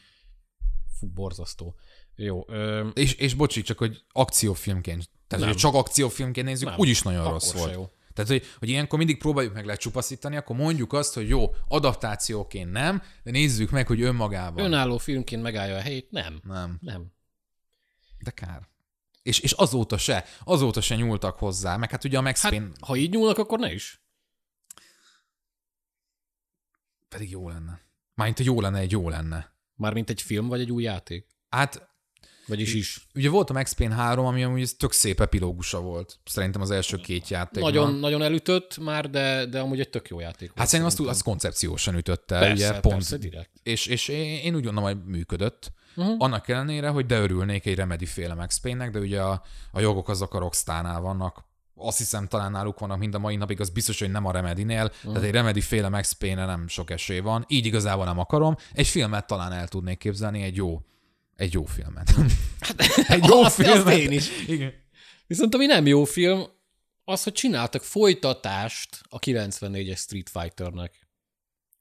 [1.00, 1.76] Fú, borzasztó.
[2.16, 5.54] Jó, ö, És, és bocsi, csak hogy akciófilmként, tehát Nem.
[5.54, 6.80] hogy csak akciófilmként nézzük, Nem.
[6.80, 7.74] úgyis nagyon Akkor rossz volt.
[7.74, 7.90] jó.
[8.14, 13.02] Tehát, hogy, hogy ilyenkor mindig próbáljuk meg lecsupaszítani, akkor mondjuk azt, hogy jó, adaptációként nem,
[13.24, 14.66] de nézzük meg, hogy önmagában.
[14.66, 16.12] önálló filmként megállja a helyét?
[16.12, 16.40] Nem.
[16.44, 17.12] Nem, Nem.
[18.20, 18.68] de kár.
[19.24, 22.70] És, és azóta se, azóta se nyúltak hozzá, meg hát ugye a Max Hát, Payne
[22.80, 24.02] ha így nyúlnak, akkor ne is.
[27.10, 27.82] pedig jó lenne.
[28.14, 29.54] Mármint, hogy jó lenne, egy jó lenne.
[29.76, 31.28] Mármint egy film, vagy egy új játék?
[31.50, 31.90] Hát
[32.48, 33.08] Vagyis is.
[33.16, 36.18] ugye volt a Max Payne 3, ami amúgy ez tök szép epilógusa volt.
[36.26, 37.64] Szerintem az első két játék.
[37.64, 40.52] Nagyon, nagyon elütött már, de, de amúgy egy tök jó játék.
[40.56, 41.16] Hát szerintem azt, szerintem.
[41.16, 42.96] azt koncepciósan ütötte, persze, ugye pont.
[42.96, 43.50] persze, direkt.
[43.64, 45.72] És, és én, én úgy gondolom, hogy működött.
[45.96, 46.16] Uh-huh.
[46.18, 49.42] Annak ellenére, hogy de örülnék egy Remedy féle Max Payne-nek, de ugye a,
[49.72, 51.46] a jogok azok a Rockstarnál vannak.
[51.76, 54.84] Azt hiszem, talán náluk vannak mind a mai napig, az biztos, hogy nem a Remedy-nél,
[54.84, 55.14] uh-huh.
[55.14, 58.56] tehát egy Remedy féle Max Payne nem sok esély van, így igazából nem akarom.
[58.74, 60.82] Egy filmet talán el tudnék képzelni, egy jó
[61.36, 62.14] Egy jó filmet.
[63.08, 63.86] egy jó azt, filmet.
[63.86, 64.30] azt én is.
[64.48, 64.74] Igen.
[65.28, 66.44] Viszont ami nem jó film,
[67.04, 71.08] az, hogy csináltak folytatást a 94-es Street Fighternek.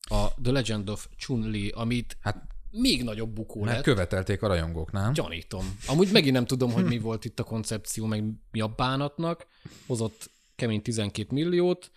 [0.01, 3.85] A The Legend of Chun-Li, amit Hát még nagyobb bukó mert lett.
[3.85, 5.13] követelték a rajongók, nem?
[5.13, 5.79] Gyanítom.
[5.87, 9.47] Amúgy megint nem tudom, hogy mi volt itt a koncepció, meg mi a bánatnak.
[9.87, 11.91] Hozott kemény 12 milliót,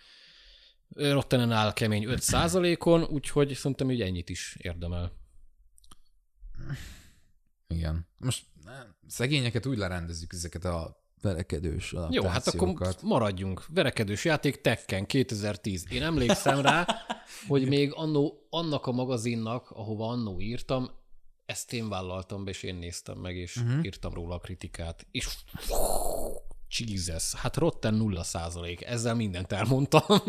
[0.94, 5.12] Rottenen áll kemény 5 százalékon, úgyhogy szerintem így ennyit is érdemel.
[7.68, 8.06] Igen.
[8.18, 8.46] Most
[9.06, 13.64] szegényeket úgy lerendezzük ezeket a verekedős Jó, hát akkor maradjunk.
[13.68, 15.84] Verekedős játék Tekken 2010.
[15.90, 16.86] Én emlékszem rá,
[17.48, 20.90] hogy még annó, annak a magazinnak, ahova annó írtam,
[21.46, 23.84] ezt én vállaltam be, és én néztem meg, és uh-huh.
[23.84, 25.06] írtam róla a kritikát.
[25.10, 25.28] És
[26.68, 28.84] Jesus, hát Rotten nulla százalék.
[28.84, 30.02] Ezzel mindent elmondtam.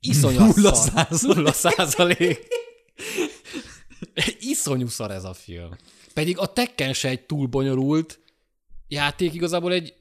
[0.00, 1.06] Iszonyat Nulla szar.
[1.20, 2.46] Nulla százalék.
[4.52, 5.76] Iszonyú szar ez a film.
[6.14, 8.20] Pedig a Tekken se egy túl bonyolult
[8.88, 9.94] játék, igazából egy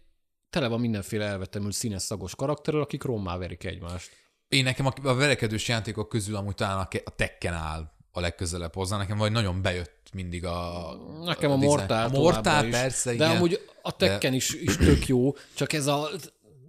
[0.50, 4.12] tele van mindenféle elvetemült színes szagos karakterrel, akik rommá verik egymást.
[4.48, 8.74] Én nekem a, a verekedős játékok közül amúgy talán a, a Tekken áll a legközelebb
[8.74, 8.98] hozzá.
[8.98, 10.92] Nekem vagy nagyon bejött mindig a...
[11.24, 11.70] Nekem a, design.
[11.70, 12.72] Mortál A Mortál is.
[12.72, 13.36] persze, De igen.
[13.36, 16.10] amúgy a Tekken is, is tök jó, csak ez a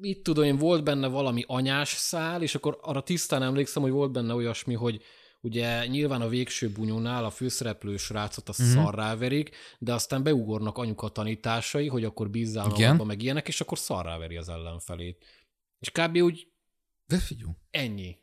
[0.00, 4.12] mit tudom én, volt benne valami anyás szál, és akkor arra tisztán emlékszem, hogy volt
[4.12, 5.02] benne olyasmi, hogy
[5.40, 8.62] ugye nyilván a végső bunyónál a főszereplő srácot a Mhm.
[8.68, 8.74] mm-hmm.
[8.84, 12.80] szarrá verik, de aztán beugornak anyuka tanításai, hogy akkor bízzál Igen.
[12.80, 15.24] magadba, meg ilyenek, és akkor szarrá veri az ellenfelét.
[15.78, 16.16] És kb.
[16.16, 16.46] úgy
[17.06, 17.52] De figyelj.
[17.70, 18.16] ennyi.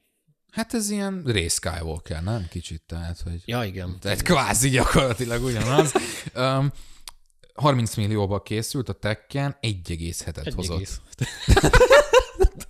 [0.51, 2.47] Hát ez ilyen Ray Skywalker, nem?
[2.49, 3.41] Kicsit, tehát, hogy...
[3.45, 3.97] Ja, igen.
[3.99, 5.91] Tehát kvázi gyakorlatilag ugyanaz.
[6.35, 6.71] um,
[7.53, 10.75] 30 millióba készült, a Tekken 1,7-et Egy hozott.
[10.75, 11.01] egész.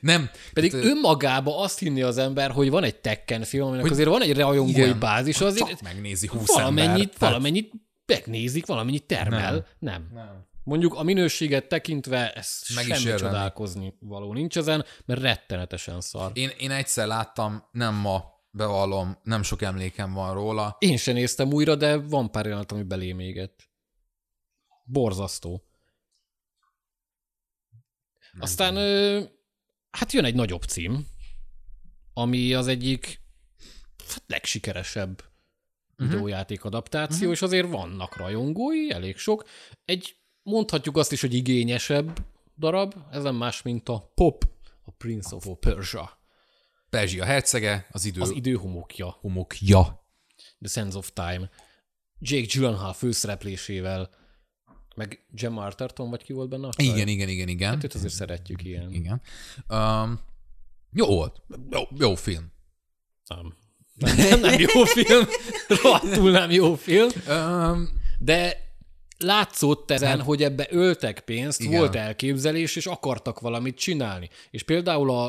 [0.00, 3.90] Nem, Pedig tehát, önmagába azt hinni az ember, hogy van egy Tekken film, aminek Hogy-
[3.92, 7.04] azért van egy rajongói igen, bázis, csak azért megnézi 20 valamennyit, ember.
[7.06, 7.72] Tehát- valamennyit
[8.06, 9.52] megnézik, valamennyit termel.
[9.52, 9.64] Nem.
[9.78, 10.08] nem.
[10.12, 10.50] Nem.
[10.64, 13.20] Mondjuk a minőséget tekintve ez Meg is semmi érdemli.
[13.22, 16.30] csodálkozni való nincs ezen, mert rettenetesen szar.
[16.34, 20.76] Én, én egyszer láttam, nem ma, bevallom, nem sok emlékem van róla.
[20.78, 23.60] Én sem néztem újra, de van pár jelenet, ami belém égett.
[24.84, 25.62] Borzasztó.
[28.38, 29.20] Aztán ö,
[29.92, 31.06] hát jön egy nagyobb cím,
[32.14, 33.20] ami az egyik
[34.08, 35.30] hát, legsikeresebb
[35.96, 36.10] Mhm.
[36.10, 39.44] videójáték adaptáció, és azért vannak rajongói, elég sok.
[39.84, 42.18] Egy, mondhatjuk azt is, hogy igényesebb
[42.58, 44.48] darab, ez nem más, mint a Pop,
[44.84, 46.20] a Prince of Persia,
[46.90, 50.06] Perzsia hercege, az idő az idő homokja, homokja.
[50.60, 51.50] The Sands of Time.
[52.18, 54.10] Jake Gyllenhaal főszereplésével,
[54.94, 56.66] meg Gemma Arterton, vagy ki volt benne?
[56.66, 56.86] a csaj?
[56.86, 57.70] Igen, igen, igen, igen.
[57.70, 58.92] Hát őt azért szeretjük ilyen.
[58.92, 59.20] Igen.
[59.68, 60.20] Um,
[60.92, 61.42] jó volt.
[61.70, 62.52] Jó, jó film.
[63.26, 63.54] Nem.
[64.16, 65.24] Nem, nem jó film.
[65.82, 67.08] Rohadtul nem jó film.
[67.28, 67.88] Um,
[68.18, 68.70] De
[69.18, 71.60] látszott ezen, hogy ebbe öltek pénzt.
[71.60, 71.78] Igen.
[71.78, 74.28] volt elképzelés, és akartak valamit csinálni.
[74.50, 75.26] És például a,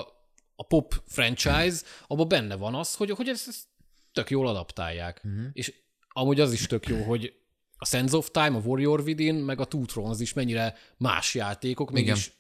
[0.56, 3.64] a pop franchise, abban benne van az, hogy, hogy ezt, ezt
[4.12, 5.22] tök jól adaptálják.
[5.24, 5.46] Uh-huh.
[5.54, 5.74] És
[6.10, 7.34] amúgy az is tök jó, hogy
[7.78, 11.92] a Sense of Time, a Warrior Within, meg a Two Thrones is mennyire más játékok,
[11.92, 12.32] mégis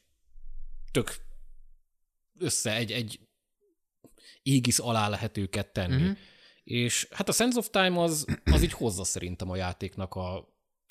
[0.92, 1.16] tök
[2.40, 3.20] össze egy, egy
[4.44, 6.02] égisz alá lehet őket tenni.
[6.02, 6.18] Uh-huh.
[6.64, 10.36] És hát a Sense of Time az, az így hozza szerintem a játéknak a,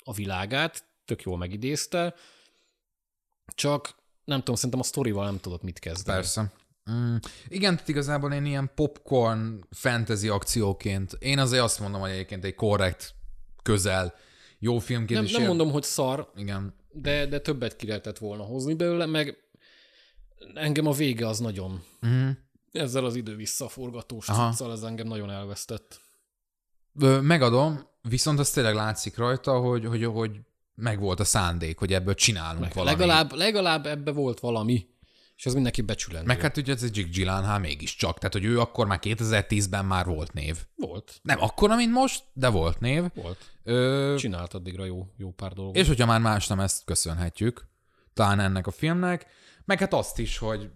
[0.03, 2.15] a világát, tök jól megidézte,
[3.55, 3.95] csak
[4.25, 6.17] nem tudom, szerintem a sztorival nem tudott mit kezdeni.
[6.17, 6.53] persze.
[6.91, 7.15] Mm,
[7.47, 13.15] igen, igazából én ilyen popcorn fantasy akcióként, én azért azt mondom, hogy egyébként egy korrekt,
[13.61, 14.13] közel,
[14.63, 16.73] jó filmként Nem, is nem ér- mondom, hogy szar, Igen.
[16.91, 19.37] de, de többet ki lehetett volna hozni belőle, meg
[20.53, 22.29] engem a vége az nagyon, Mm.
[22.71, 26.01] ezzel az idő visszaforgatós cuccal, ez engem nagyon elvesztett.
[26.99, 30.39] Ö, Megadom, viszont az tényleg látszik rajta, hogy, hogy, hogy
[30.75, 32.91] megvolt a szándék, hogy ebből csinálunk Meg valami.
[32.97, 34.87] legalább, legalább ebbe volt valami,
[35.43, 36.27] és ez mindenki becsülendő.
[36.27, 40.33] Meg hát ugye ez egy Gyllenhaal mégiscsak, tehát hogy ő akkor már 2010-ben már volt
[40.33, 40.57] név.
[40.75, 43.03] Volt, Nem akkora, mint most, de volt név.
[43.13, 43.37] volt.
[43.63, 45.75] Ö, Csinált addigra jó, jó pár dolgot.
[45.75, 47.67] és hogyha már más nem ezt köszönhetjük,
[48.13, 49.25] talán ennek a filmnek,
[49.65, 50.69] meg hát azt is, hogy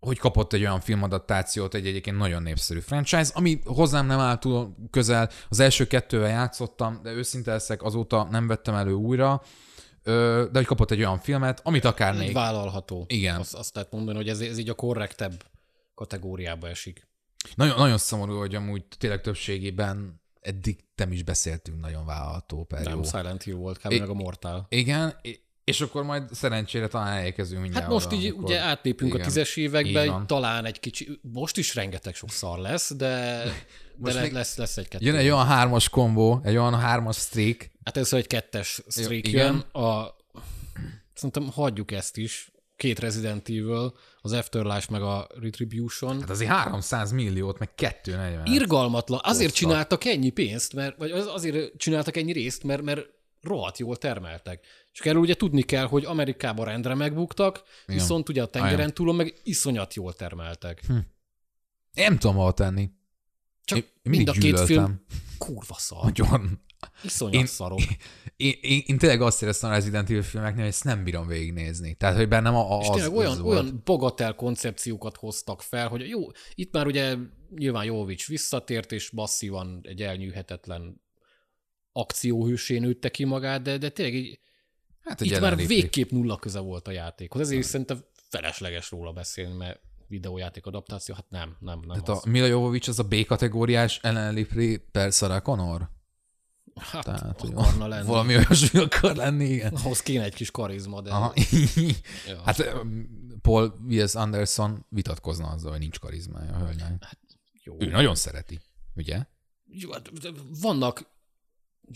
[0.00, 4.74] hogy kapott egy olyan filmadaptációt, egy egyébként nagyon népszerű franchise, ami hozzám nem áll túl
[4.90, 5.30] közel.
[5.48, 9.42] Az első kettővel játszottam, de őszinte leszek, azóta nem vettem elő újra,
[10.06, 12.32] de hogy kapott egy olyan filmet, amit akár még...
[12.32, 13.04] vállalható.
[13.08, 13.36] Igen.
[13.36, 15.44] Azt, azt lehet mondani, hogy ez, ez így a korrektebb
[15.94, 17.08] kategóriába esik.
[17.54, 22.96] Nagyon, nagyon szomorú, hogy amúgy tényleg többségében eddig nem is beszéltünk nagyon vállalható per Nem,
[22.96, 23.02] jó.
[23.02, 23.92] Silent Hill volt, kb.
[23.92, 24.66] Meg a Mortal.
[24.68, 25.20] Igen,
[25.64, 29.22] és akkor majd szerencsére talán elkezünk mindjárt Hát most oda, így amikor- ugye átlépünk Igen,
[29.22, 33.42] a tízes évekbe, talán egy kicsi, most is rengeteg sok szar lesz, de
[33.98, 35.04] de le, még lesz, lesz egy kettő.
[35.04, 37.70] Jön egy olyan hármas kombó, egy olyan hármas streak.
[37.84, 39.46] Hát először egy kettes streak igen.
[39.72, 39.82] jön.
[39.84, 40.16] A,
[41.14, 42.50] szerintem hagyjuk ezt is.
[42.76, 46.20] Két Resident Evil, az Afterlife meg a Retribution.
[46.20, 48.46] Hát azért 300 milliót, meg 240.
[48.46, 49.20] Irgalmatlan.
[49.22, 49.68] Azért Hoztak.
[49.68, 53.00] csináltak ennyi pénzt, mert, vagy az- azért csináltak ennyi részt, mert, mert
[53.42, 54.64] rohadt jól termeltek.
[54.92, 58.00] Csak erről ugye tudni kell, hogy Amerikában rendre megbuktak, Igen.
[58.00, 60.82] viszont ugye a tengeren túlon meg iszonyat jól termeltek.
[60.88, 62.90] Én nem tudom hol tenni.
[63.66, 65.04] Csak Én, én mind a két film
[65.38, 66.04] kurva szar.
[66.04, 66.60] Nagyon.
[67.02, 67.80] Iszonyat Én- szarok.
[68.36, 71.94] Én, én, én, tényleg azt éreztem a Resident Evil filmeknél, hogy ezt nem bírom végignézni.
[71.94, 73.58] Tehát, hogy bennem a, a, És az, tényleg az olyan, volt.
[73.62, 76.20] olyan bagatel koncepciókat hoztak fel, hogy jó,
[76.54, 77.16] itt már ugye
[77.54, 81.00] nyilván Jovics visszatért, és masszívan egy elnyűhetetlen
[81.92, 84.40] akcióhősé nőtte ki magát, de, de tényleg így,
[85.00, 87.40] Hát itt már végképp nulla köze volt a játékhoz.
[87.40, 92.22] Ezért is szerintem felesleges róla beszélni, mert videójáték adaptáció, hát nem, nem, nem Tehát az.
[92.26, 95.88] a Mila Jovovich az a B-kategóriás Ellen Lipri per Sarah Connor?
[96.74, 98.06] Hát Tehát, akarna lenni.
[98.06, 99.74] valami olyasmi akar lenni, igen.
[99.74, 101.10] Ahhoz kéne egy kis karizma, de...
[101.10, 101.32] Aha.
[102.26, 102.42] Ja.
[102.44, 102.74] hát
[103.42, 104.14] Paul W.S.
[104.14, 107.18] Anderson vitatkozna azzal, hogy nincs karizmája a hölgynek.
[107.62, 107.76] jó.
[107.78, 108.60] Ő nagyon szereti,
[108.94, 109.24] ugye?
[109.66, 110.10] Jó, hát
[110.60, 111.14] vannak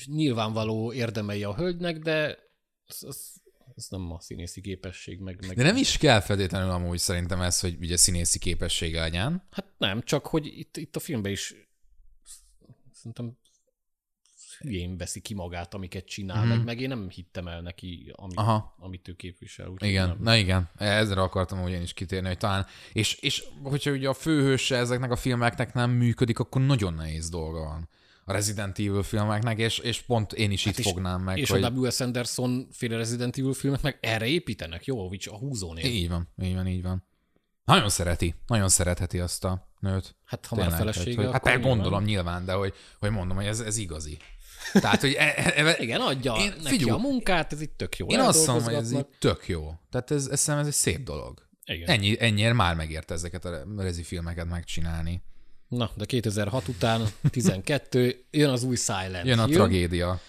[0.07, 2.39] nyilvánvaló érdemei a hölgynek, de
[2.87, 3.33] ez, ez,
[3.81, 7.61] ez nem a színészi képesség, meg, meg De nem is kell feltétlenül amúgy szerintem ez,
[7.61, 9.43] hogy ugye színészi képessége legyen.
[9.51, 11.55] Hát nem, csak hogy itt, itt a filmben is
[12.93, 13.39] szerintem
[14.59, 16.49] hülyén veszi ki magát, amiket csinál, Mhm.
[16.49, 18.75] meg, meg én nem hittem el neki, ami, Aha.
[18.79, 19.73] amit ő képvisel.
[19.79, 20.19] Igen, nem.
[20.21, 24.15] na igen, ezre akartam úgy én is kitérni, hogy talán, és, és hogyha ugye a
[24.15, 27.89] főhőse ezeknek a filmeknek nem működik, akkor nagyon nehéz dolga van
[28.25, 31.51] a Resident Evil filmeknek, és, és pont én is Hát itt és- fognám meg, És
[31.51, 31.63] hogy...
[31.63, 32.01] a W.S.
[32.01, 35.85] Anderson féle Resident Evil filmek meg erre építenek, Jovovics a húzónél.
[35.85, 37.05] Így van, így van, így van.
[37.65, 40.17] Nagyon szereti, nagyon szeretheti azt a nőt.
[40.25, 41.63] Hát ha már Tényleg, felesége, hogy, hát nyilván.
[41.63, 44.19] gondolom nyilván, de hogy, hogy mondom, hogy ez, ez igazi.
[44.73, 47.97] Tehát, hogy e, e, e, Igen, adja Én- neki figyelj, a munkát, ez itt tök
[47.97, 48.07] jó.
[48.07, 49.19] én azt mondom, hogy ez eldolgozgatnak.
[49.19, 49.75] tök jó.
[49.91, 51.49] Tehát ez, ez, ez egy szép dolog.
[51.65, 51.89] Igen.
[51.89, 55.23] Ennyi, ennyiért már megérte ezeket a rezi filmeket megcsinálni.
[55.71, 59.55] Na, de 2006 után 12 jön az új Silent Jön a Hill.
[59.55, 60.21] tragédia.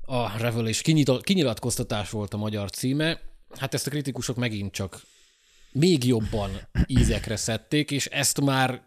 [0.00, 3.20] A Revelation kinyito- kinyilatkoztatás volt a magyar címe.
[3.58, 5.00] Hát ezt a kritikusok megint csak
[5.72, 6.50] még jobban
[6.86, 8.82] ízekre szedték, és ezt már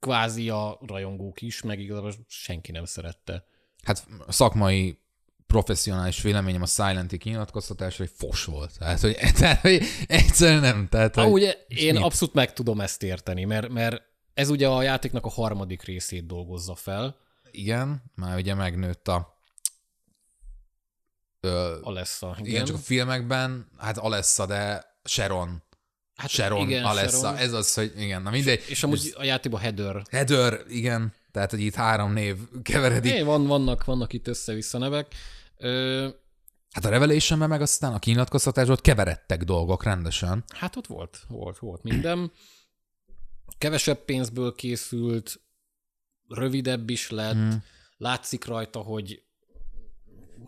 [0.00, 3.44] kvázi a rajongók is, meg igazából senki nem szerette.
[3.82, 4.98] Hát a szakmai
[5.46, 8.78] professzionális véleményem a Silent Hill kinyilatkoztatásra, hogy fos volt.
[8.78, 10.88] Tehát, hogy, tehát, hogy egyszerűen nem.
[10.90, 12.02] Tehát, Ha hogy, én mit?
[12.02, 14.02] abszolút meg tudom ezt érteni, mert, mert
[14.38, 17.16] ez ugye a játéknak a harmadik részét dolgozza fel,
[17.50, 19.40] igen, már ugye megnőtt a
[21.40, 22.34] ö, Alessa.
[22.38, 25.62] Igen, igen, csak a filmekben, hát Alessa, de Sharon.
[26.16, 27.16] hát Sharon, igen, Alessa.
[27.16, 27.36] Sharon.
[27.36, 28.64] Ez az, hogy igen, na mindegy.
[28.68, 30.02] És amúgy a játékban Heather.
[30.10, 33.12] Heather, igen, tehát, hogy itt három név keveredik.
[33.12, 35.14] É, van, vannak, vannak itt össze-vissza nevek.
[35.56, 36.08] Ö,
[36.70, 40.44] Hát a revelation meg aztán a kinyilatkoztatásban ott keveredtek dolgok rendesen.
[40.48, 42.32] Hát ott volt, volt, volt minden.
[43.58, 45.40] Kevesebb pénzből készült,
[46.28, 47.62] rövidebb is lett, Hmm.
[47.96, 49.22] látszik rajta, hogy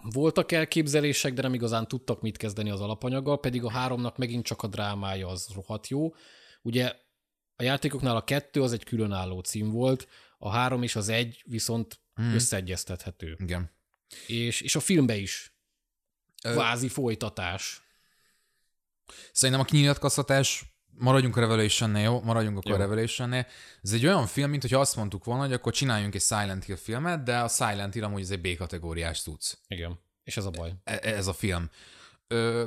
[0.03, 4.63] voltak elképzelések, de nem igazán tudtak mit kezdeni az alapanyaggal, pedig a háromnak megint csak
[4.63, 6.15] a drámája az rohadt jó.
[6.63, 6.95] Ugye
[7.57, 10.09] a játékoknál a kettő az egy különálló cím volt,
[10.39, 12.35] a három és az egy viszont Hmm.
[12.35, 13.37] összeegyeztethető.
[13.39, 13.71] Igen.
[14.27, 15.55] És, és a filmbe is
[16.45, 17.83] Ö- kvázi folytatás.
[19.33, 20.65] Szerintem a kinyilatkoztatás,
[20.99, 22.21] maradjunk a Revelation-nél, jó?
[22.21, 22.77] Maradjunk akkor Jó.
[22.77, 23.47] a Revelation-nél.
[23.83, 26.77] Ez egy olyan film, mint hogyha azt mondtuk volna, hogy akkor csináljunk egy Silent Hill
[26.77, 29.53] filmet, de a Silent Hill amúgy ez egy B-kategóriás cucc.
[29.69, 29.99] Igen.
[30.25, 30.73] És ez a baj.
[30.85, 31.71] E- ez a film.
[32.27, 32.65] Ö,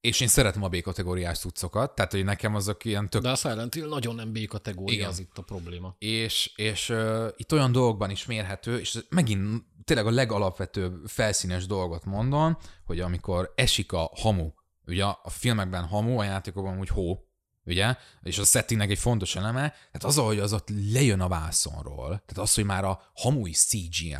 [0.00, 3.74] és én szeretem a B-kategóriás cuccokat, tehát hogy nekem azok ilyen tök De a Silent
[3.74, 5.08] Hill nagyon nem B-kategória, Igen.
[5.08, 5.96] az itt a probléma.
[5.98, 12.04] és, és uh, itt olyan dolgokban is mérhető, és megint tényleg a legalapvetőbb felszínes dolgot
[12.04, 14.50] mondom, hogy amikor esik a hamu,
[14.86, 17.18] ugye a filmekben hamu, a játékokban úgy hó,
[17.64, 22.08] ugye, és a settingnek egy fontos eleme, tehát az, ahogy az ott lejön a vászonról,
[22.08, 24.16] tehát az, hogy már a hamu is CGI,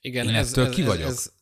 [0.00, 1.08] Igen, Én ez, ettől ez, ki ez, vagyok.
[1.08, 1.32] ez,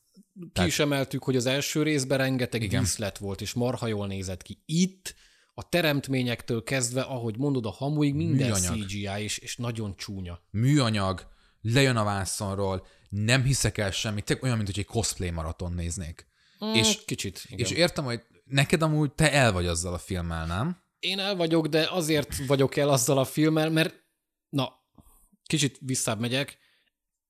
[0.52, 2.82] ki is emeltük, hogy az első részben rengeteg Igen.
[2.82, 4.62] díszlet volt, és marha jól nézett ki.
[4.66, 5.14] Itt
[5.55, 8.82] a teremtményektől kezdve, ahogy mondod, a hamuig minden Műanyag.
[8.84, 10.40] CGI, és, és nagyon csúnya.
[10.51, 11.26] műanyag,
[11.60, 16.26] lejön a vászonról, nem hiszek el semmit, tényleg olyan, mint hogy egy cosplay maraton néznék.
[16.64, 17.59] Mm, És- kicsit, igen.
[17.66, 18.22] És értem, hogy
[18.53, 20.83] neked amúgy te el vagy azzal a filmmel, nem?
[20.99, 23.95] Én el vagyok, de azért vagyok el azzal a filmmel, mert
[24.49, 24.73] na,
[25.45, 26.59] kicsit visszább megyek,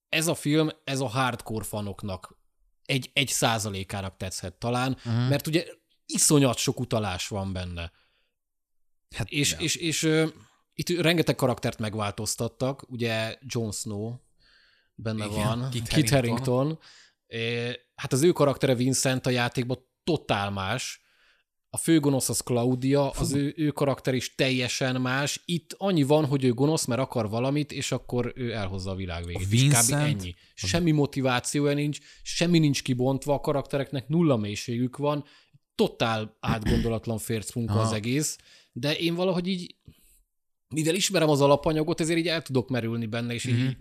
[0.08, 2.38] ez a film, ez a hardcore fanoknak
[2.84, 5.28] egy, egy százalékának tetszhet talán, uh-huh.
[5.28, 5.66] mert ugye
[6.06, 7.92] iszonyat sok utalás van benne.
[9.14, 9.58] Hát És, ja.
[9.58, 10.26] és, és ö,
[10.74, 14.14] itt rengeteg karaktert megváltoztattak, ugye Jon Snow
[14.94, 16.54] benne Igen, van, Kit Kit, Kit Harington.
[16.54, 16.78] Harington.
[17.26, 21.01] É, hát az ő karaktere Vincent a játékban totál más,
[21.74, 25.42] a főgonosz az Claudia, az ő, ő karakter is teljesen más.
[25.44, 29.24] Itt annyi van, hogy ő gonosz, mert akar valamit, és akkor ő elhozza a világ
[29.24, 29.46] végét.
[29.46, 29.70] A És kb.
[29.70, 30.34] Vincent- ennyi.
[30.54, 35.24] Semmi motivációja nincs, semmi nincs kibontva, a karaktereknek nulla mélységük van,
[35.74, 37.94] totál átgondolatlan fércmunka az Aha.
[37.94, 38.38] egész,
[38.72, 39.76] de én valahogy így,
[40.68, 43.76] mivel ismerem az alapanyagot, ezért így el tudok merülni benne, és így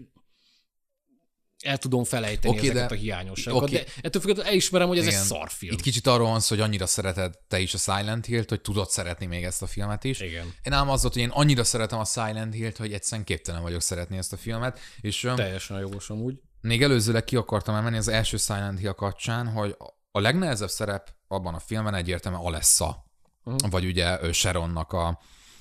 [1.61, 3.69] el tudom felejteni Oké, ezeket de- a hiányosságokat.
[3.69, 3.77] oké.
[3.77, 5.19] De ettől függetlenül elismerem, hogy ez Igen.
[5.19, 5.73] egy szarfilm.
[5.73, 8.89] Itt kicsit arról van szó, hogy annyira szereted te is a Silent Hill-t, hogy tudod
[8.89, 10.19] szeretni még ezt a filmet is.
[10.19, 10.53] Igen.
[10.63, 13.81] Én ám az volt, hogy én annyira szeretem a Silent Hill-t, hogy egyszerűen képtelen vagyok
[13.81, 16.35] szeretni ezt a filmet, és Teljesen jogos amúgy.
[16.61, 19.75] még előzőleg ki akartam emelni az első Silent Hill kapcsán, hogy
[20.11, 23.05] a legnehezebb szerep abban a filmben egyértelműen Alessa,
[23.43, 23.55] Mhm.
[23.69, 25.19] vagy ugye Sharonnak a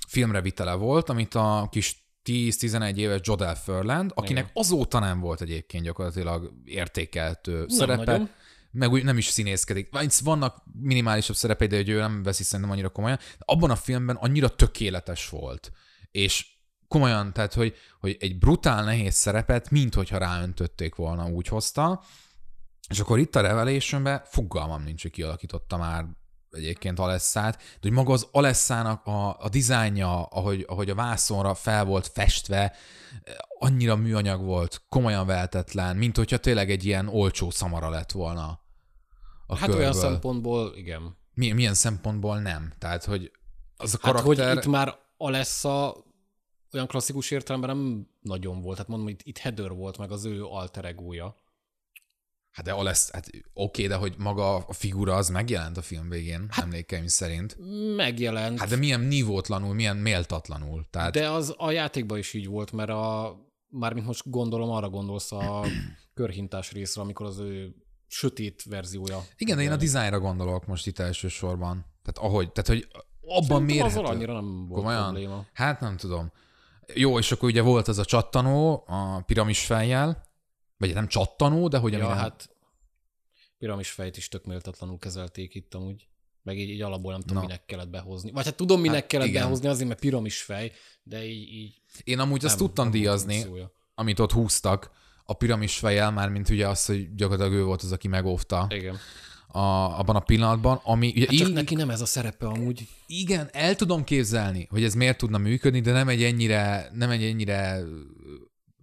[0.09, 4.55] filmre vitele volt, amit a kis 10-11 éves Jodel Furland, akinek Igen.
[4.55, 8.30] azóta nem volt egyébként gyakorlatilag értékeltő szerepe, nagyon.
[8.70, 9.88] meg úgy nem is színészkedik.
[10.24, 13.18] Vannak minimálisabb szerepei, de hogy ő nem veszi szerintem annyira komolyan.
[13.38, 15.72] Abban a filmben annyira tökéletes volt.
[16.10, 16.47] És
[16.88, 22.02] komolyan, tehát, hogy, hogy egy brutál nehéz szerepet, mint hogyha ráöntötték volna, úgy hozta.
[22.88, 26.06] És akkor itt a Revelationben fogalmam nincs, hogy kialakította már
[26.51, 31.85] egyébként Alesszát, de hogy maga az Alesszának a, a dizájnja, ahogy, ahogy a vászonra fel
[31.85, 32.72] volt festve,
[33.59, 38.60] annyira műanyag volt, komolyan vehetetlen, mint hogyha tényleg egy ilyen olcsó szamara lett volna.
[39.47, 39.78] A Hát körből.
[39.78, 41.16] olyan szempontból, igen.
[41.35, 42.72] milyen, milyen szempontból nem?
[42.78, 43.31] Tehát, hogy
[43.77, 44.48] az a Hát, karakter...
[44.48, 45.97] hogy itt már Alessa
[46.72, 48.78] olyan klasszikus értelemben nem nagyon volt.
[48.78, 51.35] Hát mondom, itt, itt Heather volt, meg az ő alter egója.
[52.51, 56.47] Hát de Alesz, hát oké, de hogy maga a figura az megjelent a film végén,
[56.51, 57.56] hát, emlékeim szerint.
[57.97, 60.86] Megjelent, Hát de milyen nívótlanul, milyen méltatlanul.
[60.90, 63.36] Tehát de az a játékban is így volt, mert a,
[63.68, 65.64] mármint most gondolom, arra gondolsz a
[66.14, 67.74] körhintás részre, amikor az ő
[68.06, 69.24] sötét verziója.
[69.36, 71.86] igen, de én a dizájnra gondolok most itt elsősorban.
[72.02, 72.89] Tehát ahogy, tehát hogy
[73.20, 73.98] abban Szerintem mérhető.
[73.98, 75.02] Azzal annyira nem volt Komolyan?
[75.02, 75.47] probléma.
[75.52, 76.32] Hát nem tudom.
[76.94, 80.30] Jó, és akkor ugye volt az a csattanó a piramis fejjel,
[80.81, 82.16] vagy nem csattanó, de hogy Ja, nem...
[82.16, 82.51] hát
[83.59, 86.09] piramis fejt is tök méltatlanul kezelték itt amúgy.
[86.43, 87.40] Meg így, így alapból nem tudom, Na.
[87.43, 88.31] minek kellett behozni.
[88.31, 89.43] Vagy hát tudom, minek Hát kellett igen.
[89.43, 93.44] behozni, azért, mert piramis fej, de így, így Én amúgy azt nem- tudtam nem díjazni,
[93.94, 94.90] amit ott húztak,
[95.24, 98.97] a piramis fejjel, már mint ugye az, hogy gyakorlatilag ő volt az, aki megóvta Igen.
[99.48, 99.59] a,
[99.98, 102.89] abban a pillanatban, ami ugye Hát csak így- neki nem ez a szerepe amúgy.
[103.07, 107.23] Igen, el tudom képzelni, hogy ez miért tudna működni, de nem egy ennyire, nem egy
[107.24, 107.81] ennyire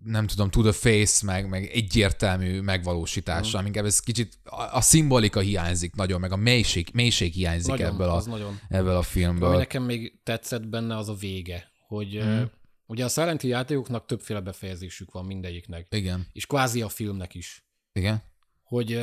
[0.07, 3.65] nem tudom, to the face, meg, meg egyértelmű megvalósítása, mm.
[3.65, 8.09] inkább ez kicsit, a, a szimbolika hiányzik nagyon, meg a mélység, mélység hiányzik Nagyon, ebből,
[8.09, 8.59] a, nagyon.
[8.69, 9.47] ebből a filmből.
[9.47, 11.71] Ami nekem még tetszett benne, az a vége.
[11.88, 12.41] Hogy mm.
[12.85, 15.88] ugye a Silent Hill játékoknak többféle befejezésük van mindegyiknek.
[15.89, 17.65] Igen, És kvázi a filmnek is.
[17.93, 18.23] igen.
[18.63, 18.99] Hogy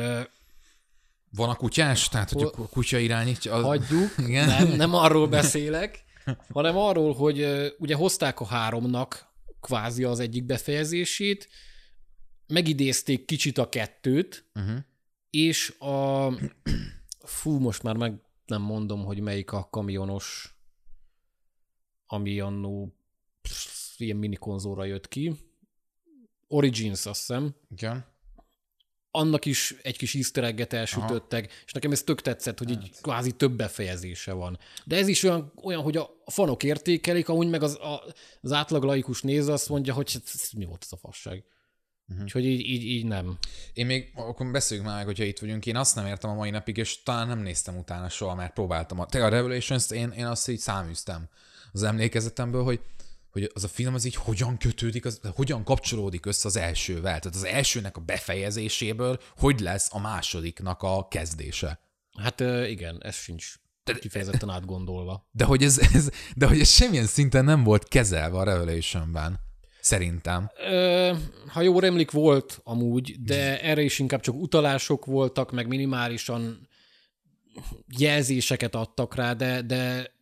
[1.35, 2.09] Van a kutyás?
[2.09, 3.53] Tehát, hogy a kutya irányítja?
[3.53, 3.63] Az...
[3.63, 4.47] hagyjuk, Igen.
[4.47, 6.03] nem, nem arról beszélek,
[6.53, 7.45] hanem arról, hogy
[7.79, 9.34] ugye hozták a háromnak
[9.65, 11.49] kvázi az egyik befejezését,
[12.47, 14.77] megidézték kicsit a kettőt, Uh-huh.
[15.29, 16.29] és a...
[17.19, 20.55] Fú, most már meg nem mondom, hogy melyik a kamionos,
[22.05, 22.95] ami annó
[23.97, 25.33] ilyen minikonzóra jött ki.
[26.47, 27.55] Origins, azt hiszem.
[27.69, 28.05] Igen.
[29.15, 33.31] Annak is egy kis easter egget elsütöttek, és nekem ez tök tetszett, hogy így kvázi
[33.31, 34.59] több befejezése van.
[34.83, 38.03] De ez is olyan, olyan hogy a fanok értékelik, amúgy meg az, a,
[38.41, 41.43] az átlag laikus néző azt mondja, hogy hát ez mi volt ez a fasság.
[42.07, 42.23] Uh-huh.
[42.23, 43.37] Úgyhogy így, így, így nem.
[43.73, 45.65] Én még, akkor beszéljük már meg, hogyha itt vagyunk.
[45.65, 48.99] Én azt nem értem a mai napig, és talán nem néztem utána soha, mert próbáltam.
[48.99, 51.29] A, te a Revelations-t én, én azt így száműztem
[51.71, 52.79] az emlékezetemből, hogy,
[53.35, 57.19] hogy az a film az így hogyan kötődik, az, hogyan kapcsolódik össze az elsővel.
[57.19, 61.79] Tehát az elsőnek a befejezéséből hogy lesz a másodiknak a kezdése.
[62.17, 62.39] Hát
[62.69, 63.53] igen, ez sincs
[63.99, 65.27] kifejezetten átgondolva.
[65.31, 69.39] De hogy ez, ez, de hogy ez semmilyen szinten nem volt kezelve a Revelationben.
[69.81, 70.51] Szerintem.
[70.69, 71.13] Ö,
[71.47, 76.67] ha jól emlik, volt amúgy, de erre is inkább csak utalások voltak, meg minimálisan
[77.97, 80.13] jelzéseket adtak rá, de, de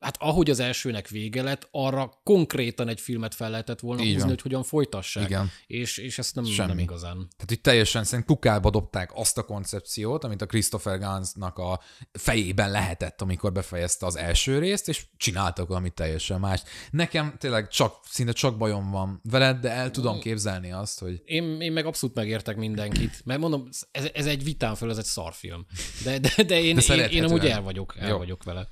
[0.00, 4.20] hát ahogy az elsőnek vége lett, arra konkrétan egy filmet fel lehetett volna Így húzni,
[4.20, 4.28] van.
[4.28, 5.24] hogy hogyan folytassák.
[5.28, 5.50] Igen.
[5.66, 6.68] És, és ezt nem, Semmi.
[6.68, 7.14] nem igazán.
[7.16, 11.80] Tehát, hogy teljesen szerint kukába dobták azt a koncepciót, amit a Christopher Gansnak a
[12.12, 16.68] fejében lehetett, amikor befejezte az első részt, és csináltak valamit teljesen mást.
[16.90, 21.60] Nekem tényleg csak, szinte csak bajom van veled, de el tudom képzelni azt, hogy Én,
[21.60, 25.66] én meg abszolút megértek mindenkit, mert mondom, ez, ez egy vitán föl, ez egy szarfilm.
[26.04, 28.16] De, de, de én, De én, én amúgy el vagyok, el Jó.
[28.18, 28.68] vagyok vele.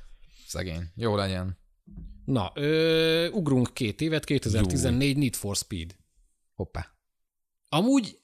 [0.48, 0.82] Szegény.
[0.94, 1.58] Jó legyen.
[2.24, 5.96] Na, ö, ugrunk két évet, 2014 Need for Speed.
[6.54, 6.96] Hoppá.
[7.68, 8.18] Amúgy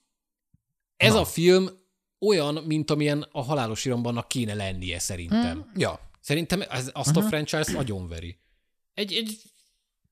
[0.97, 1.21] ez Na.
[1.21, 1.69] a film
[2.21, 5.61] olyan, mint amilyen a halálos irambannak kéne lennie szerintem.
[5.61, 5.73] Hmm.
[5.77, 6.11] Ja.
[6.21, 8.39] Szerintem ez, azt a franchise agyonveri.
[8.95, 9.43] Egy, egy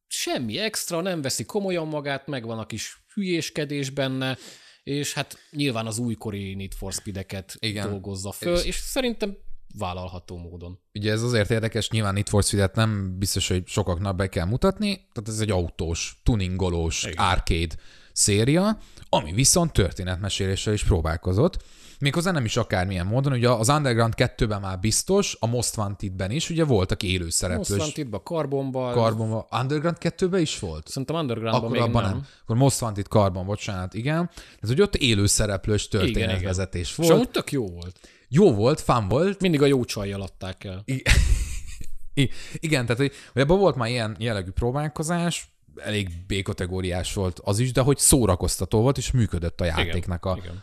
[0.07, 4.39] semmi extra, nem veszi komolyan magát, megvan a kis hülyéskedés benne,
[4.83, 7.89] és hát nyilván az újkori Need for Speed-eket Igen.
[7.91, 9.37] dolgozza föl, és, és szerintem
[9.79, 10.79] vállalható módon.
[10.95, 14.95] Ugye ez azért érdekes, nyilván Need for Speed-et nem biztos, hogy sokaknak be kell mutatni,
[15.13, 17.25] tehát ez egy autós, tuningolós, Igen.
[17.25, 17.75] arcade
[18.13, 18.79] széria,
[19.09, 21.59] ami viszont történetmeséléssel is próbálkozott.
[21.99, 26.51] Méghozzá nem is akármilyen módon, ugye az Underground 2-ben már biztos, a Most Wanted-ben is,
[26.51, 29.45] ugye voltak élő Most szereplős Wanted-ba, Carbonba, karbonban.
[29.61, 30.89] Underground 2-ben is volt?
[30.89, 32.11] szerintem Undergroundban Akkor még abban nem.
[32.11, 32.27] nem.
[32.43, 34.31] Akkor Most Wanted Carbon, bocsánat, igen.
[34.61, 36.13] Ez hogy ott élő szereplős Igen, igen.
[36.13, 37.11] történetvezetés És volt.
[37.11, 37.99] amúgy tök jó volt.
[38.35, 40.85] Jó volt, fun volt, Mindig a jó csajjal adták el.
[42.15, 47.59] I- igen, tehát hogy, hogy abban volt már ilyen jellegű próbálkozás, elég B-kategóriás volt az
[47.59, 50.61] is, de hogy szórakoztató volt, és működött a játéknak a, Igen.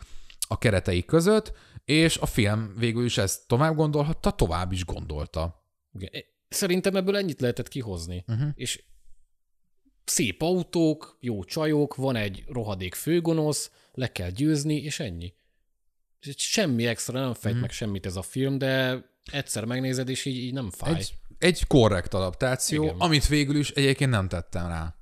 [0.48, 1.52] a keretei között,
[1.84, 5.64] és a film végül is ezt tovább gondolhatta, tovább is gondolta.
[5.92, 6.10] Igen.
[6.48, 8.24] Szerintem ebből ennyit lehetett kihozni.
[8.26, 8.48] Uh-huh.
[8.54, 8.84] És
[10.04, 15.34] szép autók, jó csajok, van egy rohadék főgonosz, le kell győzni, és ennyi.
[16.36, 17.60] Semmi extra nem fejt uh-huh.
[17.60, 20.94] meg semmit ez a film, de egyszer megnézed, és így, így nem fáj.
[20.94, 22.96] Egy, egy korrekt adaptáció, Igen.
[22.98, 24.94] amit végül is egyébként nem tettem rá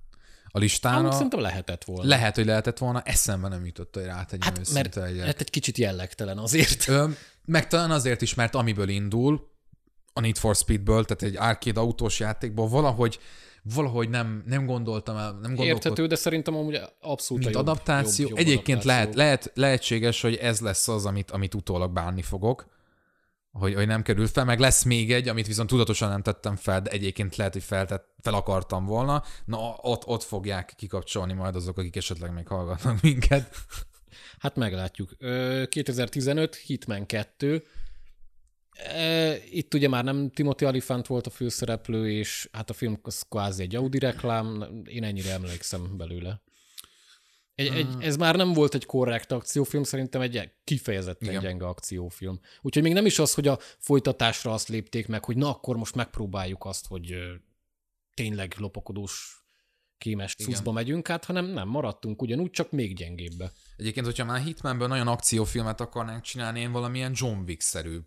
[0.51, 1.13] a listára.
[1.13, 2.09] szerintem lehetett volna.
[2.09, 5.25] Lehet, hogy lehetett volna, eszembe nem jutott, hogy rátegyem hát, mert egyet.
[5.27, 6.89] hát egy kicsit jellegtelen azért.
[6.89, 7.09] Ö,
[7.45, 9.51] meg talán azért is, mert amiből indul,
[10.13, 13.19] a Need for Speedből, tehát egy arcade autós játékból valahogy
[13.75, 15.67] valahogy nem, nem gondoltam el, nem gondolkodtam.
[15.67, 18.29] Érthető, de szerintem amúgy abszolút mint a jobb, adaptáció.
[18.29, 18.93] Jobb, jobb Egyébként adaptáció.
[18.93, 22.67] lehet, lehet, lehetséges, hogy ez lesz az, amit, amit utólag bánni fogok,
[23.53, 26.81] hogy, hogy nem került fel, meg lesz még egy, amit viszont tudatosan nem tettem fel,
[26.81, 29.23] de egyébként lehet, hogy feltett, fel akartam volna.
[29.45, 33.55] Na, ott, ott fogják kikapcsolni majd azok, akik esetleg még hallgatnak minket.
[34.39, 35.11] Hát meglátjuk.
[35.19, 37.65] Ö, 2015, Hitman 2.
[39.51, 43.63] Itt ugye már nem Timothy Olyphant volt a főszereplő, és hát a film az kvázi
[43.63, 46.43] egy Audi reklám, én ennyire emlékszem belőle.
[47.55, 51.43] Egy, egy, ez már nem volt egy korrekt akciófilm, szerintem egy kifejezetten Igen.
[51.43, 52.41] Gyenge akciófilm.
[52.61, 55.95] Úgyhogy még nem is az, hogy a folytatásra azt lépték meg, hogy na akkor most
[55.95, 57.15] megpróbáljuk azt, hogy
[58.15, 59.43] tényleg lopakodós
[59.99, 63.53] kémes cuccba megyünk át, hanem nem, maradtunk ugyanúgy, csak még gyengébbe.
[63.77, 67.99] Egyébként, hogyha már Hitmanből nagyon akciófilmet akarnánk csinálni, én valamilyen John Wick-szerű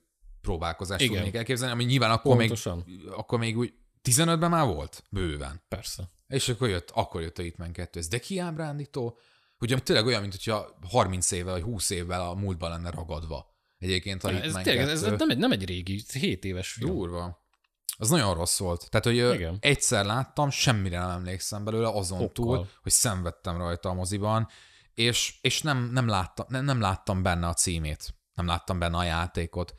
[0.41, 1.15] próbálkozást Igen.
[1.15, 2.85] tudnék elképzelni, ami nyilván akkor még, Pontosan.
[3.15, 3.73] akkor még úgy
[4.03, 5.03] 15-ben már volt?
[5.09, 5.61] Bőven.
[5.68, 6.03] Persze.
[6.27, 7.99] És akkor jött, akkor jött a Hitman 2.
[7.99, 9.18] Ez de kiábrándító,
[9.59, 13.55] ugye tényleg olyan, mint hogyha 30 évvel vagy 20 évvel a múltban lenne ragadva.
[13.77, 15.15] Egyébként a Ez, Hitman ez 2.
[15.15, 16.91] nem egy, nem egy régi, 7 éves film.
[16.91, 17.39] Durva.
[17.97, 18.89] Az nagyon rossz volt.
[18.89, 19.57] Tehát, hogy Igen.
[19.59, 22.31] egyszer láttam, semmire nem emlékszem belőle, azon Okkal.
[22.31, 24.47] túl, hogy szenvedtem rajta a moziban,
[24.93, 28.13] és, és nem, nem, láttam, nem, nem láttam benne a címét.
[28.34, 29.73] Nem láttam benne a játékot.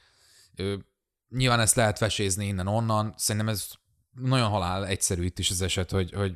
[1.29, 3.15] Nyilván ezt lehet vesézni innen-onnan.
[3.17, 3.69] Szerintem ez
[4.11, 6.33] nagyon halál egyszerű itt is az eset, hogy, hogy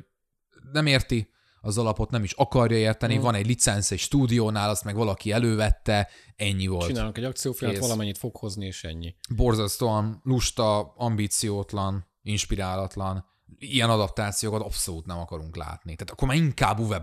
[0.71, 1.29] nem érti
[1.61, 3.21] az alapot, nem is akarja érteni, Mm.
[3.21, 6.87] van egy licensz egy stúdiónál, azt meg valaki elővette, ennyi volt.
[6.87, 9.15] Csinálunk egy akciófilmet, valamennyit fog hozni, és ennyi.
[9.35, 13.25] borzasztóan lusta, ambíciótlan, inspirálatlan.
[13.57, 15.95] Ilyen adaptációkat abszolút nem akarunk látni.
[15.95, 17.01] Tehát akkor már inkább Uwe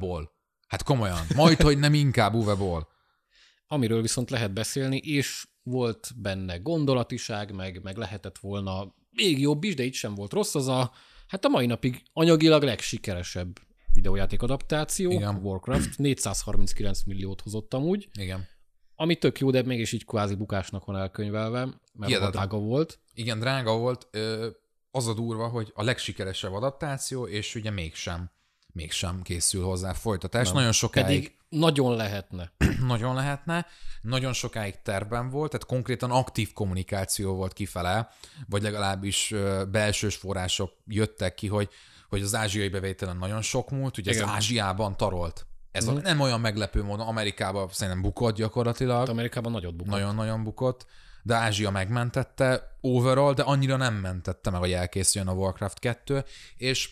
[0.67, 1.27] Hát komolyan.
[1.35, 2.57] Majd, hogy nem inkább Uwe
[3.67, 9.75] Amiről viszont lehet beszélni, és volt benne gondolatiság, meg, meg lehetett volna még jobb is,
[9.75, 10.93] de itt sem volt rossz, az a,
[11.27, 13.59] hát a mai napig anyagilag legsikeresebb
[13.93, 15.37] videójáték adaptáció, Igen.
[15.37, 18.47] Warcraft, 439 milliót hozott amúgy, Igen.
[18.95, 22.31] ami tök jó, de mégis így kvázi bukásnak van elkönyvelve, mert Hihetetlen.
[22.31, 23.01] drága volt.
[23.15, 24.09] Igen, drága volt.
[24.91, 28.31] Az a durva, hogy a legsikeresebb adaptáció, és ugye mégsem,
[28.75, 30.47] mégsem készül hozzá folytatás.
[30.47, 30.55] Nem.
[30.55, 32.53] Nagyon sokáig Pedig nagyon lehetne.
[32.87, 33.67] nagyon lehetne,
[34.03, 38.09] nagyon sokáig tervben volt, tehát konkrétan aktív kommunikáció volt kifele,
[38.49, 39.35] vagy legalábbis
[39.71, 41.69] belsős források jöttek ki, hogy,
[42.09, 44.23] hogy az ázsiai bevételen nagyon sok múlt, ugye Igen.
[44.23, 45.47] ez Ázsiában tarolt.
[45.73, 49.93] Ez a, nem olyan meglepő módon, Amerikában szerintem bukott gyakorlatilag, Amerikában nagyot bukott.
[49.93, 50.87] nagyon-nagyon bukott,
[51.23, 56.25] de Ázsia megmentette overall, de annyira nem mentette meg, hogy elkészüljön a Warcraft 2,
[56.57, 56.91] és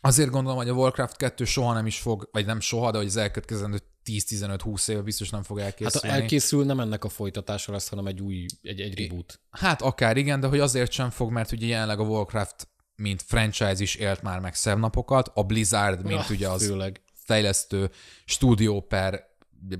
[0.00, 3.06] azért gondolom, hogy a Warcraft 2 soha nem is fog, vagy nem soha, de hogy
[3.06, 6.08] az elkövetkezendő 10-15-20 év biztos nem fog Hát elkészülni.
[6.08, 9.40] ha elkészül, nem ennek a folytatása lesz, hanem egy új, egy, egy reboot.
[9.50, 13.82] Hát akár igen, de hogy azért sem fog, mert ugye jelenleg a Warcraft mint franchise
[13.82, 17.02] is élt már meg szebb napokat, a Blizzard, mint Ah, ugye az Főleg.
[17.24, 17.90] fejlesztő
[18.24, 19.28] stúdió per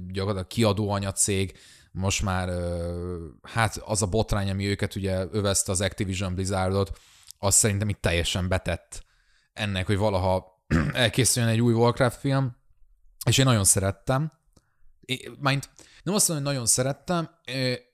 [0.09, 1.59] gyakorlatilag kiadó anyacég,
[1.93, 2.49] most már
[3.43, 6.99] hát az a botrány, ami őket ugye övezte az Activision Blizzardot,
[7.39, 9.05] az szerintem itt teljesen betett
[9.53, 12.57] ennek, hogy valaha elkészüljön egy új Warcraft film,
[13.27, 14.33] és én nagyon szerettem.
[15.01, 15.69] Én, mind,
[16.03, 17.31] nem azt mondom, hogy nagyon szerettem,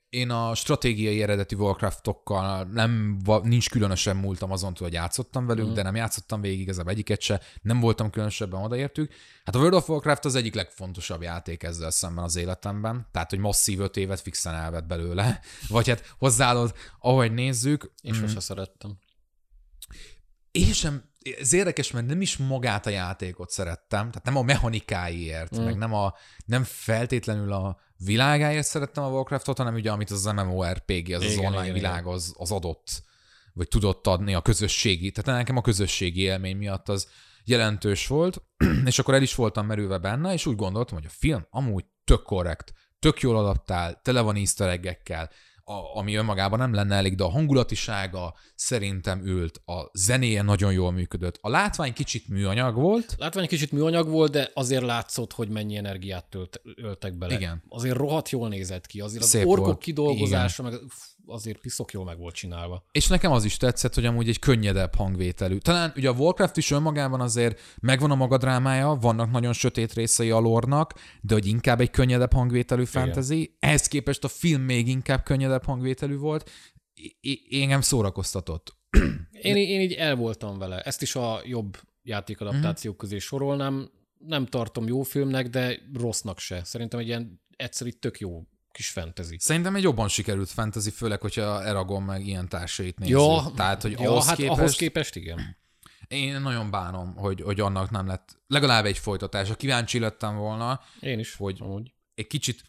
[0.09, 5.73] én a stratégiai eredeti Warcraftokkal nem, nincs különösen múltam azon túl, hogy játszottam velük, mm.
[5.73, 9.13] de nem játszottam végig, ez a egyiket se, nem voltam különösebben odaértük.
[9.45, 13.39] Hát a World of Warcraft az egyik legfontosabb játék ezzel szemben az életemben, tehát hogy
[13.39, 15.39] masszív öt évet fixen elvett belőle,
[15.69, 17.91] vagy hát hozzáadod, ahogy nézzük.
[18.01, 18.19] Én mm.
[18.19, 18.97] sose szerettem.
[20.57, 21.03] Én sem,
[21.39, 25.63] ez érdekes, mert nem is magát a játékot szerettem, tehát nem a mechanikáiért, mm.
[25.63, 26.13] meg nem, a,
[26.45, 31.37] nem feltétlenül a világáért szerettem a Warcraftot, hanem ugye amit az MMORPG, az igen, az
[31.37, 33.03] online igen, világ az, az adott,
[33.53, 35.11] vagy tudott adni a közösségi.
[35.11, 37.07] Tehát nekem a közösségi élmény miatt az
[37.43, 38.41] jelentős volt,
[38.85, 42.21] és akkor el is voltam merülve benne, és úgy gondoltam, hogy a film amúgy tök
[42.23, 44.69] korrekt, tök jól adaptál, tele van easter
[45.69, 50.91] a, ami önmagában nem lenne elég, de a hangulatisága szerintem ült, a zenéje nagyon jól
[50.91, 51.37] működött.
[51.41, 53.15] A látvány kicsit műanyag volt.
[53.17, 57.33] Látvány kicsit műanyag volt, de azért látszott, hogy mennyi energiát tölt, öltek bele.
[57.33, 57.63] Igen.
[57.69, 58.99] Azért rohadt jól nézett ki.
[58.99, 59.79] Azért Szép az orkok volt.
[59.79, 60.79] kidolgozása, Igen.
[60.79, 60.91] meg
[61.27, 62.85] azért piszok jól meg volt csinálva.
[62.91, 65.57] És nekem az is tetszett, hogy amúgy egy könnyedebb hangvételű.
[65.57, 70.31] Talán ugye a Warcraft is önmagában azért megvan a maga drámája, vannak nagyon sötét részei
[70.31, 73.55] a lornak, de hogy inkább egy könnyedebb hangvételű fantasy.
[73.59, 76.49] Ehhez képest a film még inkább könnyedebb hangvételű volt.
[77.21, 78.75] I- engem szórakoztatott.
[79.41, 80.81] Én, én így el voltam vele.
[80.81, 83.01] Ezt is a jobb játékadaptációk mm-hmm.
[83.01, 83.89] közé sorolnám.
[84.17, 86.63] Nem tartom jó filmnek, de rossznak se.
[86.63, 88.43] Szerintem egy ilyen egyszerű tök jó
[88.77, 89.35] kis fantasy.
[89.39, 93.15] Szerintem egy jobban sikerült fantasy, főleg, hogyha Eragon meg ilyen társait nézzük.
[93.15, 95.57] Ja, Tehát, hogy ja, ahhoz, hát képest, ahhoz képest igen.
[96.07, 99.55] Én nagyon bánom, hogy, hogy annak nem lett legalább egy folytatása.
[99.55, 101.93] Kíváncsi lettem volna, Én is, hogy amúgy.
[102.15, 102.63] egy kicsit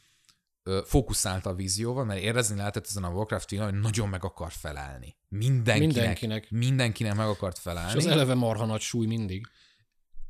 [0.84, 5.16] fókuszált a vízióval, mert érezni lehetett ezen a Warcraft hogy nagyon meg akar felelni.
[5.28, 6.50] Mindenkinek, mindenkinek.
[6.50, 7.90] Mindenkinek meg akart felelni.
[7.90, 9.46] És az eleve marha nagy súly mindig.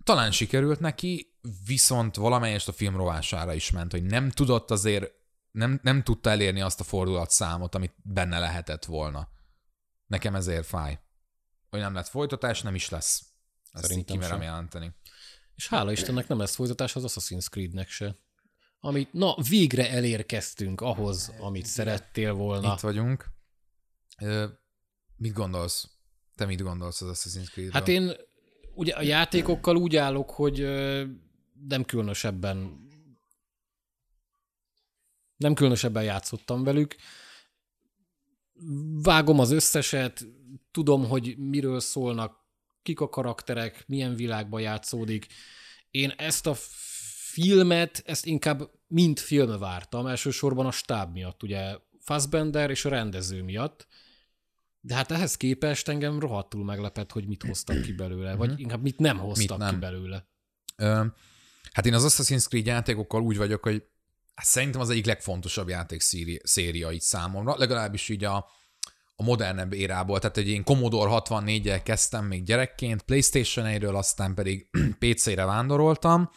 [0.05, 1.35] Talán sikerült neki,
[1.67, 5.18] viszont valamelyest a film rovására is ment, hogy nem tudott azért
[5.59, 9.29] nem, nem tudta elérni azt a fordulatszámot, amit benne lehetett volna.
[10.07, 11.01] Nekem ezért fáj.
[11.71, 13.25] Hogy nem lett folytatás, nem is lesz.
[13.73, 14.95] Ezt Szerintem kimerem jelenteni.
[15.55, 18.17] És hála Istennek nem lesz folytatás az Assassin's Creed-nek se.
[18.81, 22.73] Amit, na, végre elérkeztünk ahhoz, amit szerettél volna.
[22.73, 23.27] Itt vagyunk.
[24.19, 24.47] Ö,
[25.17, 25.89] mit gondolsz?
[26.35, 28.13] Te mit gondolsz az Assassin's creed Hát én
[28.75, 30.61] ugye a játékokkal úgy állok, hogy
[31.69, 32.87] nem különösebben
[35.39, 36.97] nem különösebben játszottam velük.
[39.03, 40.27] Vágom az összeset,
[40.71, 42.37] tudom, hogy miről szólnak,
[42.83, 45.27] kik a karakterek, milyen világban játszódik.
[45.91, 46.55] Én ezt a
[47.33, 53.43] filmet, ezt inkább mind film vártam, elsősorban a stáb miatt, ugye Fassbender és a rendező
[53.43, 53.87] miatt.
[54.81, 58.61] De hát ehhez képest engem rohadtul meglepett, hogy mit hoztak ki belőle, vagy mhm.
[58.61, 59.75] inkább mit nem hoztak mit nem.
[59.75, 60.29] ki belőle.
[60.77, 61.05] Ö,
[61.73, 63.85] hát én az Assassin's Creed játékokkal úgy vagyok, hogy
[64.39, 66.01] hát szerintem az egyik legfontosabb játék
[66.43, 68.37] széria itt számomra, legalábbis így a,
[69.17, 74.69] a modernebb érából, tehát egy én Commodore 64-el kezdtem még gyerekként, Playstation 1 aztán pedig
[75.01, 76.31] PC-re vándoroltam,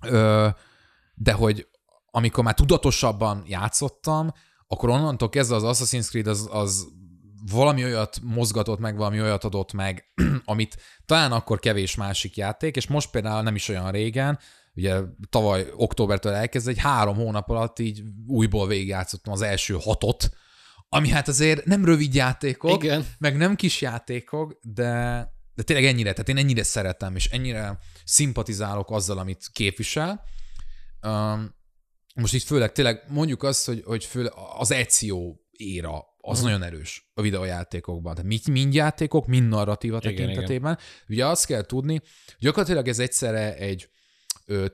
[0.00, 0.48] Ö,
[1.14, 1.68] de hogy
[2.10, 4.32] amikor már tudatosabban játszottam,
[4.66, 6.86] akkor onnantól kezdve az Assassin's Creed az, az
[7.50, 10.12] valami olyat mozgatott meg, valami olyat adott meg,
[10.44, 10.76] amit
[11.06, 14.38] talán akkor kevés másik játék, és most például nem is olyan régen,
[14.74, 20.30] ugye tavaly októbertől elkezdve, egy három hónap alatt így újból végigjátszottam az első hatot,
[20.88, 23.06] ami hát azért nem rövid játékok, Igen.
[23.18, 24.90] meg nem kis játékok, de,
[25.54, 30.22] de tényleg ennyire, tehát én ennyire szeretem, és ennyire szimpatizálok azzal, amit képvisel.
[31.02, 31.54] Um,
[32.14, 35.94] most itt főleg tényleg mondjuk azt, hogy, hogy főleg az Ezio éra,
[36.26, 36.44] az uh-huh.
[36.44, 38.14] nagyon erős a videójátékokban.
[38.14, 40.72] Tehát mind, mind játékok, mind narratíva igen, tekintetében.
[40.72, 40.84] Igen.
[41.08, 42.00] Ugye azt kell tudni,
[42.38, 43.88] gyakorlatilag ez egyszerre egy
[44.44, 44.66] ö,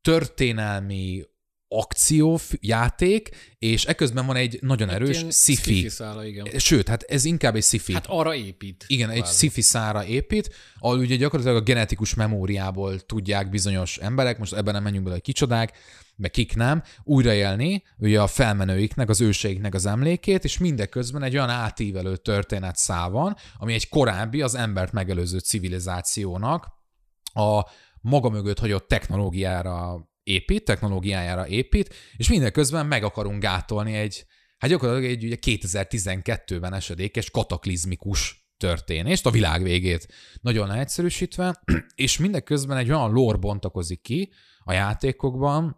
[0.00, 1.22] történelmi
[1.68, 3.28] akciójáték,
[3.58, 5.88] és eközben van egy nagyon hát erős sci-fi.
[5.88, 6.58] Szála, igen.
[6.58, 7.92] Sőt, hát ez inkább egy sci-fi.
[7.92, 8.84] Hát arra épít.
[8.86, 14.52] Igen, egy sci-fi szára épít, ahol ugye gyakorlatilag a genetikus memóriából tudják bizonyos emberek, most
[14.52, 15.78] ebben nem menjünk bele, hogy kicsodák,
[16.16, 21.48] meg kik nem, újraélni ugye a felmenőiknek, az őseiknek az emlékét, és mindeközben egy olyan
[21.48, 26.66] átívelő történet szál van, ami egy korábbi, az embert megelőző civilizációnak
[27.32, 27.66] a
[28.00, 34.24] maga mögött hagyott technológiára épít, technológiájára épít, és mindeközben meg akarunk gátolni egy,
[34.58, 40.08] hát gyakorlatilag egy ugye 2012-ben esedékes kataklizmikus történést, a világ végét
[40.40, 41.62] nagyon leegyszerűsítve,
[41.94, 45.76] és mindeközben egy olyan lore bontakozik ki a játékokban,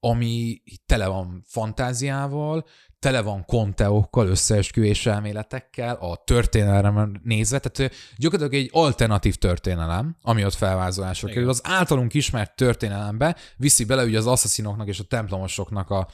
[0.00, 2.66] ami tele van fantáziával,
[3.02, 10.54] tele van konteókkal, összeesküvés elméletekkel, a történelem nézve, tehát gyakorlatilag egy alternatív történelem, ami ott
[10.54, 11.48] felvázolásra kerül.
[11.48, 16.08] Az általunk ismert történelembe viszi bele ugye az asszaszinoknak és a templomosoknak a,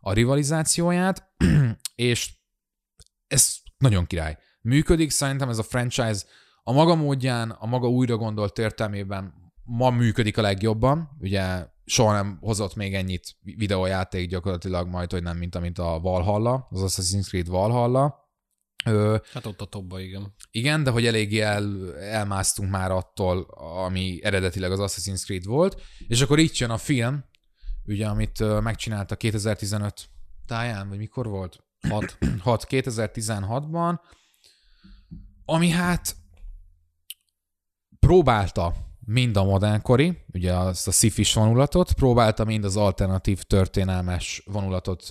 [0.00, 1.34] a rivalizációját,
[1.94, 2.32] és
[3.26, 4.38] ez nagyon király.
[4.60, 6.24] Működik, szerintem ez a franchise
[6.62, 9.34] a maga módján, a maga újra gondolt értelmében
[9.64, 11.08] ma működik a legjobban.
[11.20, 16.66] Ugye soha nem hozott még ennyit videójáték gyakorlatilag majd, hogy nem, mint amint a Valhalla,
[16.70, 18.26] az Assassin's Creed Valhalla.
[18.84, 20.34] Ö, hát ott a topba, igen.
[20.50, 23.42] Igen, de hogy eléggé el, elmásztunk már attól,
[23.84, 27.24] ami eredetileg az Assassin's Creed volt, és akkor itt jön a film,
[27.84, 30.08] ugye, amit megcsinálta 2015
[30.46, 31.64] táján, vagy mikor volt?
[31.88, 32.18] 6.
[32.40, 33.98] 6 2016-ban,
[35.44, 36.16] ami hát
[37.98, 45.08] próbálta mind a modernkori, ugye azt a szifis vonulatot, próbálta mind az alternatív történelmes vonulatot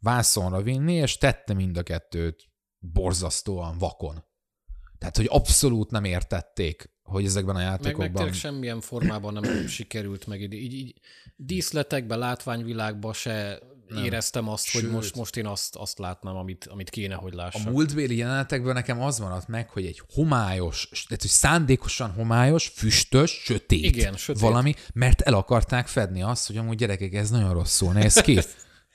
[0.00, 2.48] vászonra vinni, és tette mind a kettőt
[2.78, 4.24] borzasztóan vakon.
[4.98, 8.10] Tehát, hogy abszolút nem értették, hogy ezekben a játékokban...
[8.12, 10.40] Meg, meg semmilyen formában nem sikerült meg.
[10.40, 11.00] Így, így
[11.36, 14.04] díszletekben, látványvilágban se nem.
[14.04, 14.82] éreztem azt, Sőt.
[14.82, 17.66] hogy most, most én azt, azt látnám, amit, amit kéne, hogy lássak.
[17.66, 23.30] A múltbéli jelenetekben nekem az maradt meg, hogy egy homályos, tehát hogy szándékosan homályos, füstös,
[23.30, 27.92] sötét, Igen, sötét valami, mert el akarták fedni azt, hogy amúgy gyerekek, ez nagyon rosszul
[27.92, 28.40] néz ki.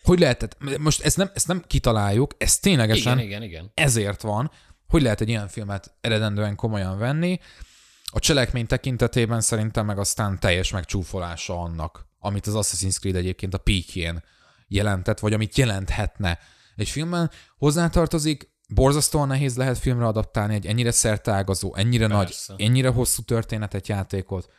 [0.03, 3.71] hogy lehetett, most ezt nem, ezt nem kitaláljuk, ez ténylegesen igen, igen, igen.
[3.73, 4.51] ezért van,
[4.87, 7.39] hogy lehet egy ilyen filmet eredendően komolyan venni.
[8.05, 13.57] A cselekmény tekintetében szerintem meg aztán teljes megcsúfolása annak, amit az Assassin's Creed egyébként a
[13.57, 14.23] peakjén
[14.67, 16.39] jelentett, vagy amit jelenthetne
[16.75, 17.31] egy filmben.
[17.57, 22.53] Hozzátartozik, borzasztóan nehéz lehet filmre adaptálni egy ennyire szertágazó, ennyire Persze.
[22.53, 24.51] nagy, ennyire hosszú történetet, játékot.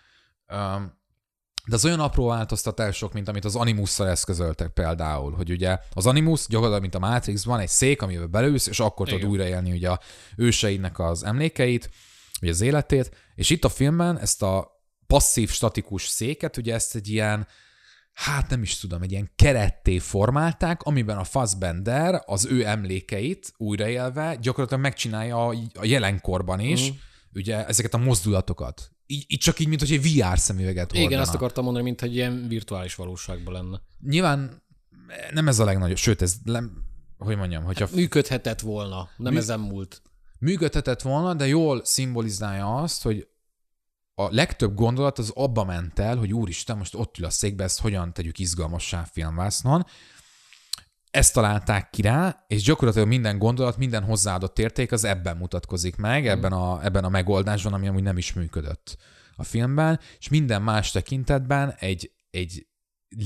[1.67, 6.47] De az olyan apró változtatások, mint amit az Animusszal eszközöltek például, hogy ugye az Animus
[6.47, 10.01] gyakorlatilag, mint a Matrix, van egy szék, amivel belősz, és akkor tudod újraélni ugye a
[10.37, 11.91] őseidnek az emlékeit,
[12.41, 17.09] vagy az életét, és itt a filmben ezt a passzív, statikus széket, ugye ezt egy
[17.09, 17.47] ilyen,
[18.15, 24.37] hát nem is tudom, egy ilyen keretté formálták, amiben a Fassbender az ő emlékeit újraélve
[24.41, 26.95] gyakorlatilag megcsinálja a, a jelenkorban is, mm.
[27.33, 28.91] ugye ezeket a mozdulatokat.
[29.07, 31.07] Így, így csak így, mint hogy egy VR szemüveget hordana.
[31.07, 33.81] Igen, azt akartam mondani, mint egy ilyen virtuális valóságban lenne.
[34.01, 34.63] Nyilván
[35.33, 36.85] nem ez a legnagyobb, sőt, ez nem,
[37.19, 37.85] hogy mondjam, hogyha...
[37.85, 39.39] Hát működhetett volna, nem mű...
[39.39, 40.03] ezen múlt.
[40.39, 43.29] Működhetett volna, de jól szimbolizálja azt, hogy
[44.15, 47.81] a legtöbb gondolat az abba ment el, hogy úristen, most ott ül a székbe, ezt
[47.81, 49.87] hogyan tegyük izgalmassá filmvásznon.
[51.11, 56.25] Ezt találták ki rá, és gyakorlatilag minden gondolat, minden hozzáadott érték az ebben mutatkozik meg,
[56.25, 56.29] mm.
[56.29, 58.97] ebben, a, ebben a megoldásban, ami amúgy nem is működött
[59.37, 62.67] a filmben, és minden más tekintetben egy, egy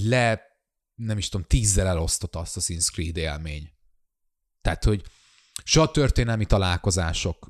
[0.02, 0.42] le,
[0.94, 3.72] nem is tudom, tízzel elosztott Assassin's Creed élmény.
[4.60, 5.02] Tehát, hogy
[5.68, 7.48] se a történelmi találkozások.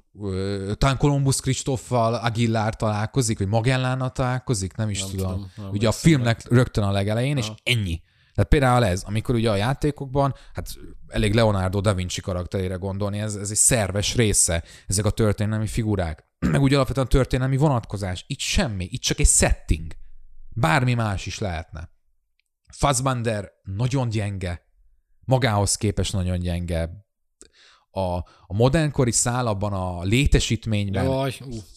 [0.74, 5.26] Talán Columbus Kristoffal Aguilar találkozik, vagy Magellánnal találkozik, nem is nem tudom.
[5.26, 5.50] tudom.
[5.56, 6.58] Nem ugye a filmnek meg.
[6.58, 7.38] rögtön a legelején, ha.
[7.38, 8.02] és ennyi.
[8.34, 10.68] Tehát például ez, amikor ugye a játékokban, hát
[11.08, 16.24] elég Leonardo da Vinci karakterére gondolni, ez, ez egy szerves része, ezek a történelmi figurák.
[16.52, 18.24] Meg ugye alapvetően a történelmi vonatkozás.
[18.26, 19.92] Itt semmi, itt csak egy setting.
[20.48, 21.90] Bármi más is lehetne.
[22.72, 24.62] Fassbender nagyon gyenge,
[25.24, 27.06] magához képest nagyon gyenge,
[27.98, 28.16] a,
[28.46, 31.34] a modernkori szál abban a létesítményben Jaj,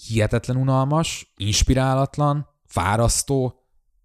[0.07, 3.55] hihetetlen unalmas, inspirálatlan, fárasztó,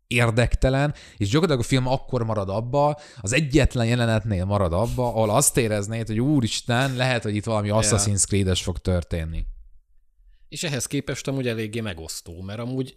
[0.06, 5.56] érdektelen, és gyakorlatilag a film akkor marad abba, az egyetlen jelenetnél marad abba, ahol azt
[5.56, 9.44] éreznéd, hogy úristen, lehet, hogy itt valami Assassin's Creed-es fog történni.
[10.48, 12.96] És ehhez képest amúgy eléggé megosztó, mert amúgy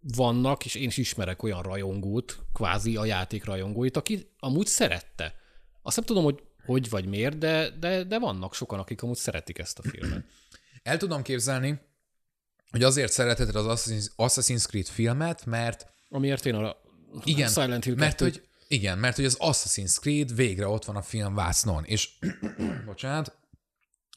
[0.00, 5.34] vannak, és én is ismerek olyan rajongót, kvázi a játék rajongóit, aki amúgy szerette.
[5.82, 9.58] Azt nem tudom, hogy hogy vagy miért, de, de, de vannak sokan, akik amúgy szeretik
[9.58, 10.24] ezt a filmet.
[10.82, 11.80] El tudom képzelni,
[12.70, 15.86] hogy azért szereteted az Assassin's Creed filmet, mert...
[16.08, 16.76] Amiért én a
[17.24, 21.02] igen, Silent Hill mert hogy, igen, mert hogy az Assassin's Creed végre ott van a
[21.02, 22.10] film vásznon, és
[22.86, 23.38] bocsánat,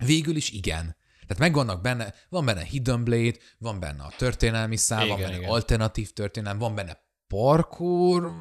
[0.06, 0.96] végül is igen.
[1.28, 5.38] Tehát megvannak benne, van benne Hidden Blade, van benne a történelmi szál, igen, van benne
[5.38, 5.50] igen.
[5.50, 6.98] alternatív történelem, van benne
[7.28, 8.32] parkour,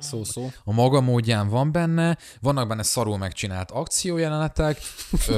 [0.00, 0.50] szó-szó.
[0.64, 4.80] A maga módján van benne, vannak benne szarul megcsinált akciójelenetek,
[5.28, 5.34] ö,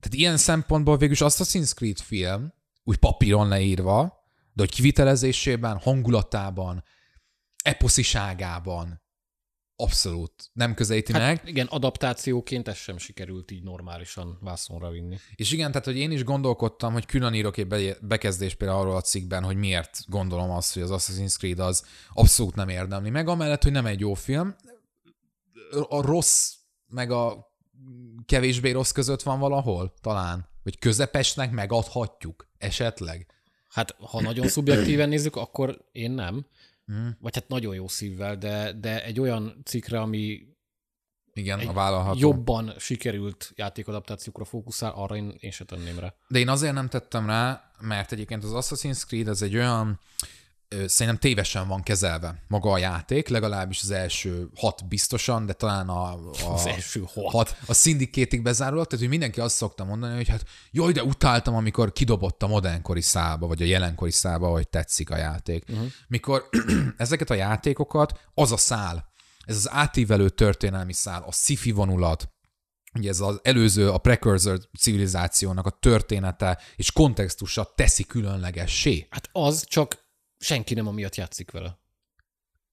[0.00, 2.52] tehát ilyen szempontból végülis Assassin's Creed film,
[2.84, 4.00] úgy papíron leírva,
[4.52, 6.84] de hogy kivitelezésében, hangulatában,
[7.64, 9.02] eposziságában
[9.80, 11.48] abszolút nem közelíti Hát meg.
[11.48, 15.18] igen, adaptációként ez sem sikerült így normálisan vászonra vinni.
[15.34, 18.96] És igen, tehát hogy én is gondolkodtam, hogy külön írok egy be- bekezdést például arról
[18.96, 23.28] a cikkben, hogy miért gondolom azt, hogy az Assassin's Creed az abszolút nem érdemli meg,
[23.28, 24.54] amellett, hogy nem egy jó film.
[25.88, 26.54] A rossz,
[26.86, 27.52] meg a
[28.26, 30.48] kevésbé rossz között van valahol, talán.
[30.62, 33.26] Vagy közepesnek megadhatjuk, esetleg.
[33.68, 36.46] Hát, ha nagyon szubjektíven nézzük, akkor én nem.
[36.92, 37.08] Mm.
[37.20, 40.40] Vagy hát nagyon jó szívvel, de, de egy olyan cikkre, ami
[41.32, 42.18] Igen, a vállalható.
[42.18, 46.14] jobban sikerült játékadaptációkra fókuszál, arra én, én se tenném rá.
[46.28, 50.00] De én azért nem tettem rá, mert egyébként az Assassin's Creed az egy olyan,
[50.68, 56.12] szerintem tévesen van kezelve maga a játék, legalábbis az első hat biztosan, de talán a,
[56.12, 57.30] a, Az első hat.
[57.30, 61.54] hat a szindikétig bezárólag, tehát hogy mindenki azt szokta mondani, hogy hát jaj, de utáltam,
[61.54, 65.64] amikor kidobott a modernkori szába, vagy a jelenkori szába, hogy tetszik a játék.
[65.68, 65.86] Uh-huh.
[66.08, 66.48] Mikor
[66.96, 69.06] ezeket a játékokat, az a szál,
[69.44, 72.28] ez az átívelő történelmi szál, a sci vonulat,
[72.94, 79.06] ugye ez az előző, a precursor civilizációnak a története és kontextusa teszi különlegessé.
[79.10, 80.06] Hát az csak
[80.38, 81.78] senki nem amiatt játszik vele.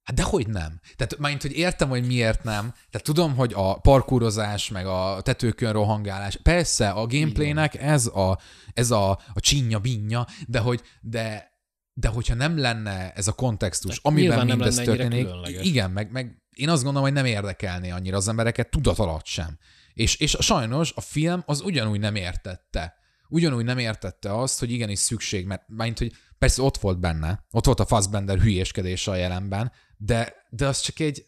[0.03, 0.79] Hát dehogy nem.
[0.95, 2.71] Tehát mint hogy értem, hogy miért nem.
[2.71, 8.39] Tehát tudom, hogy a parkúrozás, meg a tetőkön rohangálás, persze a gameplaynek ez a,
[8.73, 11.51] ez a, a csinya binnya, de hogy, de,
[11.93, 15.27] de hogyha nem lenne ez a kontextus, De amiben mindez történik,
[15.61, 19.57] igen, meg, meg én azt gondolom, hogy nem érdekelné annyira az embereket tudat alatt sem.
[19.93, 22.95] És, és sajnos a film az ugyanúgy nem értette.
[23.29, 27.65] Ugyanúgy nem értette azt, hogy igenis szükség, mert mint hogy persze ott volt benne, ott
[27.65, 31.25] volt a Fassbender hülyéskedése a jelenben, de, de az csak egy,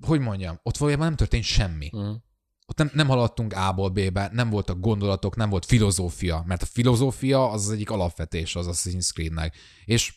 [0.00, 1.90] hogy mondjam, ott valójában nem történt semmi.
[1.92, 2.16] Uh-huh.
[2.66, 7.50] Ott nem, nem haladtunk A-ból B-be, nem voltak gondolatok, nem volt filozófia, mert a filozófia
[7.50, 9.56] az az egyik alapvetés az Assassin's Creed-nek.
[9.84, 10.14] És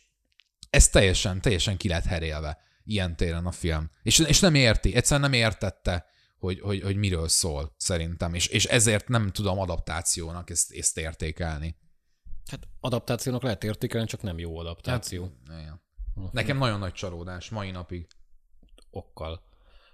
[0.70, 3.90] ez teljesen, teljesen ki lett herélve ilyen téren a film.
[4.04, 6.06] És, és nem érti, egyszerűen nem értette,
[6.38, 8.34] hogy, hogy, hogy miről szól, szerintem.
[8.34, 11.76] És, és ezért nem tudom adaptációnak ezt, ezt értékelni.
[12.46, 15.32] Hát adaptációnak lehet értékelni, csak nem jó adaptáció.
[15.48, 15.82] Hát, Igen.
[16.32, 18.08] Nekem nagyon nagy csalódás, mai napig.
[18.90, 19.42] okkal.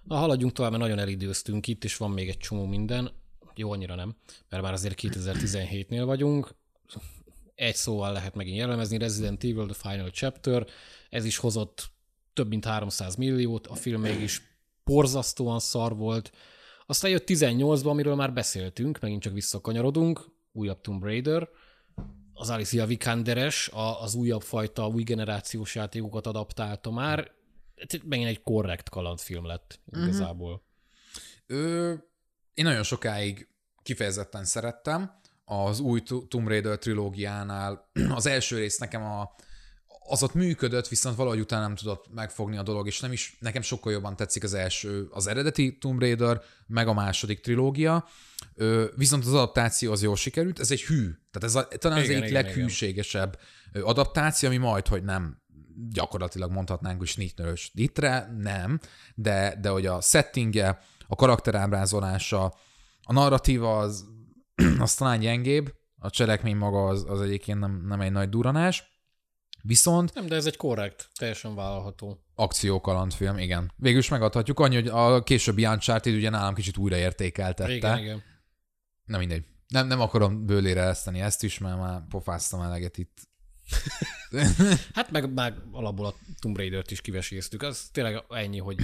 [0.04, 3.12] Na, haladjunk tovább, mert nagyon elidőztünk itt, és van még egy csomó minden.
[3.56, 4.16] Jó, annyira nem,
[4.50, 6.56] mert már azért 2017-nél vagyunk.
[7.56, 10.66] Egy szóval lehet megint jellemezni, Resident Evil The Final Chapter.
[11.10, 11.90] Ez is hozott
[12.34, 14.42] több mint 300 milliót, a film mégis
[14.84, 16.32] porzasztóan szar volt.
[16.86, 21.50] Aztán jött 18-ban, amiről már beszéltünk, megint csak visszakanyarodunk, újabb Tomb Raider,
[22.38, 27.32] az Alicia Vikanderes, a- az újabb fajta, új generációs játékokat adaptálta már.
[27.76, 30.62] Ez Megint egy korrekt kalandfilm lett igazából.
[31.48, 31.94] Ö,
[32.54, 33.48] én nagyon sokáig
[33.84, 35.20] kifejezetten szerettem.
[35.46, 39.36] Az új Tomb Raider trilógiánál az első rész nekem a,
[40.08, 43.62] az ott működött, viszont valahogy utána nem tudott megfogni a dolog, és nem is, nekem
[43.62, 48.08] sokkal jobban tetszik az első, az eredeti Tomb Raider, meg a második trilógia.
[48.96, 51.04] Viszont az adaptáció az jól sikerült, ez egy hű.
[51.04, 53.40] Tehát ez a, talán az Igen, egyik igen, leghűségesebb
[53.72, 55.42] ö, adaptáció, ami majd, hogy nem
[55.90, 58.80] gyakorlatilag mondhatnánk, hogy snitnörös litre, nem,
[59.16, 62.54] de, de hogy a settingje, a karakterábrázolása,
[63.02, 64.06] a narratíva az,
[64.80, 68.97] az talán gyengébb, a cselekmény maga az, az egyébként nem, nem egy nagy duranás,
[69.68, 72.24] viszont Nem, de ez egy korrekt, teljesen vállalható.
[72.36, 73.72] akciókalandfilm, igen.
[73.76, 77.74] Végül is megadhatjuk, annyi, hogy a későbbi Uncharted ugye nálam kicsit újraértékeltette.
[77.74, 78.24] Igen, igen.
[79.06, 79.46] Na mindegy.
[79.68, 83.18] Nem, nem akarom bőlére eszteni ezt is, mert már pofáztam eleget itt.
[84.94, 87.62] Hát meg, meg alapból a Tomb Raider-t is kiveséztük.
[87.62, 88.78] Az tényleg ennyi, hogy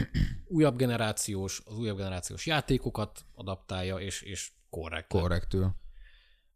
[0.45, 5.07] újabb generációs, az újabb generációs játékokat adaptálja, és, és korrekt.
[5.07, 5.75] Korrektül.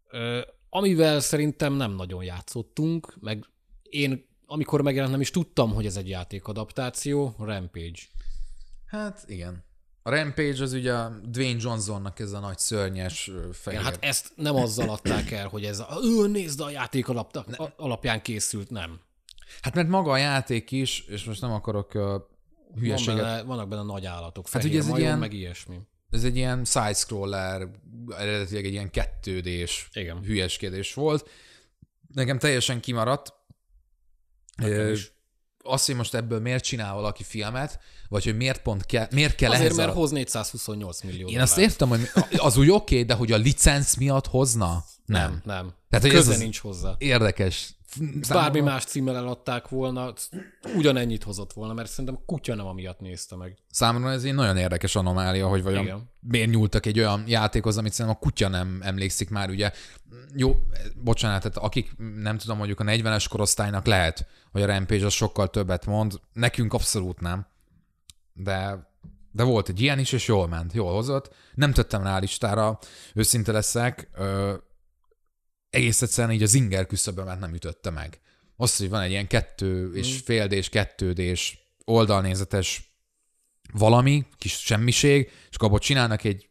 [0.10, 3.46] Ö, amivel szerintem nem nagyon játszottunk, meg
[3.90, 8.00] én amikor megjelent nem is tudtam, hogy ez egy játékadaptáció, Rampage.
[8.86, 9.64] Hát igen.
[10.04, 13.80] A Rampage az ugye a Dwayne Johnsonnak ez a nagy szörnyes fehér.
[13.80, 17.56] Igen, hát ezt nem azzal adták el, hogy ez a, ő, nézd a játék alap,
[17.78, 19.00] alapján készült, nem.
[19.62, 22.26] hát mert maga a játék is, és most nem akarok uh, Van
[22.76, 25.80] hülyeséget, benne, vannak benne nagy állatok, Hát fehér ugye ez egy majom, ilyen- meg ilyesmi.
[26.10, 27.68] ez egy ilyen side-scroller,
[28.18, 30.24] eredetileg egy ilyen kettődés Igen.
[30.24, 31.30] hülyeskedés volt.
[32.14, 33.34] Nekem teljesen kimaradt.
[34.58, 35.12] Nekem is.
[35.64, 37.80] Azt, hogy most ebből miért csinál valaki filmet,
[38.10, 39.94] vagy hogy miért pont kell, miért kell Azért, ehhez mert a...
[39.94, 43.96] hoz 428 millió Én azt értem, hogy az úgy oké, okay, de hogy a licenc
[43.96, 44.84] miatt hozna?
[45.06, 45.22] Nem.
[45.22, 45.74] Nem, nem.
[45.90, 46.96] Tehát, hogy Köze ez nincs hozzá.
[46.98, 47.77] Érdekes.
[48.00, 50.14] Bármi Számomra- más címmel eladták volna,
[50.76, 53.58] ugyanennyit hozott volna, mert szerintem kutya nem amiatt nézte meg.
[53.72, 56.10] Számomra ez egy nagyon érdekes anomália, hogy vajon Igen.
[56.20, 59.72] miért nyúltak egy olyan játékhoz, amit szerintem a kutya nem emlékszik már, ugye.
[60.36, 60.56] Jó,
[60.96, 65.50] bocsánat, tehát akik nem tudom, mondjuk a 40-es korosztálynak lehet, hogy a Rampage az sokkal
[65.50, 67.48] többet mond, nekünk abszolút nem.
[68.34, 68.86] De
[69.32, 71.36] De volt egy ilyen is, és jól ment, jól hozott.
[71.56, 72.80] Nem tettem rá listára,
[73.14, 74.10] őszinte leszek.
[75.70, 78.22] Egész egyszerűen így az inger küszöbömet nem ütötte meg.
[78.56, 82.96] Azt, hogy van egy ilyen kettő és féldés, kettődés, oldalnézetes
[83.74, 86.50] valami, kis semmiség, és akkor csinálnak egy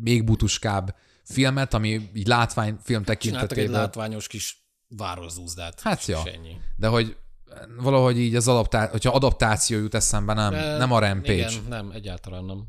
[0.00, 3.80] még butuskább filmet, ami így látványfilm Csináltak egy tekintetében.
[3.80, 5.80] látványos kis városzúzdát.
[5.80, 6.22] Hát és ja.
[6.24, 6.56] ennyi.
[6.76, 7.16] De hogy
[7.76, 11.34] valahogy így az adaptá- hogyha adaptáció jut eszembe, nem, De nem a Rampage.
[11.34, 12.66] Igen, nem, egyáltalán nem.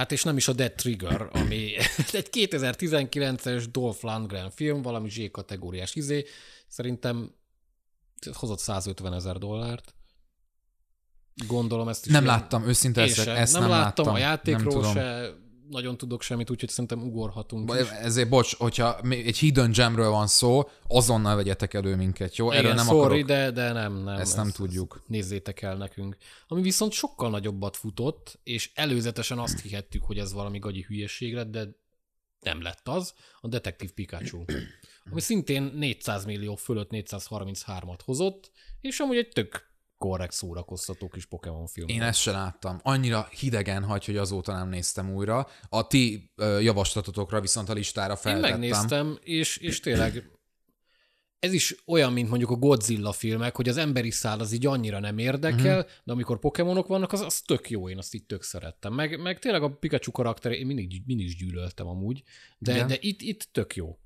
[0.00, 1.74] Hát és nem is a Dead Trigger, ami
[2.12, 6.24] egy 2019-es Dolph Lundgren film, valami Z kategóriás izé.
[6.68, 7.34] Szerintem
[8.32, 9.94] hozott 150 ezer dollárt.
[11.46, 12.12] Gondolom ezt is.
[12.12, 14.14] Nem láttam, őszinte leszek, ezt nem, nem, láttam láttam.
[14.14, 15.34] a játékról se,
[15.70, 17.88] nagyon tudok semmit, úgyhogy szerintem ugorhatunk is.
[17.88, 22.50] Ezért bocs, hogyha egy Hidden Gemről van szó, azonnal vegyetek elő minket, jó?
[22.50, 23.26] Erről Igen, nem sorry, akarok.
[23.26, 24.18] de, de nem, nem.
[24.18, 25.02] Ezt nem tudjuk.
[25.06, 26.16] Nézzétek el nekünk.
[26.48, 31.50] Ami viszont sokkal nagyobbat futott, és előzetesen azt hihettük, hogy ez valami gagyi hülyeség lett,
[31.50, 31.68] de
[32.40, 34.44] nem lett az, a Detektív Pikachu.
[35.10, 39.69] Ami szintén 400 millió fölött 433-at hozott, és amúgy egy tök
[40.00, 41.88] korrekt szórakoztató kis Pokémon film.
[41.88, 42.80] Én ezt se láttam.
[42.82, 45.46] Annyira hidegen hagy, hogy azóta nem néztem újra.
[45.68, 48.50] A ti ö, javaslatotokra viszont a listára Én feltettem.
[48.50, 50.30] megnéztem, és, és tényleg
[51.38, 54.98] ez is olyan, mint mondjuk a Godzilla filmek, hogy az emberi szál az így annyira
[54.98, 55.92] nem érdekel, uh-huh.
[56.04, 58.94] de amikor Pokémonok vannak, az, az tök jó, én azt így tök szerettem.
[58.94, 62.22] Meg, meg tényleg a Pikachu karakter, én mindig, mindig is gyűlöltem amúgy,
[62.58, 62.86] de, Igen.
[62.86, 63.98] de itt, itt tök jó.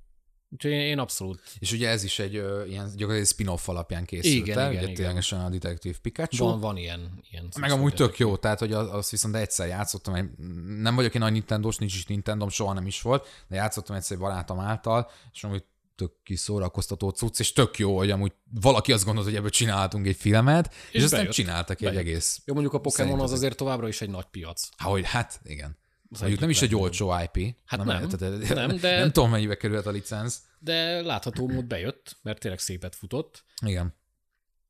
[0.54, 4.34] Úgyhogy én, én abszolút És ugye ez is egy ö, ilyen gyakorlatilag spin-off alapján készült
[4.34, 6.44] Igen, el, igen, ugye ténylegesen a Detective Pikachu.
[6.44, 7.18] van, van ilyen.
[7.30, 10.34] ilyen Meg amúgy tök jó, tehát hogy az- azt viszont egyszer játszottam,
[10.80, 14.16] nem vagyok én nagy Nintendo-s, nincs is Nintendo, soha nem is volt, de játszottam egyszer
[14.16, 15.64] egy barátom által, és amúgy
[15.96, 20.06] tök kis szórakoztató cucc, és tök jó, hogy amúgy valaki azt gondolt, hogy ebből csinálhatunk
[20.06, 21.34] egy filmet, és, és aztán bejött.
[21.34, 22.40] csináltak egy egész.
[22.44, 24.68] Jó, mondjuk a Pokémon az azért továbbra is egy nagy piac.
[24.76, 25.76] Há, hogy hát, igen.
[26.20, 27.56] Mondjuk nem egyik is egy olcsó IP.
[27.64, 30.38] Hát nem, tehát- nem, de- Nem tudom, mennyibe került a licenc.
[30.58, 33.44] De látható mód bejött, mert tényleg szépet futott.
[33.66, 33.94] Igen.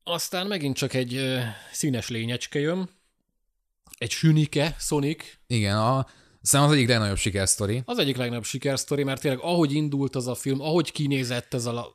[0.03, 1.41] Aztán megint csak egy ö,
[1.71, 2.89] színes lényecske jön,
[3.97, 6.07] egy sünike, Sonic, Igen, a,
[6.41, 7.81] szerintem az egyik legnagyobb sikersztori.
[7.85, 11.91] az egyik legnagyobb sikersztori, mert tényleg ahogy indult az a film, ahogy kinézett ez a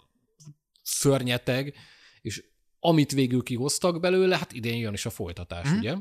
[0.82, 1.74] szörnyeteg,
[2.20, 2.44] és
[2.80, 5.78] amit végül kihoztak belőle, hát idén jön is a folytatás, mm.
[5.78, 5.96] ugye?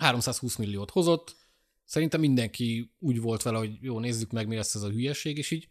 [0.00, 1.36] 320 milliót hozott,
[1.86, 5.50] szerintem mindenki úgy volt vele, hogy jó, nézzük meg, mi lesz ez a hülyeség, és
[5.50, 5.68] így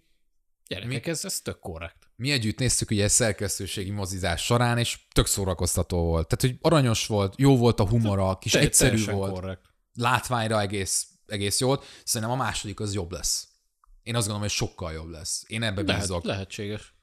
[0.67, 2.09] gyerekek, ez, ez tök korrekt.
[2.15, 6.27] Mi együtt néztük ugye egy szerkesztőségi mozizás során, és tök szórakoztató volt.
[6.27, 9.65] Tehát, hogy aranyos volt, jó volt a humora, kis Te- egyszerű volt, korrekt.
[9.93, 11.73] látványra egész, egész jó.
[12.03, 13.47] Szerintem a második az jobb lesz.
[14.03, 15.43] Én azt gondolom, hogy sokkal jobb lesz.
[15.47, 16.23] Én ebbe Lehet, bízok.
[16.23, 16.94] lehetséges.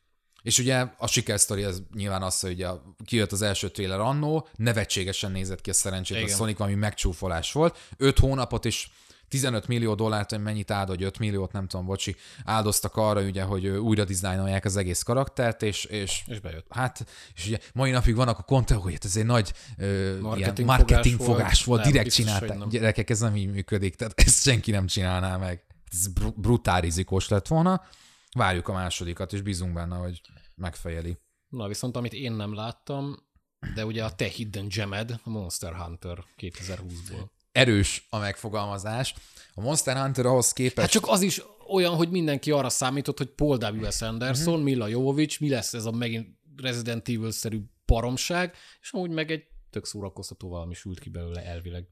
[0.42, 2.68] És ugye a sikersztori az nyilván az, hogy ugye
[3.04, 6.36] kijött az első trailer annó, nevetségesen nézett ki a szerencsét, a Igen.
[6.36, 7.78] Sonic valami megcsúfolás volt.
[7.96, 8.90] 5 hónapot is
[9.32, 13.42] 15 millió dollárt, hogy mennyit áld, vagy 5 milliót, nem tudom, bocsi, áldoztak arra, ugye,
[13.42, 16.66] hogy újra dizájnolják az egész karaktert, és, és És bejött.
[16.70, 20.58] Hát, és ugye mai napig vannak a konteók, hogy hát ez egy nagy ö, Marketing
[20.58, 21.82] ilyen marketing fogás fogás volt.
[21.82, 22.68] Nem, direkt csinálták.
[22.68, 25.62] Gyerekek, ez nem így működik, tehát ezt senki nem csinálná meg.
[25.90, 27.82] Ez br- brutál rizikós lett volna.
[28.36, 30.20] Várjuk a másodikat, és bízunk benne, hogy
[30.54, 31.18] megfejeli.
[31.48, 33.16] Na, viszont amit én nem láttam,
[33.74, 37.28] de ugye a te Hidden Gemed, a Monster Hunter 2020-ból.
[37.52, 39.14] Erős a megfogalmazás.
[39.54, 40.80] A Monster Hunter ahhoz képest...
[40.80, 44.02] Hát csak az is olyan, hogy mindenki arra számított, hogy Paul W.S.
[44.02, 44.62] Anderson, Mhm.
[44.62, 49.86] Mila Jovovich, mi lesz ez a megint Resident Evil-szerű baromság, és amúgy meg egy tök
[49.86, 51.88] szórakoztató valami sült ki belőle elvileg.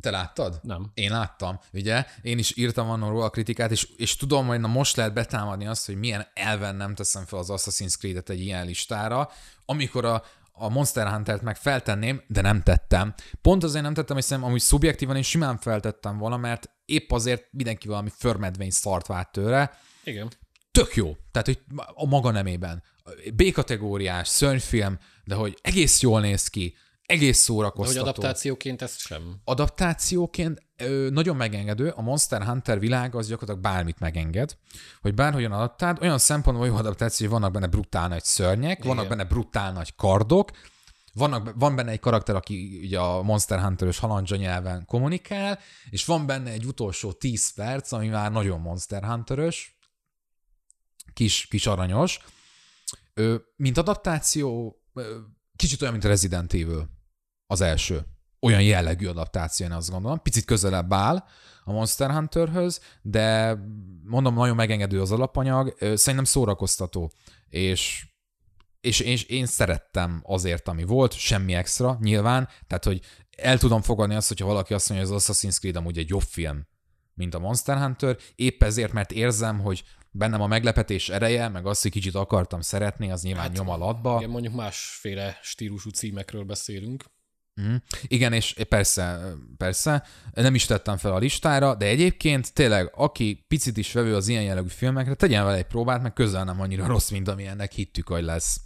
[0.00, 0.60] Te láttad?
[0.62, 0.90] Nem.
[0.94, 2.04] Én láttam, ugye?
[2.22, 5.66] Én is írtam annól róla a kritikát, és, és tudom, hogy na most lehet betámadni
[5.66, 9.30] azt, hogy milyen elven nem teszem fel az Assassin's Creed-et egy ilyen listára,
[9.64, 13.14] amikor a, a Monster Hunter-t meg feltenném, de nem tettem.
[13.42, 17.88] Pont azért nem tettem, hiszen amúgy szubjektívan én simán feltettem volna, mert épp azért mindenki
[17.88, 20.30] valami förmedvény szart várt tőle, Igen.
[20.70, 21.16] tök jó.
[21.30, 21.60] Tehát, hogy
[21.94, 22.82] a maga nemében.
[23.34, 26.76] B-kategóriás, szörnyfilm, de hogy egész jól néz ki,
[27.06, 29.40] egész De hogy szórakoztató adaptációként ezt sem.
[29.44, 34.56] adaptációként ö, nagyon megengedő, a Monster Hunter világ az gyakorlatilag bármit megenged,
[35.00, 38.94] hogy bárhogyan adaptáld, olyan szempontból jó adaptáció, hogy vannak benne brutál nagy szörnyek, Igen.
[38.94, 40.50] vannak benne brutál nagy kardok,
[41.14, 45.58] vannak, van benne egy karakter, aki ugye a Monster Hunter-ös halandzsa nyelven kommunikál,
[45.90, 49.78] és van benne egy utolsó 10 perc, ami már nagyon Monster Hunter-ös,
[51.12, 52.18] kis, kis aranyos.
[53.14, 55.16] Ö, mint adaptáció, ö,
[55.56, 56.95] kicsit olyan, mint a Resident Evil
[57.46, 58.06] az első.
[58.40, 60.22] Olyan jellegű adaptáció, én azt gondolom.
[60.22, 61.24] Picit közelebb áll
[61.64, 63.58] a Monster Hunterhöz, de
[64.04, 67.12] mondom, nagyon megengedő az alapanyag, szerintem szórakoztató,
[67.48, 68.06] és
[68.80, 73.00] és, és én szerettem azért, ami volt, semmi extra, nyilván, tehát, hogy
[73.36, 76.22] el tudom fogadni azt, hogyha valaki azt mondja, hogy az Assassin's Creed amúgy egy jobb
[76.22, 76.66] film,
[77.14, 81.82] mint a Monster Hunter, épp ezért, mert érzem, hogy bennem a meglepetés ereje, meg azt,
[81.82, 84.16] hogy kicsit akartam szeretni, az nyilván hát, nyom alatba.
[84.18, 87.04] Igen, mondjuk másféle stílusú címekről beszélünk.
[87.60, 87.74] Mm.
[88.06, 93.76] Igen, és persze, persze, nem is tettem fel a listára, de egyébként tényleg, aki picit
[93.76, 97.10] is vevő az ilyen jellegű filmekre, tegyen vele egy próbát, meg közel nem annyira rossz,
[97.10, 98.60] mint amilyennek hittük, hogy lesz.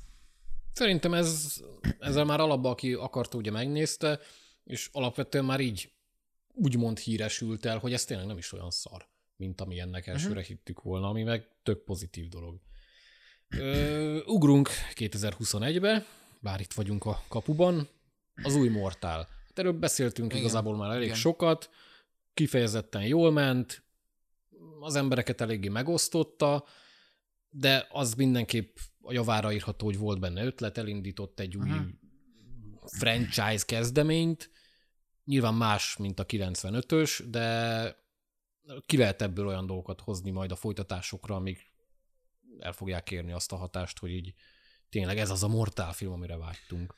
[0.72, 1.60] Szerintem ez,
[1.98, 4.20] ezzel már alapban, aki akarta, ugye megnézte,
[4.64, 5.92] és alapvetően már így
[6.52, 10.14] úgymond híresült el, hogy ez tényleg nem is olyan szar, mint ami ennek mhm.
[10.14, 10.46] elsőre uh-huh.
[10.46, 12.60] hittük volna, ami meg tök pozitív dolog.
[13.48, 16.06] Ö, ugrunk 2021-be,
[16.40, 17.88] bár itt vagyunk a kapuban,
[18.42, 19.18] az új Mortál.
[19.18, 20.42] Hát erről beszéltünk Igen.
[20.42, 21.16] igazából már elég Igen.
[21.16, 21.70] sokat,
[22.34, 23.84] kifejezetten jól ment,
[24.80, 26.64] az embereket eléggé megosztotta,
[27.50, 31.86] de az mindenképp a javára írható, hogy volt benne ötlet, elindított egy új uh-huh.
[32.84, 34.50] franchise kezdeményt,
[35.24, 37.96] nyilván más, mint a 95-ös, de
[38.86, 41.72] ki lehet ebből olyan dolgokat hozni majd a folytatásokra, amik
[42.58, 44.34] el fogják érni azt a hatást, hogy így
[44.88, 46.94] tényleg ez az a mortál film, amire vágytunk.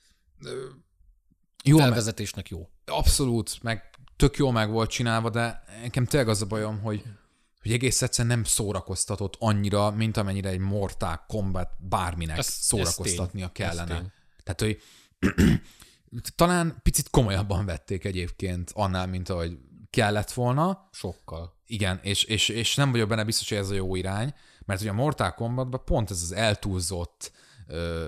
[1.62, 2.68] Jó Felvezetésnek jó.
[2.84, 7.02] Abszolút, meg tök jó meg volt csinálva, de nekem tényleg az a bajom, hogy,
[7.62, 13.50] hogy egész egyszerűen nem szórakoztatott annyira, mint amennyire egy Mortal Kombat bárminek ez, szórakoztatnia ez
[13.52, 13.94] kellene.
[13.94, 14.02] Ez
[14.42, 14.82] Tehát, hogy
[16.36, 19.58] talán picit komolyabban vették egyébként annál, mint ahogy
[19.90, 20.88] kellett volna.
[20.92, 21.60] Sokkal.
[21.66, 24.34] Igen, és, és, és nem vagyok benne biztos, hogy ez a jó irány,
[24.64, 27.32] mert ugye a Mortal Kombatban pont ez az eltúlzott,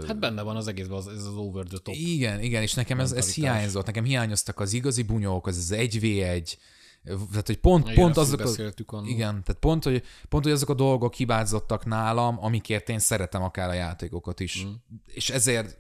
[0.07, 1.95] Hát benne van az egészben az, ez az over the top.
[1.95, 3.87] Igen, igen, és nekem ez, ez hiányzott.
[3.87, 6.57] Nekem hiányoztak az igazi bunyók, az az 1v1,
[7.05, 10.75] tehát, hogy pont, igen, pont azok a, igen, tehát pont hogy, pont, hogy azok a
[10.75, 14.65] dolgok hibázottak nálam, amikért én szeretem akár a játékokat is.
[14.65, 14.71] Mm.
[15.07, 15.79] És ezért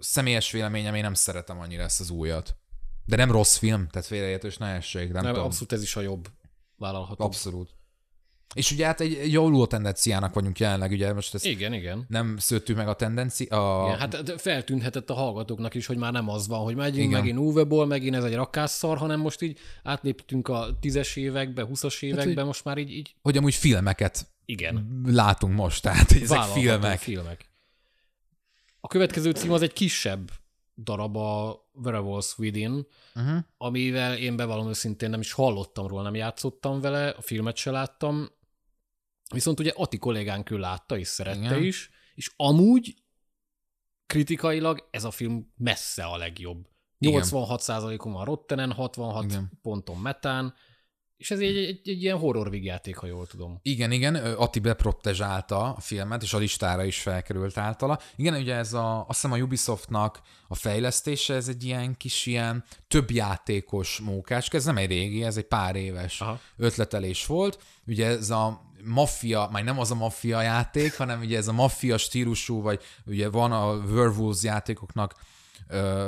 [0.00, 2.56] személyes véleményem, én nem szeretem annyira ezt az újat.
[3.04, 5.46] De nem rossz film, tehát félreértős ne esség, nem, nem tudom.
[5.46, 6.28] Abszolút ez is a jobb
[6.76, 7.24] vállalható.
[7.24, 7.74] Abszolút.
[8.54, 12.04] És ugye hát egy javuló tendenciának vagyunk jelenleg, ugye most ezt igen, igen.
[12.08, 13.82] nem szőttük meg a tendencia.
[13.82, 13.86] A...
[13.86, 17.20] Igen, hát feltűnhetett a hallgatóknak is, hogy már nem az van, hogy megyünk igen.
[17.20, 22.24] megint Uwe-ból, megint ez egy rakásszar, hanem most így átléptünk a tízes évekbe, huszas évekbe,
[22.24, 23.14] hát, hogy, most már így, így...
[23.22, 25.02] Hogy amúgy filmeket igen.
[25.06, 26.98] látunk most, tehát ezek filmek.
[26.98, 27.50] filmek.
[28.80, 30.30] A következő cím az egy kisebb
[30.76, 33.38] darab a Werewolves Within, uh-huh.
[33.56, 38.30] amivel én bevallom őszintén nem is hallottam róla, nem játszottam vele, a filmet se láttam,
[39.32, 41.62] viszont ugye Ati kollégánk ő látta és szerette Igen.
[41.62, 42.94] is, és amúgy
[44.06, 46.70] kritikailag ez a film messze a legjobb.
[47.00, 49.58] 86%-on van Rottenen, 66 Igen.
[49.62, 50.54] ponton Metán,
[51.22, 53.58] és ez egy, egy, egy ilyen horror vígjáték, ha jól tudom.
[53.62, 57.98] Igen, igen, Ati beprottezsálta a filmet, és a listára is felkerült általa.
[58.16, 62.64] Igen, ugye ez a, azt hiszem a Ubisoftnak a fejlesztése, ez egy ilyen kis ilyen
[62.88, 66.40] több játékos mókás, ez nem egy régi, ez egy pár éves Aha.
[66.56, 67.62] ötletelés volt.
[67.86, 71.98] Ugye ez a maffia, majd nem az a maffia játék, hanem ugye ez a maffia
[71.98, 75.14] stílusú, vagy ugye van a Werewolves játékoknak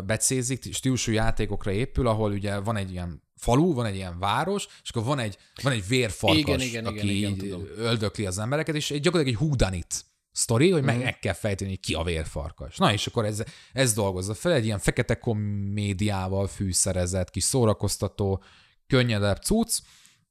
[0.06, 4.90] becézik, stílusú játékokra épül, ahol ugye van egy ilyen falu, van egy ilyen város, és
[4.90, 8.86] akkor van egy, van egy vérfarkas, igen, igen, aki igen, igen, öldökli az embereket, és
[8.86, 11.02] gyakorlatilag egy húdanit sztori, hogy meg, mm.
[11.02, 12.76] meg kell fejteni, ki a vérfarkas.
[12.76, 13.42] Na, és akkor ez,
[13.72, 18.42] ez dolgozza fel, egy ilyen fekete komédiával fűszerezett, kis szórakoztató,
[18.86, 19.78] könnyedebb cucc,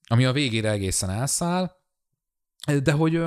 [0.07, 1.71] ami a végére egészen elszáll,
[2.83, 3.21] de hogy,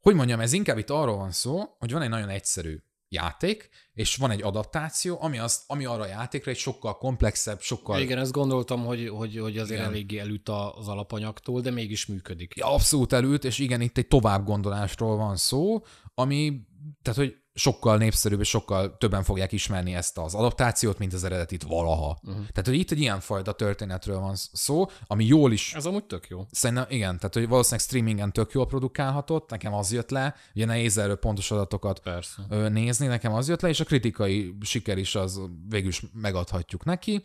[0.00, 2.78] hogy mondjam, ez inkább itt arról van szó, hogy van egy nagyon egyszerű
[3.08, 8.00] játék, és van egy adaptáció, ami, az, ami arra a játékra egy sokkal komplexebb, sokkal...
[8.00, 9.92] Igen, ezt gondoltam, hogy, hogy, hogy azért igen.
[9.92, 12.54] eléggé elüt az alapanyagtól, de mégis működik.
[12.56, 15.84] Ja, abszolút elüt, és igen, itt egy továbbgondolásról van szó,
[16.14, 16.60] ami,
[17.02, 21.62] tehát hogy sokkal népszerűbb és sokkal többen fogják ismerni ezt az adaptációt, mint az eredetit
[21.62, 22.18] valaha.
[22.22, 22.46] Uh-huh.
[22.46, 25.74] Tehát, hogy itt egy ilyen fajta történetről van szó, ami jól is...
[25.74, 26.46] Ez amúgy tök jó.
[26.50, 30.98] Szerintem igen, tehát, hogy valószínűleg streamingen tök jól produkálhatott, nekem az jött le, ugye nehéz
[30.98, 32.68] erről pontos adatokat Persze.
[32.68, 37.22] nézni, nekem az jött le, és a kritikai siker is az végül is megadhatjuk neki.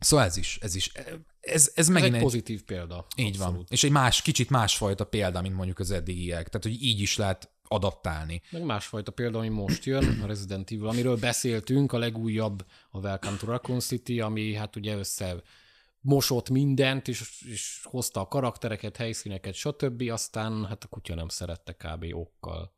[0.00, 0.92] Szóval ez is, ez is,
[1.40, 3.06] ez, ez megint egy, egy pozitív példa.
[3.16, 3.56] Így abszolút.
[3.56, 3.66] van.
[3.68, 6.48] És egy más, kicsit másfajta példa, mint mondjuk az eddigiek.
[6.48, 8.42] Tehát, hogy így is lehet adaptálni.
[8.50, 13.36] Meg másfajta példa, ami most jön, a Resident Evil, amiről beszéltünk, a legújabb a Welcome
[13.36, 15.42] to Raccoon City, ami hát ugye össze
[16.00, 20.02] mosott mindent, és, és hozta a karaktereket, helyszíneket, stb.
[20.10, 22.06] Aztán hát a kutya nem szerette kb.
[22.12, 22.76] okkal.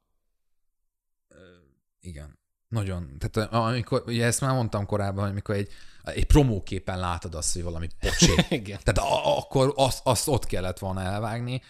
[2.00, 2.38] Igen.
[2.68, 3.18] Nagyon.
[3.18, 5.68] Tehát amikor, ugye ezt már mondtam korábban, hogy amikor egy,
[6.04, 8.50] egy promóképen látod azt, hogy valami pocsék.
[8.60, 8.78] Igen.
[8.82, 11.62] Tehát a, akkor azt, azt ott kellett volna elvágni.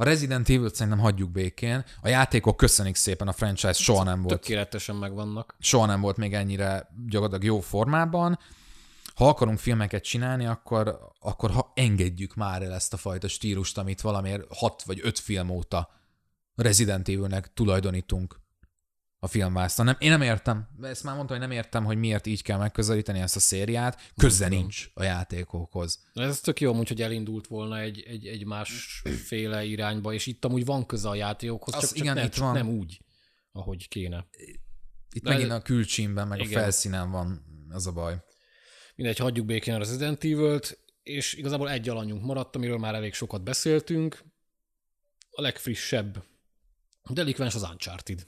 [0.00, 1.84] A Resident Evil-t szerintem hagyjuk békén.
[2.00, 4.40] A játékok köszönik szépen, a franchise soha nem volt.
[4.40, 5.54] Tökéletesen megvannak.
[5.58, 8.38] Soha nem volt még ennyire gyakorlatilag jó formában.
[9.14, 14.00] ha akarunk filmeket csinálni, akkor, akkor ha engedjük már el ezt a fajta stílust, amit
[14.00, 15.90] valamiért hat vagy öt film óta
[16.54, 18.40] Resident Evil-nek tulajdonítunk
[19.18, 19.84] a filmvászton.
[19.84, 23.18] Nem, én nem értem, ezt már mondtam, hogy nem értem, hogy miért így kell megközelíteni
[23.20, 26.04] ezt a szériát, köze nincs a játékokhoz.
[26.14, 30.86] Ez tök jó, hogy elindult volna egy, egy, egy másféle irányba, és itt amúgy van
[30.86, 32.52] köze a játékokhoz, Az csak, csak, igen, nem, itt csak van.
[32.52, 33.00] nem úgy,
[33.52, 34.26] ahogy kéne.
[35.10, 36.58] Itt De- megint a külcsímben, meg Igen.
[36.58, 38.22] a felszínen van az a baj.
[38.94, 43.42] Mindegy, hagyjuk békén a Resident Evil-t, és igazából egy alanyunk maradt, amiről már elég sokat
[43.42, 44.24] beszéltünk.
[45.30, 46.24] A legfrissebb
[47.10, 48.26] delikvens az Uncharted.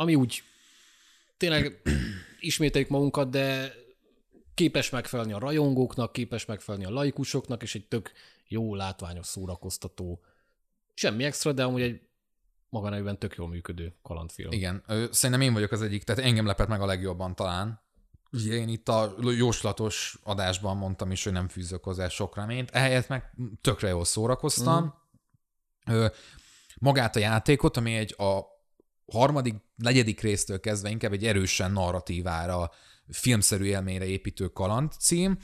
[0.00, 0.42] Ami úgy
[1.36, 1.82] tényleg
[2.40, 3.74] ismételjük magunkat, de
[4.54, 8.12] képes megfelelni a rajongóknak, képes megfelelni a laikusoknak, és egy tök
[8.48, 10.20] jó, látványos, szórakoztató,
[10.94, 12.00] semmi extra, de amúgy egy
[12.68, 14.52] maga nevében tök jól működő kalandfilm.
[14.52, 17.80] Igen, szerintem én vagyok az egyik, tehát engem lepett meg a legjobban talán.
[18.32, 23.08] Ugye én itt a jóslatos adásban mondtam is, hogy nem fűzök hozzá sok reményt, ehelyett
[23.08, 24.94] meg tökre jól szórakoztam.
[25.90, 26.04] Mm.
[26.78, 28.56] Magát a játékot, ami egy a
[29.12, 32.70] harmadik, negyedik résztől kezdve inkább egy erősen narratívára,
[33.08, 35.38] filmszerű élményre építő kaland cím,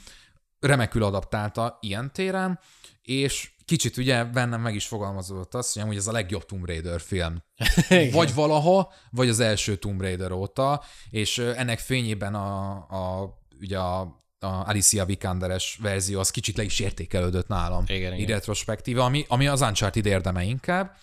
[0.61, 2.61] remekül adaptálta ilyen téren,
[3.03, 7.43] és kicsit ugye bennem meg is fogalmazódott az, hogy ez a legjobb Tomb Raider film.
[8.13, 14.01] vagy valaha, vagy az első Tomb Raider óta, és ennek fényében a, a ugye a,
[14.39, 17.85] a Alicia Vikanderes verzió az kicsit le is értékelődött nálam.
[17.87, 18.37] Igen, így igen.
[18.37, 20.97] retrospektíve, ami, ami az Uncharted érdeme inkább,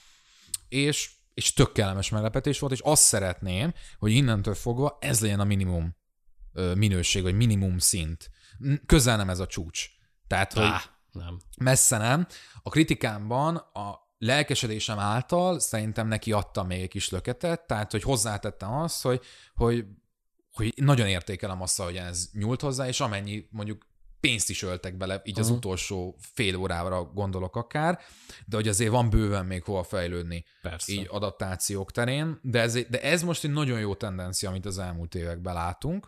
[0.69, 5.43] és, és tök kellemes meglepetés volt, és azt szeretném, hogy innentől fogva ez legyen a
[5.43, 5.95] minimum
[6.75, 8.29] minőség, vagy minimum szint.
[8.85, 9.87] Közel nem ez a csúcs.
[10.27, 10.81] Tehát, hogy Á,
[11.11, 11.39] nem.
[11.57, 12.27] messze nem.
[12.63, 18.73] A kritikámban a lelkesedésem által szerintem neki adtam még egy kis löketet, tehát hogy hozzátettem
[18.73, 19.21] azt, hogy,
[19.55, 19.85] hogy,
[20.51, 23.87] hogy nagyon értékelem azt, hogy ez nyúlt hozzá, és amennyi mondjuk
[24.21, 25.55] pénzt is öltek bele, így az Mhm.
[25.57, 27.99] utolsó fél órára gondolok akár,
[28.45, 30.91] de hogy azért van bőven még hova fejlődni Persze.
[30.93, 35.15] így adaptációk terén, de ez, de ez most egy nagyon jó tendencia, amit az elmúlt
[35.15, 36.07] években látunk.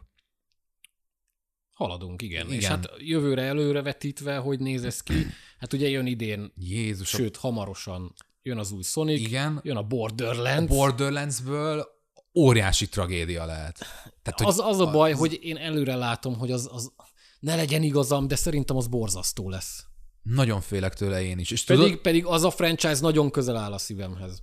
[1.74, 2.46] Haladunk, igen.
[2.46, 2.58] Igen.
[2.60, 5.26] És hát jövőre előrevetítve, hogy néz ez ki,
[5.60, 9.80] hát ugye jön idén, Jézus, a- sőt, hamarosan jön az új Sonic, igen, jön a
[9.80, 10.72] a Borderlands.
[10.76, 11.88] Borderlandsből
[12.36, 13.78] óriási tragédia lehet.
[14.22, 16.94] Tehát, az, az a baj, hogy én előre látom, hogy az, az
[17.44, 19.86] ne legyen igazam, de szerintem az borzasztó lesz.
[20.22, 21.52] Nagyon félek tőle én is.
[21.52, 24.42] És Pedig, tudod, pedig az a franchise nagyon közel áll a szívemhez.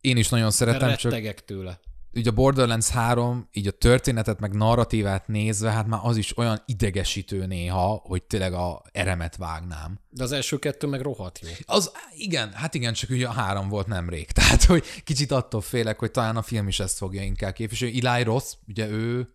[0.00, 1.80] én is nagyon De szeretem, csak rettegek tőle.
[2.12, 6.62] így a Borderlands 3, így a történetet, meg narratívát nézve, hát már az is olyan
[6.66, 10.00] idegesítő néha, hogy tényleg a eremet vágnám.
[10.10, 11.48] De az első kettő meg rohadt jó.
[11.64, 14.30] Az, igen, hát igen, csak ugye a három volt nemrég.
[14.38, 18.06] Tehát, hogy kicsit attól félek, hogy talán a film is ezt fogja inkább képviselni.
[18.06, 19.28] Eli Roth, ugye ő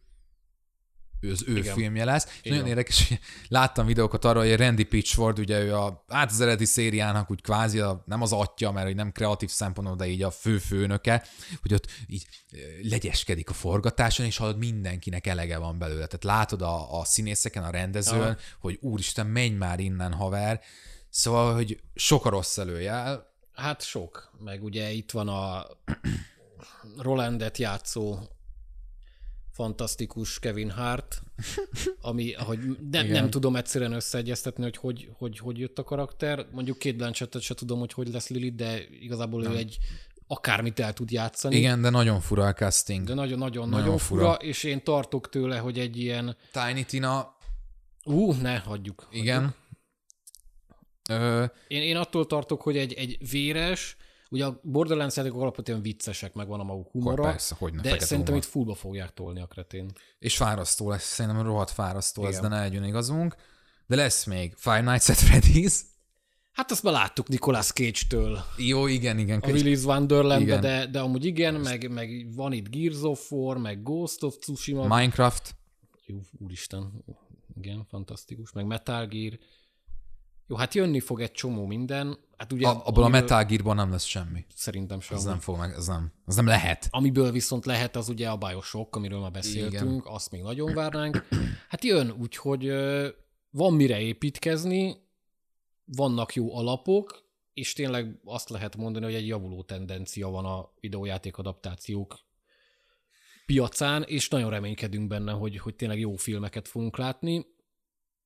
[1.21, 1.75] az ő Igen.
[1.75, 2.25] Filmje lesz.
[2.25, 2.51] És Igen.
[2.51, 6.65] nagyon érdekes, hogy láttam videókat arról, hogy Randy Pitchford, ugye ő a, hát az eredeti
[6.65, 10.31] szériának úgy kvázi a, nem az atya, mert hogy nem kreatív szempontból, de így a
[10.31, 11.25] fő-főnöke,
[11.61, 12.57] hogy ott így ö,
[12.89, 16.05] legyeskedik a forgatáson, és hallod, mindenkinek elege van belőle.
[16.05, 18.35] Tehát látod a, a színészeken, a rendezőn, Aha.
[18.59, 20.61] hogy úristen, menj már innen, haver.
[21.09, 23.27] Szóval, hogy sok a rossz előjel.
[23.53, 24.31] Hát sok.
[24.39, 25.65] Meg ugye itt van a
[26.97, 28.19] Rolandet játszó
[29.59, 31.21] fantasztikus Kevin Hart,
[32.01, 32.59] ami, ahogy
[32.91, 33.21] nem, Igen.
[33.21, 36.45] nem tudom egyszerűen összeegyeztetni, hogy hogy, hogy hogy jött a karakter.
[36.51, 39.77] Mondjuk két Blanchettet se tudom, hogy hogy lesz Lilith, de igazából ő egy
[40.27, 41.55] akármit el tud játszani.
[41.55, 43.03] Igen, de nagyon fura a casting.
[43.03, 43.13] De De...
[43.13, 44.21] nagyon-nagyon Nagyon nagyon fura.
[44.21, 47.35] fura, és én tartok tőle, hogy egy ilyen, Tiny Tina,
[48.03, 49.07] ú, ne, hagyjuk.
[49.11, 49.55] igen.
[51.09, 53.97] Ö, Én, én attól tartok, hogy egy, egy véres,
[54.29, 57.99] ugye a Borderlands játékok alapvetően viccesek, meg van a maguk humora, persze, hogy ne, de
[57.99, 58.37] szerintem humor.
[58.37, 59.91] itt fullba fogják tolni a kretén.
[60.19, 62.49] és fárasztó lesz, szerintem rohadt fárasztó lesz, Igen.
[62.49, 63.35] de ne legyen igazunk.
[63.87, 65.73] De lesz még Five Nights at Freddy's.
[66.51, 69.39] Hát azt már láttuk Nicolas Cage-től Jó, igen, igen.
[69.39, 73.83] a Willy's Wonderland, de, de amúgy igen, meg, meg van itt Gears of War, meg
[73.83, 74.95] Ghost of Tsushima.
[74.97, 75.55] Minecraft.
[76.05, 77.03] Jó, úristen,
[77.57, 78.51] igen, fantasztikus.
[78.51, 79.37] Meg Metal Gear.
[80.49, 82.17] Jó, hát jönni fog egy csomó minden.
[82.37, 84.45] Hát ugye, A, abból a amiből Metal Gearból nem lesz semmi.
[84.55, 85.17] Szerintem sem.
[85.17, 86.87] Az nem fog meg, az nem, az nem lehet.
[86.89, 90.13] Amiből viszont lehet, az ugye a Bioshock, amiről már beszéltünk, Igen.
[90.13, 91.27] azt még nagyon várnánk.
[91.69, 92.71] Hát jön, úgyhogy
[93.49, 94.95] van mire építkezni,
[95.85, 97.23] vannak jó alapok,
[97.53, 102.19] és tényleg azt lehet mondani, hogy egy javuló tendencia van a videójáték adaptációk
[103.45, 107.45] piacán, és nagyon reménykedünk benne, hogy, hogy tényleg jó filmeket fogunk látni.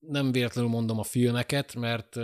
[0.08, 2.16] Nem véletlenül mondom a filmeket, mert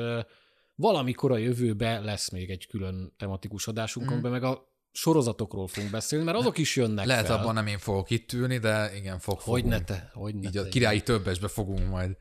[0.76, 4.14] valamikor a jövőbe lesz még egy külön tematikus adásunk, mm.
[4.14, 7.38] amiben meg a sorozatokról fogunk beszélni, mert azok is jönnek Lehet fel.
[7.38, 9.80] abban nem én fogok itt ülni, de igen, fog Hogy fogunk.
[9.80, 10.60] ne te, hogy ne Így te.
[10.62, 12.18] a királyi többesbe fogunk majd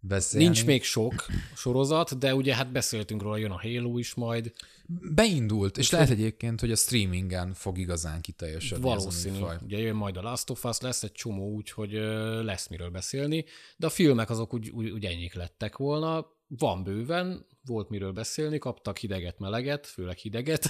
[0.00, 0.44] beszélni.
[0.44, 4.52] Nincs még sok sorozat, de ugye hát beszéltünk róla, jön a Halo is majd.
[5.14, 9.44] Beindult, és lehet egyébként, hogy a streamingen fog igazán kiteljesedni Valószínű.
[9.44, 9.62] ez.
[9.62, 13.44] Ugye jön majd a Last of Us, lesz egy csomó, úgyhogy ö, lesz miről beszélni,
[13.76, 16.26] de a filmek azok úgy, úgy, úgy ennyik lettek volna.
[16.46, 20.66] Van bőven, volt miről beszélni, kaptak hideget, meleget, főleg hideget.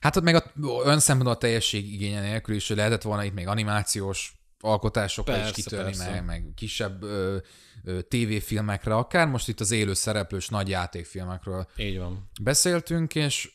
[0.00, 3.34] Hát ott meg a, olyan szempontból a teljesség igénye nélkül is hogy lehetett volna itt
[3.34, 6.10] még animációs alkotásokra is Persze, kitörni, persze.
[6.10, 7.36] meg, meg kisebb ö,
[7.84, 12.30] ö, tévéfilmekre, akár most itt az élő szereplős nagy játékfilmekről Így van.
[12.42, 13.50] beszéltünk, és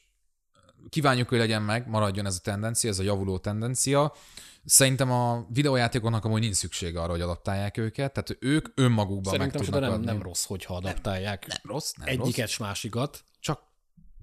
[0.90, 4.14] kívánjuk, hogy legyen meg, maradjon ez a tendencia, ez a javuló tendencia.
[4.66, 9.70] Szerintem a videójátékoknak amúgy nincs szüksége arra, hogy adaptálják őket, tehát ők önmagukban Szerintem meg
[9.70, 10.06] tudnak nem, adni.
[10.06, 13.24] nem rossz, hogyha adaptálják nem rossz, nem rossz, egyiket s másikat.
[13.40, 13.62] csak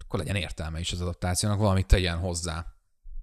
[0.05, 2.67] akkor legyen értelme is az adaptációnak, valamit tegyen hozzá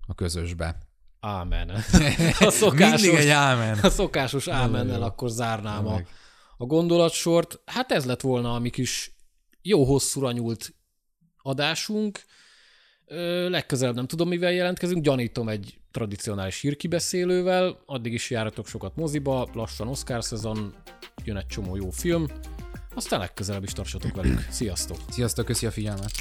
[0.07, 0.77] a közösbe.
[1.23, 1.69] Ámen.
[2.39, 3.79] A szokásos, Mindig egy ámen.
[3.81, 6.01] a szokásos ámennel akkor zárnám a,
[6.57, 7.59] a gondolatsort.
[7.65, 9.15] Hát ez lett volna a mi kis
[9.61, 10.73] jó hosszúra nyúlt
[11.41, 12.21] adásunk.
[13.05, 15.03] Ö, legközelebb nem tudom, mivel jelentkezünk.
[15.03, 17.81] Gyanítom egy tradicionális hírkibeszélővel.
[17.85, 20.75] Addig is járatok sokat moziba, lassan Oscar szezon,
[21.23, 22.25] jön egy csomó jó film.
[22.95, 24.47] Aztán legközelebb is tartsatok velünk.
[24.49, 24.97] Sziasztok!
[25.09, 26.11] Sziasztok, köszi a figyelmet!